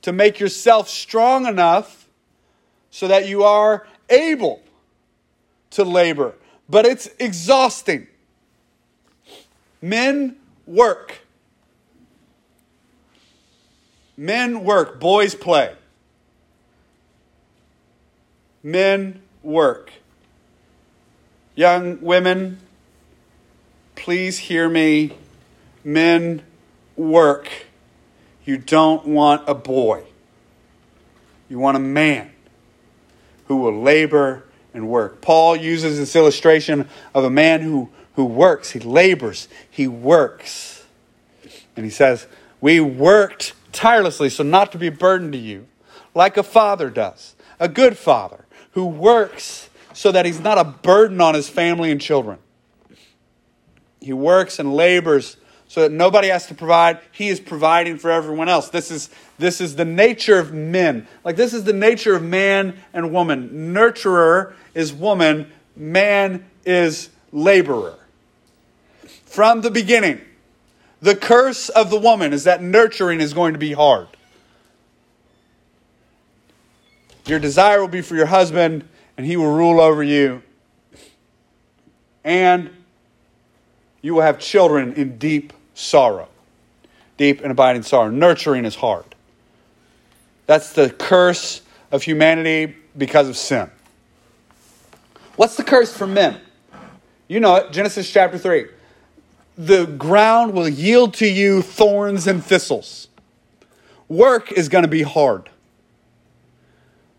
to 0.08 0.12
make 0.14 0.40
yourself 0.40 0.88
strong 0.88 1.44
enough 1.44 2.08
so 2.90 3.08
that 3.08 3.28
you 3.28 3.42
are 3.42 3.86
able 4.08 4.62
to 5.68 5.84
labor. 5.84 6.32
But 6.66 6.86
it's 6.86 7.10
exhausting. 7.18 8.06
Men 9.82 10.36
work. 10.66 11.18
Men 14.16 14.64
work, 14.64 14.98
boys 14.98 15.34
play. 15.34 15.74
Men 18.62 19.20
work. 19.42 19.92
Young 21.54 22.00
women, 22.00 22.60
please 23.94 24.38
hear 24.38 24.70
me. 24.70 25.12
Men 25.84 26.40
work. 26.96 27.50
You 28.48 28.56
don't 28.56 29.06
want 29.06 29.46
a 29.46 29.54
boy. 29.54 30.04
You 31.50 31.58
want 31.58 31.76
a 31.76 31.80
man 31.80 32.30
who 33.44 33.58
will 33.58 33.82
labor 33.82 34.44
and 34.72 34.88
work. 34.88 35.20
Paul 35.20 35.54
uses 35.54 35.98
this 35.98 36.16
illustration 36.16 36.88
of 37.14 37.24
a 37.24 37.28
man 37.28 37.60
who, 37.60 37.90
who 38.14 38.24
works. 38.24 38.70
He 38.70 38.80
labors, 38.80 39.48
he 39.70 39.86
works. 39.86 40.82
And 41.76 41.84
he 41.84 41.90
says, 41.90 42.26
We 42.58 42.80
worked 42.80 43.52
tirelessly 43.72 44.30
so 44.30 44.44
not 44.44 44.72
to 44.72 44.78
be 44.78 44.86
a 44.86 44.92
burden 44.92 45.30
to 45.32 45.38
you, 45.38 45.66
like 46.14 46.38
a 46.38 46.42
father 46.42 46.88
does, 46.88 47.36
a 47.60 47.68
good 47.68 47.98
father 47.98 48.46
who 48.70 48.86
works 48.86 49.68
so 49.92 50.10
that 50.10 50.24
he's 50.24 50.40
not 50.40 50.56
a 50.56 50.64
burden 50.64 51.20
on 51.20 51.34
his 51.34 51.50
family 51.50 51.90
and 51.90 52.00
children. 52.00 52.38
He 54.00 54.14
works 54.14 54.58
and 54.58 54.72
labors 54.72 55.36
so 55.68 55.82
that 55.82 55.92
nobody 55.92 56.28
has 56.28 56.46
to 56.46 56.54
provide. 56.54 56.98
He 57.12 57.28
is 57.28 57.38
providing 57.38 57.98
for 57.98 58.10
everyone 58.10 58.48
else. 58.48 58.70
This 58.70 58.90
is, 58.90 59.10
this 59.38 59.60
is 59.60 59.76
the 59.76 59.84
nature 59.84 60.38
of 60.38 60.52
men. 60.52 61.06
Like, 61.24 61.36
this 61.36 61.52
is 61.54 61.64
the 61.64 61.72
nature 61.72 62.16
of 62.16 62.22
man 62.22 62.76
and 62.92 63.12
woman. 63.12 63.72
Nurturer 63.74 64.54
is 64.74 64.92
woman, 64.92 65.52
man 65.76 66.46
is 66.64 67.10
laborer. 67.32 67.98
from 69.28 69.60
the 69.60 69.70
beginning. 69.70 70.20
The 71.00 71.14
curse 71.14 71.68
of 71.68 71.90
the 71.90 71.98
woman 71.98 72.32
is 72.32 72.44
that 72.44 72.62
nurturing 72.62 73.20
is 73.20 73.32
going 73.32 73.52
to 73.52 73.58
be 73.58 73.72
hard. 73.72 74.08
Your 77.26 77.38
desire 77.38 77.80
will 77.80 77.88
be 77.88 78.00
for 78.00 78.16
your 78.16 78.26
husband, 78.26 78.88
and 79.16 79.26
he 79.26 79.36
will 79.36 79.54
rule 79.54 79.80
over 79.80 80.02
you. 80.02 80.42
And 82.24 82.70
you 84.00 84.14
will 84.14 84.22
have 84.22 84.38
children 84.38 84.94
in 84.94 85.18
deep 85.18 85.52
sorrow. 85.78 86.28
Deep 87.16 87.40
and 87.40 87.52
abiding 87.52 87.82
sorrow. 87.82 88.10
Nurturing 88.10 88.64
is 88.64 88.74
hard. 88.74 89.04
That's 90.46 90.72
the 90.72 90.90
curse 90.90 91.62
of 91.92 92.02
humanity 92.02 92.74
because 92.96 93.28
of 93.28 93.36
sin. 93.36 93.70
What's 95.36 95.56
the 95.56 95.64
curse 95.64 95.96
for 95.96 96.06
men? 96.06 96.40
You 97.28 97.40
know 97.40 97.56
it, 97.56 97.72
Genesis 97.72 98.10
chapter 98.10 98.38
3. 98.38 98.66
The 99.56 99.86
ground 99.86 100.52
will 100.52 100.68
yield 100.68 101.14
to 101.14 101.26
you 101.26 101.62
thorns 101.62 102.26
and 102.26 102.44
thistles. 102.44 103.08
Work 104.08 104.52
is 104.52 104.68
going 104.68 104.84
to 104.84 104.88
be 104.88 105.02
hard. 105.02 105.50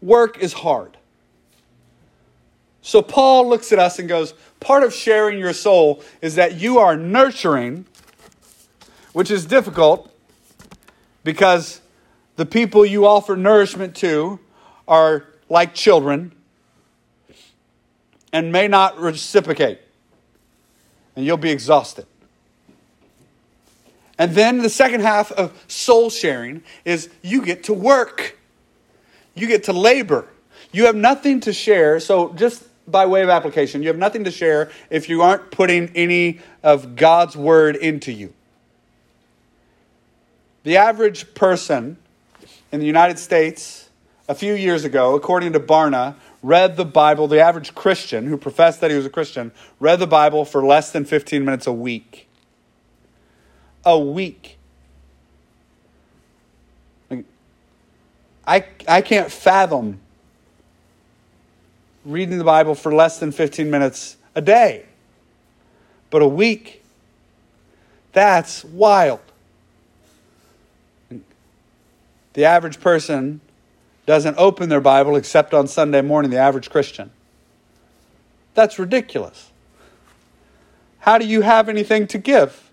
Work 0.01 0.39
is 0.39 0.53
hard. 0.53 0.97
So 2.81 3.01
Paul 3.01 3.47
looks 3.47 3.71
at 3.71 3.79
us 3.79 3.99
and 3.99 4.09
goes, 4.09 4.33
Part 4.59 4.83
of 4.83 4.93
sharing 4.93 5.37
your 5.39 5.53
soul 5.53 6.01
is 6.21 6.35
that 6.35 6.55
you 6.55 6.79
are 6.79 6.97
nurturing, 6.97 7.85
which 9.13 9.31
is 9.31 9.45
difficult 9.45 10.11
because 11.23 11.81
the 12.35 12.45
people 12.45 12.85
you 12.85 13.05
offer 13.05 13.35
nourishment 13.35 13.95
to 13.97 14.39
are 14.87 15.25
like 15.49 15.73
children 15.73 16.31
and 18.31 18.51
may 18.51 18.67
not 18.67 18.99
reciprocate. 18.99 19.79
And 21.15 21.25
you'll 21.25 21.37
be 21.37 21.51
exhausted. 21.51 22.05
And 24.17 24.33
then 24.33 24.59
the 24.59 24.69
second 24.69 25.01
half 25.01 25.31
of 25.31 25.53
soul 25.67 26.09
sharing 26.09 26.63
is 26.85 27.09
you 27.21 27.43
get 27.43 27.63
to 27.65 27.73
work, 27.73 28.37
you 29.33 29.47
get 29.47 29.65
to 29.65 29.73
labor. 29.73 30.27
You 30.71 30.85
have 30.85 30.95
nothing 30.95 31.39
to 31.41 31.53
share. 31.53 31.99
So, 31.99 32.33
just 32.33 32.63
by 32.85 33.05
way 33.05 33.23
of 33.23 33.29
application, 33.29 33.81
you 33.81 33.87
have 33.87 33.97
nothing 33.97 34.25
to 34.25 34.31
share 34.31 34.69
if 34.89 35.09
you 35.09 35.21
aren't 35.21 35.51
putting 35.51 35.89
any 35.95 36.41
of 36.61 36.95
God's 36.95 37.35
word 37.35 37.75
into 37.75 38.11
you. 38.11 38.33
The 40.63 40.77
average 40.77 41.33
person 41.33 41.97
in 42.71 42.79
the 42.79 42.85
United 42.85 43.17
States 43.17 43.89
a 44.27 44.35
few 44.35 44.53
years 44.53 44.85
ago, 44.85 45.15
according 45.15 45.53
to 45.53 45.59
Barna, 45.59 46.15
read 46.43 46.77
the 46.77 46.85
Bible, 46.85 47.27
the 47.27 47.39
average 47.39 47.73
Christian 47.73 48.27
who 48.27 48.37
professed 48.37 48.81
that 48.81 48.91
he 48.91 48.97
was 48.97 49.05
a 49.05 49.09
Christian, 49.09 49.51
read 49.79 49.99
the 49.99 50.07
Bible 50.07 50.45
for 50.45 50.63
less 50.63 50.91
than 50.91 51.05
15 51.05 51.43
minutes 51.43 51.65
a 51.65 51.73
week. 51.73 52.27
A 53.85 53.97
week. 53.97 54.57
I, 58.45 58.65
I 58.87 59.01
can't 59.01 59.31
fathom 59.31 59.99
reading 62.03 62.37
the 62.37 62.43
Bible 62.43 62.75
for 62.75 62.93
less 62.93 63.19
than 63.19 63.31
15 63.31 63.69
minutes 63.69 64.17
a 64.35 64.41
day. 64.41 64.85
But 66.09 66.21
a 66.21 66.27
week, 66.27 66.83
that's 68.11 68.63
wild. 68.63 69.19
The 72.33 72.45
average 72.45 72.79
person 72.79 73.41
doesn't 74.05 74.37
open 74.37 74.69
their 74.69 74.81
Bible 74.81 75.15
except 75.15 75.53
on 75.53 75.67
Sunday 75.67 76.01
morning, 76.01 76.31
the 76.31 76.37
average 76.37 76.69
Christian. 76.69 77.11
That's 78.53 78.79
ridiculous. 78.79 79.51
How 80.99 81.17
do 81.17 81.25
you 81.25 81.41
have 81.41 81.69
anything 81.69 82.07
to 82.07 82.17
give? 82.17 82.69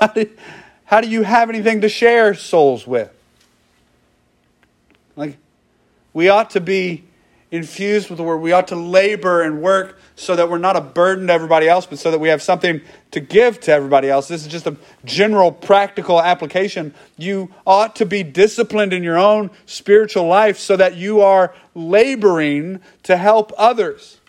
How 0.00 0.06
do, 0.08 0.30
how 0.84 1.00
do 1.00 1.08
you 1.08 1.22
have 1.22 1.48
anything 1.48 1.80
to 1.80 1.88
share 1.88 2.34
souls 2.34 2.86
with? 2.86 3.10
Like, 5.16 5.36
we 6.12 6.28
ought 6.28 6.50
to 6.50 6.60
be 6.60 7.04
infused 7.50 8.10
with 8.10 8.18
the 8.18 8.22
word. 8.24 8.38
We 8.38 8.52
ought 8.52 8.68
to 8.68 8.76
labor 8.76 9.42
and 9.42 9.62
work 9.62 9.98
so 10.16 10.36
that 10.36 10.50
we're 10.50 10.58
not 10.58 10.76
a 10.76 10.80
burden 10.80 11.28
to 11.28 11.32
everybody 11.32 11.68
else, 11.68 11.86
but 11.86 11.98
so 11.98 12.10
that 12.10 12.18
we 12.18 12.28
have 12.28 12.42
something 12.42 12.80
to 13.12 13.20
give 13.20 13.60
to 13.60 13.72
everybody 13.72 14.10
else. 14.10 14.28
This 14.28 14.42
is 14.42 14.48
just 14.48 14.66
a 14.66 14.76
general 15.04 15.50
practical 15.50 16.20
application. 16.20 16.92
You 17.16 17.50
ought 17.66 17.96
to 17.96 18.06
be 18.06 18.22
disciplined 18.22 18.92
in 18.92 19.02
your 19.02 19.18
own 19.18 19.50
spiritual 19.64 20.26
life 20.26 20.58
so 20.58 20.76
that 20.76 20.96
you 20.96 21.20
are 21.20 21.54
laboring 21.74 22.80
to 23.04 23.16
help 23.16 23.52
others 23.56 24.20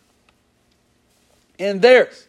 in 1.58 1.80
theirs. 1.80 2.28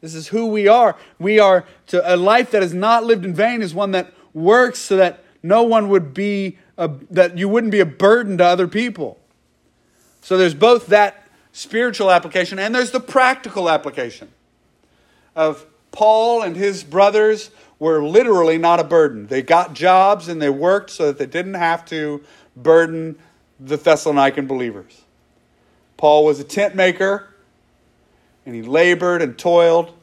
This 0.00 0.14
is 0.14 0.28
who 0.28 0.46
we 0.46 0.68
are. 0.68 0.96
We 1.18 1.38
are 1.38 1.64
to 1.88 2.14
a 2.14 2.16
life 2.16 2.50
that 2.50 2.62
is 2.62 2.74
not 2.74 3.04
lived 3.04 3.24
in 3.24 3.34
vain 3.34 3.62
is 3.62 3.74
one 3.74 3.92
that 3.92 4.12
works 4.34 4.78
so 4.80 4.96
that 4.96 5.24
no 5.42 5.62
one 5.62 5.88
would 5.88 6.12
be 6.12 6.58
a, 6.76 6.90
that 7.10 7.38
you 7.38 7.48
wouldn't 7.48 7.70
be 7.70 7.80
a 7.80 7.86
burden 7.86 8.38
to 8.38 8.44
other 8.44 8.68
people. 8.68 9.18
So 10.26 10.36
there's 10.36 10.54
both 10.54 10.88
that 10.88 11.24
spiritual 11.52 12.10
application 12.10 12.58
and 12.58 12.74
there's 12.74 12.90
the 12.90 12.98
practical 12.98 13.70
application 13.70 14.28
of 15.36 15.64
Paul 15.92 16.42
and 16.42 16.56
his 16.56 16.82
brothers 16.82 17.52
were 17.78 18.02
literally 18.02 18.58
not 18.58 18.80
a 18.80 18.82
burden. 18.82 19.28
They 19.28 19.40
got 19.40 19.72
jobs 19.72 20.26
and 20.26 20.42
they 20.42 20.50
worked 20.50 20.90
so 20.90 21.06
that 21.06 21.18
they 21.18 21.26
didn't 21.26 21.54
have 21.54 21.84
to 21.90 22.24
burden 22.56 23.20
the 23.60 23.78
Thessalonican 23.78 24.48
believers. 24.48 25.00
Paul 25.96 26.24
was 26.24 26.40
a 26.40 26.44
tent 26.44 26.74
maker 26.74 27.32
and 28.44 28.52
he 28.52 28.62
labored 28.62 29.22
and 29.22 29.38
toiled 29.38 29.94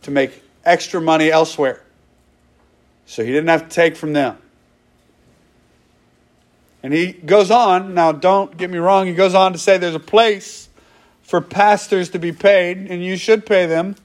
to 0.00 0.10
make 0.10 0.42
extra 0.64 0.98
money 0.98 1.30
elsewhere. 1.30 1.82
So 3.04 3.22
he 3.22 3.32
didn't 3.32 3.48
have 3.48 3.68
to 3.68 3.74
take 3.74 3.96
from 3.96 4.14
them. 4.14 4.38
And 6.86 6.94
he 6.94 7.10
goes 7.14 7.50
on, 7.50 7.94
now 7.94 8.12
don't 8.12 8.56
get 8.56 8.70
me 8.70 8.78
wrong, 8.78 9.08
he 9.08 9.12
goes 9.12 9.34
on 9.34 9.50
to 9.50 9.58
say 9.58 9.76
there's 9.76 9.96
a 9.96 9.98
place 9.98 10.68
for 11.20 11.40
pastors 11.40 12.10
to 12.10 12.20
be 12.20 12.30
paid, 12.30 12.78
and 12.88 13.02
you 13.02 13.16
should 13.16 13.44
pay 13.44 13.66
them. 13.66 13.96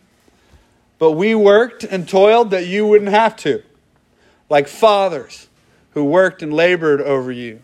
But 0.97 1.11
we 1.11 1.35
worked 1.35 1.83
and 1.83 2.09
toiled 2.09 2.49
that 2.49 2.65
you 2.65 2.87
wouldn't 2.87 3.11
have 3.11 3.35
to. 3.35 3.61
Like 4.49 4.67
fathers 4.67 5.47
who 5.91 6.03
worked 6.05 6.41
and 6.41 6.51
labored 6.51 7.01
over 7.01 7.31
you, 7.31 7.61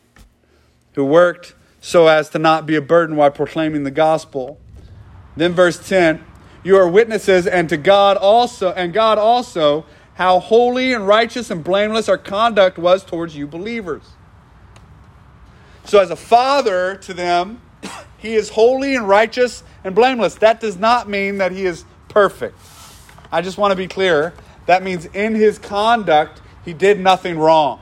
who 0.94 1.04
worked 1.04 1.56
so 1.82 2.06
as 2.06 2.30
to 2.30 2.38
not 2.38 2.68
be 2.68 2.76
a 2.76 2.82
burden 2.82 3.16
while 3.16 3.32
proclaiming 3.32 3.86
the 3.86 3.90
gospel. 3.90 4.60
Then 5.36 5.54
verse 5.54 5.90
10, 5.90 6.24
you 6.62 6.78
are 6.78 6.88
witnesses 6.88 7.48
and 7.48 7.68
to 7.70 7.78
God 7.78 8.18
also, 8.18 8.72
and 8.72 8.94
God 8.94 9.18
also, 9.18 9.84
how 10.14 10.40
holy 10.40 10.94
and 10.94 11.08
righteous 11.08 11.50
and 11.50 11.64
blameless 11.64 12.08
our 12.08 12.20
conduct 12.20 12.78
was 12.78 13.04
towards 13.04 13.36
you 13.36 13.48
believers. 13.48 14.04
So, 15.88 16.00
as 16.00 16.12
a 16.12 16.18
father 16.18 16.96
to 16.96 17.14
them, 17.14 17.62
he 18.18 18.36
is 18.36 18.50
holy 18.50 18.96
and 18.96 19.08
righteous 19.08 19.64
and 19.86 19.96
blameless. 19.96 20.36
That 20.36 20.60
does 20.60 20.78
not 20.78 21.08
mean 21.08 21.38
that 21.38 21.54
he 21.54 21.66
is 21.66 21.86
perfect. 22.10 22.58
I 23.32 23.42
just 23.42 23.58
want 23.58 23.72
to 23.72 23.76
be 23.76 23.88
clear. 23.88 24.34
That 24.66 24.84
means 24.84 25.06
in 25.06 25.34
his 25.34 25.58
conduct, 25.58 26.42
he 26.66 26.74
did 26.74 27.00
nothing 27.00 27.40
wrong. 27.40 27.80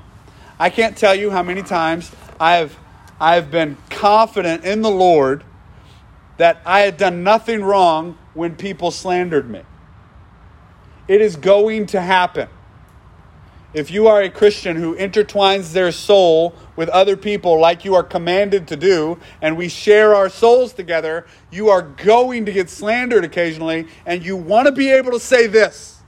I 0.60 0.70
can't 0.70 0.96
tell 0.96 1.16
you 1.16 1.32
how 1.32 1.42
many 1.42 1.64
times 1.64 2.12
I 2.40 2.58
have, 2.58 2.78
I 3.20 3.36
have 3.36 3.50
been 3.50 3.76
confident 3.90 4.66
in 4.66 4.84
the 4.84 4.92
Lord 4.92 5.44
that 6.38 6.62
I 6.64 6.82
had 6.82 6.98
done 6.98 7.24
nothing 7.24 7.64
wrong 7.64 8.20
when 8.36 8.56
people 8.56 8.92
slandered 8.92 9.50
me. 9.50 9.64
It 11.08 11.22
is 11.22 11.36
going 11.36 11.88
to 11.88 12.02
happen 12.02 12.50
if 13.76 13.92
you 13.92 14.08
are 14.08 14.22
a 14.22 14.30
Christian 14.30 14.78
who 14.78 14.96
intertwines 14.96 15.74
their 15.74 15.92
soul 15.92 16.56
with 16.78 16.88
other 16.88 17.18
people 17.18 17.60
like 17.60 17.84
you 17.84 17.94
are 17.94 18.04
commanded 18.04 18.70
to 18.70 18.78
do, 18.78 19.20
and 19.42 19.58
we 19.58 19.68
share 19.68 20.16
our 20.16 20.30
souls 20.30 20.72
together, 20.72 21.28
you 21.52 21.68
are 21.68 21.82
going 21.82 22.46
to 22.46 22.54
get 22.54 22.70
slandered 22.70 23.26
occasionally, 23.26 23.86
and 24.06 24.24
you 24.24 24.38
want 24.38 24.68
to 24.68 24.72
be 24.72 24.90
able 24.90 25.12
to 25.12 25.20
say 25.20 25.48
this. 25.48 26.00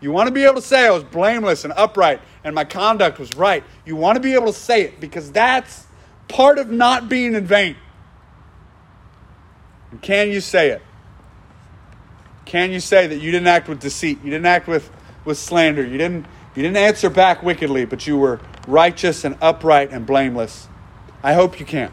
You 0.00 0.10
want 0.10 0.28
to 0.28 0.32
be 0.32 0.44
able 0.44 0.54
to 0.54 0.62
say, 0.62 0.86
I 0.86 0.90
was 0.90 1.04
blameless 1.04 1.64
and 1.64 1.74
upright, 1.76 2.22
and 2.44 2.54
my 2.54 2.64
conduct 2.64 3.18
was 3.18 3.36
right. 3.36 3.62
You 3.84 3.94
want 3.94 4.16
to 4.16 4.20
be 4.20 4.32
able 4.32 4.46
to 4.46 4.58
say 4.58 4.80
it 4.80 5.00
because 5.00 5.30
that's 5.30 5.86
part 6.28 6.58
of 6.58 6.70
not 6.70 7.10
being 7.10 7.34
in 7.34 7.44
vain. 7.44 7.76
And 9.90 10.00
can 10.00 10.30
you 10.30 10.40
say 10.40 10.70
it? 10.70 10.82
Can 12.46 12.72
you 12.72 12.80
say 12.80 13.06
that 13.06 13.20
you 13.20 13.30
didn't 13.30 13.48
act 13.48 13.68
with 13.68 13.80
deceit? 13.80 14.18
You 14.24 14.30
didn't 14.30 14.46
act 14.46 14.66
with, 14.66 14.90
with 15.26 15.36
slander? 15.36 15.84
You 15.84 15.98
didn't 15.98 16.24
you 16.54 16.62
didn't 16.62 16.78
answer 16.78 17.08
back 17.08 17.42
wickedly, 17.42 17.84
but 17.84 18.06
you 18.06 18.16
were 18.16 18.40
righteous 18.66 19.24
and 19.24 19.36
upright 19.40 19.90
and 19.90 20.04
blameless. 20.04 20.68
I 21.22 21.34
hope 21.34 21.60
you 21.60 21.66
can, 21.66 21.92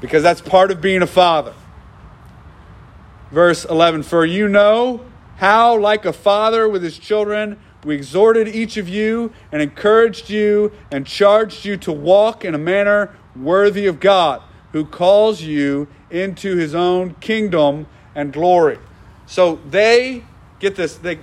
because 0.00 0.22
that's 0.22 0.40
part 0.40 0.70
of 0.70 0.80
being 0.80 1.02
a 1.02 1.06
father. 1.06 1.54
Verse 3.30 3.64
11 3.64 4.04
For 4.04 4.24
you 4.24 4.48
know 4.48 5.04
how, 5.36 5.78
like 5.78 6.04
a 6.04 6.12
father 6.12 6.68
with 6.68 6.82
his 6.82 6.98
children, 6.98 7.58
we 7.84 7.94
exhorted 7.94 8.48
each 8.48 8.76
of 8.76 8.88
you 8.88 9.32
and 9.52 9.62
encouraged 9.62 10.30
you 10.30 10.72
and 10.90 11.06
charged 11.06 11.64
you 11.64 11.76
to 11.78 11.92
walk 11.92 12.44
in 12.44 12.54
a 12.54 12.58
manner 12.58 13.16
worthy 13.34 13.86
of 13.86 14.00
God, 14.00 14.42
who 14.72 14.84
calls 14.84 15.42
you 15.42 15.88
into 16.10 16.56
his 16.56 16.74
own 16.74 17.14
kingdom 17.14 17.86
and 18.14 18.32
glory. 18.32 18.78
So 19.26 19.60
they 19.68 20.24
get 20.58 20.76
this, 20.76 20.96
they 20.96 21.18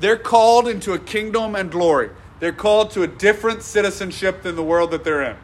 they're 0.00 0.16
called 0.16 0.68
into 0.68 0.92
a 0.92 0.98
kingdom 0.98 1.54
and 1.54 1.70
glory. 1.70 2.10
They're 2.40 2.52
called 2.52 2.90
to 2.92 3.02
a 3.02 3.06
different 3.06 3.62
citizenship 3.62 4.42
than 4.42 4.54
the 4.56 4.62
world 4.62 4.92
that 4.92 5.04
they're 5.04 5.22
in. 5.22 5.36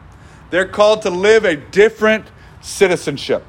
They're 0.49 0.67
called 0.67 1.01
to 1.01 1.09
live 1.09 1.43
a 1.43 1.55
different 1.55 2.25
citizenship. 2.61 3.43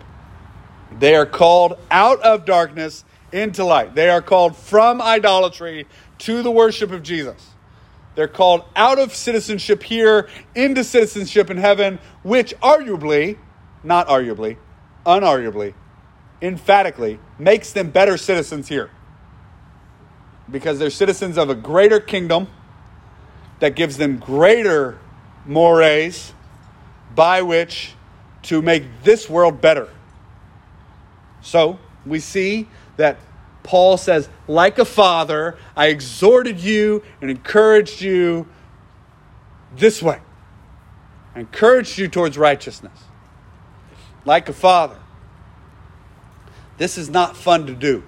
They 0.98 1.14
are 1.14 1.26
called 1.26 1.78
out 1.90 2.20
of 2.22 2.44
darkness 2.44 3.04
into 3.32 3.64
light. 3.64 3.94
They 3.94 4.08
are 4.08 4.22
called 4.22 4.56
from 4.56 5.00
idolatry 5.00 5.86
to 6.18 6.42
the 6.42 6.50
worship 6.50 6.90
of 6.90 7.02
Jesus. 7.02 7.50
They're 8.14 8.28
called 8.28 8.64
out 8.74 8.98
of 8.98 9.14
citizenship 9.14 9.82
here 9.82 10.28
into 10.54 10.82
citizenship 10.82 11.50
in 11.50 11.58
heaven, 11.58 11.98
which 12.22 12.54
arguably, 12.60 13.36
not 13.84 14.08
arguably, 14.08 14.56
unarguably, 15.04 15.74
emphatically 16.40 17.18
makes 17.38 17.72
them 17.72 17.90
better 17.90 18.16
citizens 18.16 18.68
here. 18.68 18.90
Because 20.50 20.78
they're 20.78 20.90
citizens 20.90 21.36
of 21.36 21.50
a 21.50 21.54
greater 21.54 22.00
kingdom 22.00 22.48
that 23.60 23.74
gives 23.74 23.96
them 23.96 24.18
greater 24.18 24.98
mores 25.44 26.32
by 27.14 27.42
which 27.42 27.94
to 28.42 28.62
make 28.62 28.84
this 29.02 29.28
world 29.28 29.60
better. 29.60 29.88
So 31.40 31.78
we 32.04 32.20
see 32.20 32.68
that 32.96 33.18
Paul 33.62 33.96
says, 33.96 34.28
like 34.46 34.78
a 34.78 34.84
father, 34.84 35.58
I 35.76 35.88
exhorted 35.88 36.60
you 36.60 37.02
and 37.20 37.30
encouraged 37.30 38.00
you 38.00 38.46
this 39.76 40.00
way. 40.00 40.20
I 41.34 41.40
encouraged 41.40 41.98
you 41.98 42.08
towards 42.08 42.38
righteousness. 42.38 42.98
Like 44.24 44.48
a 44.48 44.52
father. 44.52 44.98
This 46.78 46.96
is 46.96 47.10
not 47.10 47.36
fun 47.36 47.66
to 47.66 47.74
do. 47.74 48.04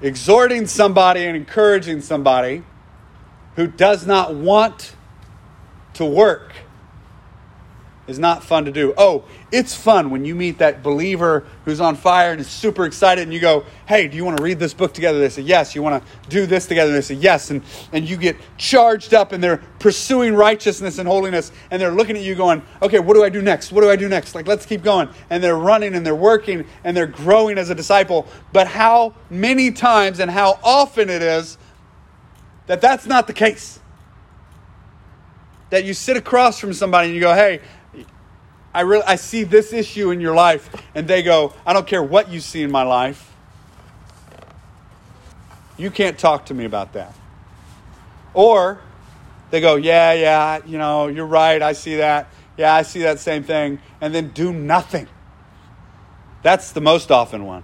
Exhorting 0.00 0.66
somebody 0.66 1.24
and 1.24 1.36
encouraging 1.36 2.00
somebody 2.00 2.62
who 3.56 3.66
does 3.66 4.06
not 4.06 4.34
want 4.34 4.94
to 5.94 6.04
work 6.04 6.52
is 8.08 8.18
not 8.18 8.42
fun 8.42 8.64
to 8.64 8.72
do. 8.72 8.94
Oh, 8.96 9.24
it's 9.52 9.74
fun 9.74 10.10
when 10.10 10.24
you 10.24 10.34
meet 10.34 10.58
that 10.58 10.82
believer 10.82 11.46
who's 11.64 11.80
on 11.80 11.94
fire 11.94 12.32
and 12.32 12.40
is 12.40 12.48
super 12.48 12.86
excited 12.86 13.22
and 13.22 13.32
you 13.32 13.38
go, 13.38 13.64
hey, 13.86 14.08
do 14.08 14.16
you 14.16 14.24
want 14.24 14.38
to 14.38 14.42
read 14.42 14.58
this 14.58 14.72
book 14.72 14.94
together? 14.94 15.20
They 15.20 15.28
say, 15.28 15.42
yes. 15.42 15.74
You 15.74 15.82
want 15.82 16.02
to 16.02 16.28
do 16.28 16.46
this 16.46 16.66
together? 16.66 16.90
They 16.90 17.02
say, 17.02 17.14
yes. 17.14 17.50
And, 17.50 17.62
and 17.92 18.08
you 18.08 18.16
get 18.16 18.36
charged 18.56 19.12
up 19.12 19.32
and 19.32 19.44
they're 19.44 19.58
pursuing 19.78 20.34
righteousness 20.34 20.98
and 20.98 21.06
holiness 21.06 21.52
and 21.70 21.80
they're 21.80 21.92
looking 21.92 22.16
at 22.16 22.22
you 22.22 22.34
going, 22.34 22.62
okay, 22.80 22.98
what 22.98 23.14
do 23.14 23.22
I 23.22 23.28
do 23.28 23.42
next? 23.42 23.72
What 23.72 23.82
do 23.82 23.90
I 23.90 23.96
do 23.96 24.08
next? 24.08 24.34
Like, 24.34 24.48
let's 24.48 24.64
keep 24.64 24.82
going. 24.82 25.10
And 25.28 25.44
they're 25.44 25.56
running 25.58 25.94
and 25.94 26.04
they're 26.04 26.14
working 26.14 26.64
and 26.84 26.96
they're 26.96 27.06
growing 27.06 27.58
as 27.58 27.68
a 27.68 27.74
disciple. 27.74 28.26
But 28.52 28.68
how 28.68 29.14
many 29.28 29.70
times 29.70 30.18
and 30.18 30.30
how 30.30 30.58
often 30.62 31.10
it 31.10 31.22
is 31.22 31.58
that 32.66 32.80
that's 32.80 33.04
not 33.06 33.26
the 33.26 33.34
case? 33.34 33.80
That 35.70 35.84
you 35.84 35.92
sit 35.92 36.16
across 36.16 36.58
from 36.58 36.72
somebody 36.72 37.08
and 37.08 37.14
you 37.14 37.20
go, 37.20 37.34
hey, 37.34 37.60
I 38.74 38.82
really 38.82 39.04
I 39.04 39.16
see 39.16 39.44
this 39.44 39.72
issue 39.72 40.10
in 40.10 40.20
your 40.20 40.34
life, 40.34 40.70
and 40.94 41.08
they 41.08 41.22
go, 41.22 41.54
I 41.66 41.72
don't 41.72 41.86
care 41.86 42.02
what 42.02 42.30
you 42.30 42.40
see 42.40 42.62
in 42.62 42.70
my 42.70 42.82
life. 42.82 43.32
You 45.76 45.90
can't 45.90 46.18
talk 46.18 46.46
to 46.46 46.54
me 46.54 46.64
about 46.64 46.92
that. 46.94 47.14
Or 48.34 48.80
they 49.50 49.60
go, 49.60 49.76
Yeah, 49.76 50.12
yeah, 50.12 50.60
you 50.66 50.78
know, 50.78 51.08
you're 51.08 51.26
right, 51.26 51.60
I 51.62 51.72
see 51.72 51.96
that. 51.96 52.28
Yeah, 52.56 52.74
I 52.74 52.82
see 52.82 53.02
that 53.02 53.20
same 53.20 53.44
thing. 53.44 53.78
And 54.00 54.14
then 54.14 54.30
do 54.30 54.52
nothing. 54.52 55.06
That's 56.42 56.72
the 56.72 56.80
most 56.80 57.10
often 57.10 57.44
one. 57.44 57.62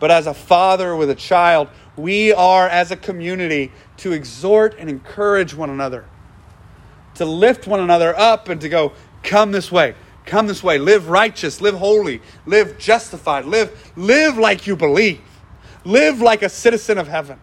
But 0.00 0.10
as 0.10 0.26
a 0.26 0.34
father 0.34 0.96
with 0.96 1.10
a 1.10 1.14
child, 1.14 1.68
we 1.96 2.32
are, 2.32 2.68
as 2.68 2.90
a 2.90 2.96
community, 2.96 3.72
to 3.98 4.12
exhort 4.12 4.74
and 4.78 4.90
encourage 4.90 5.54
one 5.54 5.70
another, 5.70 6.04
to 7.14 7.24
lift 7.24 7.66
one 7.66 7.80
another 7.80 8.18
up 8.18 8.48
and 8.48 8.60
to 8.60 8.68
go, 8.68 8.92
Come 9.24 9.50
this 9.50 9.72
way. 9.72 9.94
Come 10.26 10.46
this 10.46 10.62
way. 10.62 10.78
Live 10.78 11.08
righteous. 11.08 11.60
Live 11.60 11.74
holy. 11.74 12.22
Live 12.46 12.78
justified. 12.78 13.46
Live, 13.46 13.92
live 13.96 14.38
like 14.38 14.66
you 14.66 14.76
believe. 14.76 15.20
Live 15.84 16.20
like 16.20 16.42
a 16.42 16.48
citizen 16.48 16.98
of 16.98 17.08
heaven. 17.08 17.40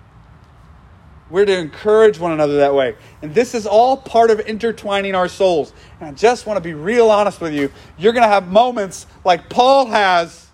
We're 1.30 1.46
to 1.46 1.58
encourage 1.58 2.20
one 2.20 2.34
another 2.34 2.58
that 2.58 2.74
way. 2.74 2.96
And 3.22 3.34
this 3.34 3.56
is 3.56 3.66
all 3.66 3.96
part 3.98 4.32
of 4.32 4.42
intertwining 4.42 5.16
our 5.16 5.30
souls. 5.30 5.74
And 6.00 6.10
I 6.10 6.12
just 6.12 6.46
want 6.46 6.58
to 6.58 6.62
be 6.62 6.74
real 6.74 7.10
honest 7.10 7.40
with 7.40 7.54
you. 7.54 7.72
You're 7.98 8.14
going 8.14 8.24
to 8.24 8.30
have 8.30 8.48
moments 8.48 9.08
like 9.24 9.50
Paul 9.50 9.88
has 9.88 10.48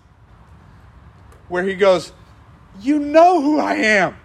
where 1.48 1.64
he 1.64 1.74
goes, 1.74 2.12
You 2.80 2.98
know 3.00 3.40
who 3.40 3.58
I 3.58 3.74
am. 3.74 4.16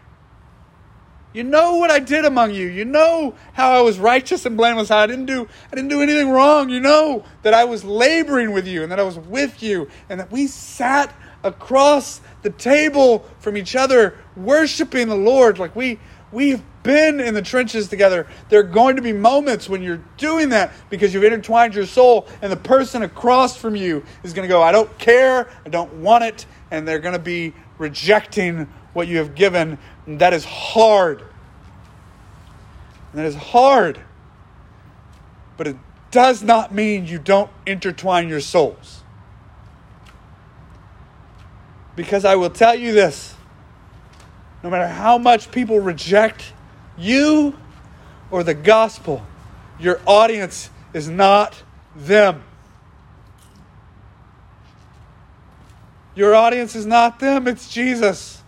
You 1.33 1.43
know 1.43 1.77
what 1.77 1.89
I 1.89 1.99
did 1.99 2.25
among 2.25 2.53
you. 2.53 2.67
You 2.67 2.85
know 2.85 3.33
how 3.53 3.71
I 3.71 3.81
was 3.81 3.97
righteous 3.97 4.45
and 4.45 4.55
blameless. 4.55 4.89
How 4.89 4.99
I 4.99 5.07
didn't 5.07 5.25
do 5.25 5.47
I 5.71 5.75
didn't 5.75 5.89
do 5.89 6.01
anything 6.01 6.29
wrong. 6.29 6.69
You 6.69 6.79
know 6.79 7.25
that 7.41 7.53
I 7.53 7.65
was 7.65 7.83
laboring 7.83 8.51
with 8.51 8.67
you 8.67 8.83
and 8.83 8.91
that 8.91 8.99
I 8.99 9.03
was 9.03 9.17
with 9.17 9.63
you 9.63 9.89
and 10.09 10.19
that 10.19 10.31
we 10.31 10.45
sat 10.45 11.13
across 11.43 12.21
the 12.43 12.51
table 12.51 13.25
from 13.39 13.57
each 13.57 13.75
other 13.75 14.17
worshiping 14.35 15.09
the 15.09 15.15
Lord 15.15 15.59
like 15.59 15.75
we 15.75 15.99
we've 16.31 16.61
been 16.83 17.19
in 17.19 17.33
the 17.33 17.41
trenches 17.41 17.87
together. 17.87 18.27
There 18.49 18.59
are 18.59 18.63
going 18.63 18.97
to 18.97 19.01
be 19.01 19.13
moments 19.13 19.69
when 19.69 19.81
you're 19.81 20.03
doing 20.17 20.49
that 20.49 20.73
because 20.89 21.13
you've 21.13 21.23
intertwined 21.23 21.73
your 21.73 21.85
soul 21.85 22.27
and 22.41 22.51
the 22.51 22.57
person 22.57 23.03
across 23.03 23.55
from 23.55 23.75
you 23.75 24.03
is 24.23 24.33
going 24.33 24.47
to 24.47 24.51
go, 24.51 24.61
I 24.61 24.71
don't 24.71 24.95
care, 24.97 25.49
I 25.65 25.69
don't 25.69 25.93
want 25.95 26.23
it, 26.25 26.45
and 26.71 26.87
they're 26.87 26.99
going 26.99 27.13
to 27.13 27.19
be 27.19 27.53
rejecting 27.77 28.67
what 28.93 29.07
you 29.07 29.17
have 29.17 29.35
given. 29.35 29.77
And 30.05 30.19
that 30.19 30.33
is 30.33 30.45
hard. 30.45 31.21
And 33.11 33.19
that 33.19 33.25
is 33.25 33.35
hard. 33.35 33.99
But 35.57 35.67
it 35.67 35.77
does 36.11 36.43
not 36.43 36.73
mean 36.73 37.07
you 37.07 37.19
don't 37.19 37.49
intertwine 37.65 38.29
your 38.29 38.41
souls. 38.41 39.01
Because 41.95 42.25
I 42.25 42.35
will 42.35 42.49
tell 42.49 42.75
you 42.75 42.91
this 42.91 43.35
no 44.63 44.69
matter 44.69 44.87
how 44.87 45.17
much 45.17 45.51
people 45.51 45.79
reject 45.79 46.53
you 46.97 47.57
or 48.31 48.43
the 48.43 48.53
gospel, 48.53 49.21
your 49.79 49.99
audience 50.07 50.69
is 50.93 51.09
not 51.09 51.61
them. 51.95 52.43
Your 56.15 56.35
audience 56.35 56.75
is 56.75 56.85
not 56.85 57.19
them, 57.19 57.47
it's 57.47 57.71
Jesus. 57.71 58.42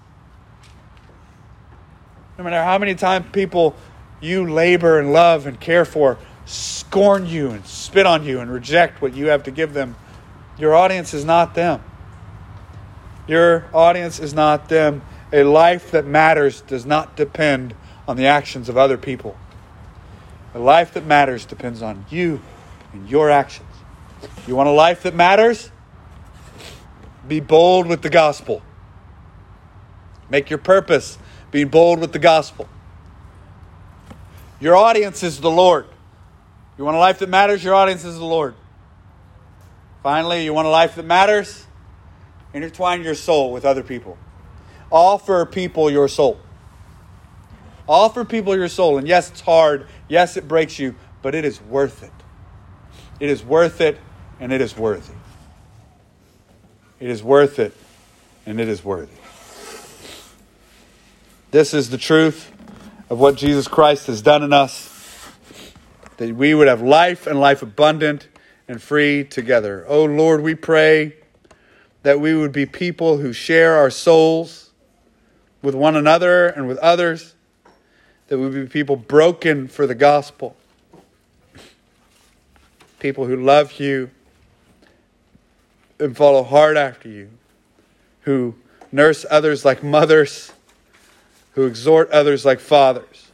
No 2.37 2.43
matter 2.43 2.63
how 2.63 2.77
many 2.77 2.95
times 2.95 3.25
people 3.31 3.75
you 4.19 4.49
labor 4.49 4.99
and 4.99 5.13
love 5.13 5.45
and 5.47 5.59
care 5.59 5.85
for 5.85 6.17
scorn 6.45 7.25
you 7.25 7.49
and 7.49 7.65
spit 7.65 8.05
on 8.05 8.23
you 8.23 8.39
and 8.39 8.51
reject 8.51 9.01
what 9.01 9.13
you 9.13 9.27
have 9.27 9.43
to 9.43 9.51
give 9.51 9.73
them, 9.73 9.95
your 10.57 10.75
audience 10.75 11.13
is 11.13 11.25
not 11.25 11.55
them. 11.55 11.81
Your 13.27 13.65
audience 13.73 14.19
is 14.19 14.33
not 14.33 14.69
them. 14.69 15.01
A 15.33 15.43
life 15.43 15.91
that 15.91 16.05
matters 16.05 16.61
does 16.61 16.85
not 16.85 17.15
depend 17.15 17.73
on 18.07 18.15
the 18.17 18.27
actions 18.27 18.69
of 18.69 18.77
other 18.77 18.97
people. 18.97 19.35
A 20.53 20.59
life 20.59 20.93
that 20.93 21.05
matters 21.05 21.45
depends 21.45 21.81
on 21.81 22.05
you 22.09 22.41
and 22.93 23.09
your 23.09 23.29
actions. 23.29 23.67
You 24.47 24.55
want 24.55 24.69
a 24.69 24.73
life 24.73 25.03
that 25.03 25.15
matters? 25.15 25.71
Be 27.27 27.39
bold 27.39 27.87
with 27.87 28.01
the 28.01 28.09
gospel. 28.09 28.61
Make 30.29 30.49
your 30.49 30.59
purpose 30.59 31.17
being 31.55 31.69
bold 31.69 32.01
with 32.01 32.11
the 32.11 32.19
gospel. 32.19 32.67
Your 34.59 34.75
audience 34.75 35.23
is 35.23 35.39
the 35.39 35.49
Lord. 35.49 35.85
You 36.77 36.83
want 36.83 36.97
a 36.97 36.99
life 36.99 37.19
that 37.19 37.29
matters? 37.29 37.63
Your 37.63 37.75
audience 37.75 38.03
is 38.03 38.17
the 38.17 38.25
Lord. 38.25 38.55
Finally, 40.03 40.43
you 40.43 40.53
want 40.53 40.67
a 40.67 40.69
life 40.69 40.95
that 40.95 41.05
matters? 41.05 41.65
Intertwine 42.53 43.03
your 43.03 43.15
soul 43.15 43.53
with 43.53 43.63
other 43.63 43.83
people. 43.83 44.17
Offer 44.91 45.45
people 45.45 45.89
your 45.89 46.09
soul. 46.09 46.37
Offer 47.87 48.25
people 48.25 48.53
your 48.57 48.67
soul. 48.67 48.97
And 48.97 49.07
yes, 49.07 49.31
it's 49.31 49.39
hard. 49.39 49.87
Yes, 50.09 50.35
it 50.35 50.49
breaks 50.49 50.77
you, 50.77 50.93
but 51.21 51.35
it 51.35 51.45
is 51.45 51.61
worth 51.61 52.03
it. 52.03 52.11
It 53.21 53.29
is 53.29 53.45
worth 53.45 53.79
it, 53.79 53.97
and 54.41 54.51
it 54.51 54.59
is 54.59 54.75
worthy. 54.75 55.13
It 56.99 57.09
is 57.09 57.23
worth 57.23 57.59
it, 57.59 57.73
and 58.45 58.59
it 58.59 58.67
is 58.67 58.83
worthy. 58.83 59.24
This 61.55 61.73
is 61.73 61.89
the 61.89 61.97
truth 61.97 62.51
of 63.09 63.17
what 63.17 63.37
Jesus 63.37 63.69
Christ 63.69 64.07
has 64.07 64.21
done 64.21 64.43
in 64.43 64.51
us, 64.51 65.31
that 66.17 66.35
we 66.35 66.53
would 66.53 66.67
have 66.67 66.81
life 66.81 67.27
and 67.27 67.39
life 67.39 67.61
abundant 67.61 68.27
and 68.67 68.83
free 68.83 69.23
together. 69.23 69.85
Oh 69.87 70.03
Lord, 70.03 70.41
we 70.41 70.53
pray 70.53 71.15
that 72.03 72.19
we 72.19 72.35
would 72.35 72.51
be 72.51 72.65
people 72.65 73.19
who 73.19 73.31
share 73.31 73.75
our 73.75 73.89
souls 73.89 74.71
with 75.61 75.75
one 75.75 75.95
another 75.95 76.47
and 76.47 76.67
with 76.67 76.77
others, 76.79 77.35
that 78.27 78.37
we 78.37 78.49
would 78.49 78.53
be 78.53 78.67
people 78.67 78.97
broken 78.97 79.69
for 79.69 79.87
the 79.87 79.95
gospel, 79.95 80.57
people 82.99 83.27
who 83.27 83.37
love 83.37 83.79
you 83.79 84.11
and 86.01 86.17
follow 86.17 86.43
hard 86.43 86.75
after 86.75 87.07
you 87.07 87.29
who 88.23 88.55
nurse 88.91 89.25
others 89.31 89.63
like 89.63 89.81
mothers, 89.81 90.51
who 91.55 91.65
exhort 91.65 92.11
others 92.11 92.45
like 92.45 92.59
fathers, 92.59 93.31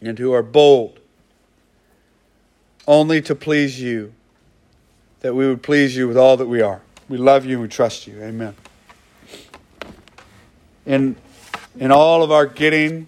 and 0.00 0.18
who 0.18 0.32
are 0.32 0.42
bold 0.42 0.98
only 2.86 3.22
to 3.22 3.34
please 3.34 3.80
you, 3.80 4.12
that 5.20 5.34
we 5.34 5.46
would 5.46 5.62
please 5.62 5.96
you 5.96 6.08
with 6.08 6.16
all 6.16 6.36
that 6.36 6.46
we 6.46 6.60
are. 6.60 6.82
We 7.08 7.18
love 7.18 7.44
you 7.44 7.52
and 7.52 7.62
we 7.62 7.68
trust 7.68 8.06
you. 8.06 8.20
Amen. 8.22 8.54
In, 10.86 11.14
in 11.78 11.92
all 11.92 12.22
of 12.22 12.32
our 12.32 12.46
getting, 12.46 13.06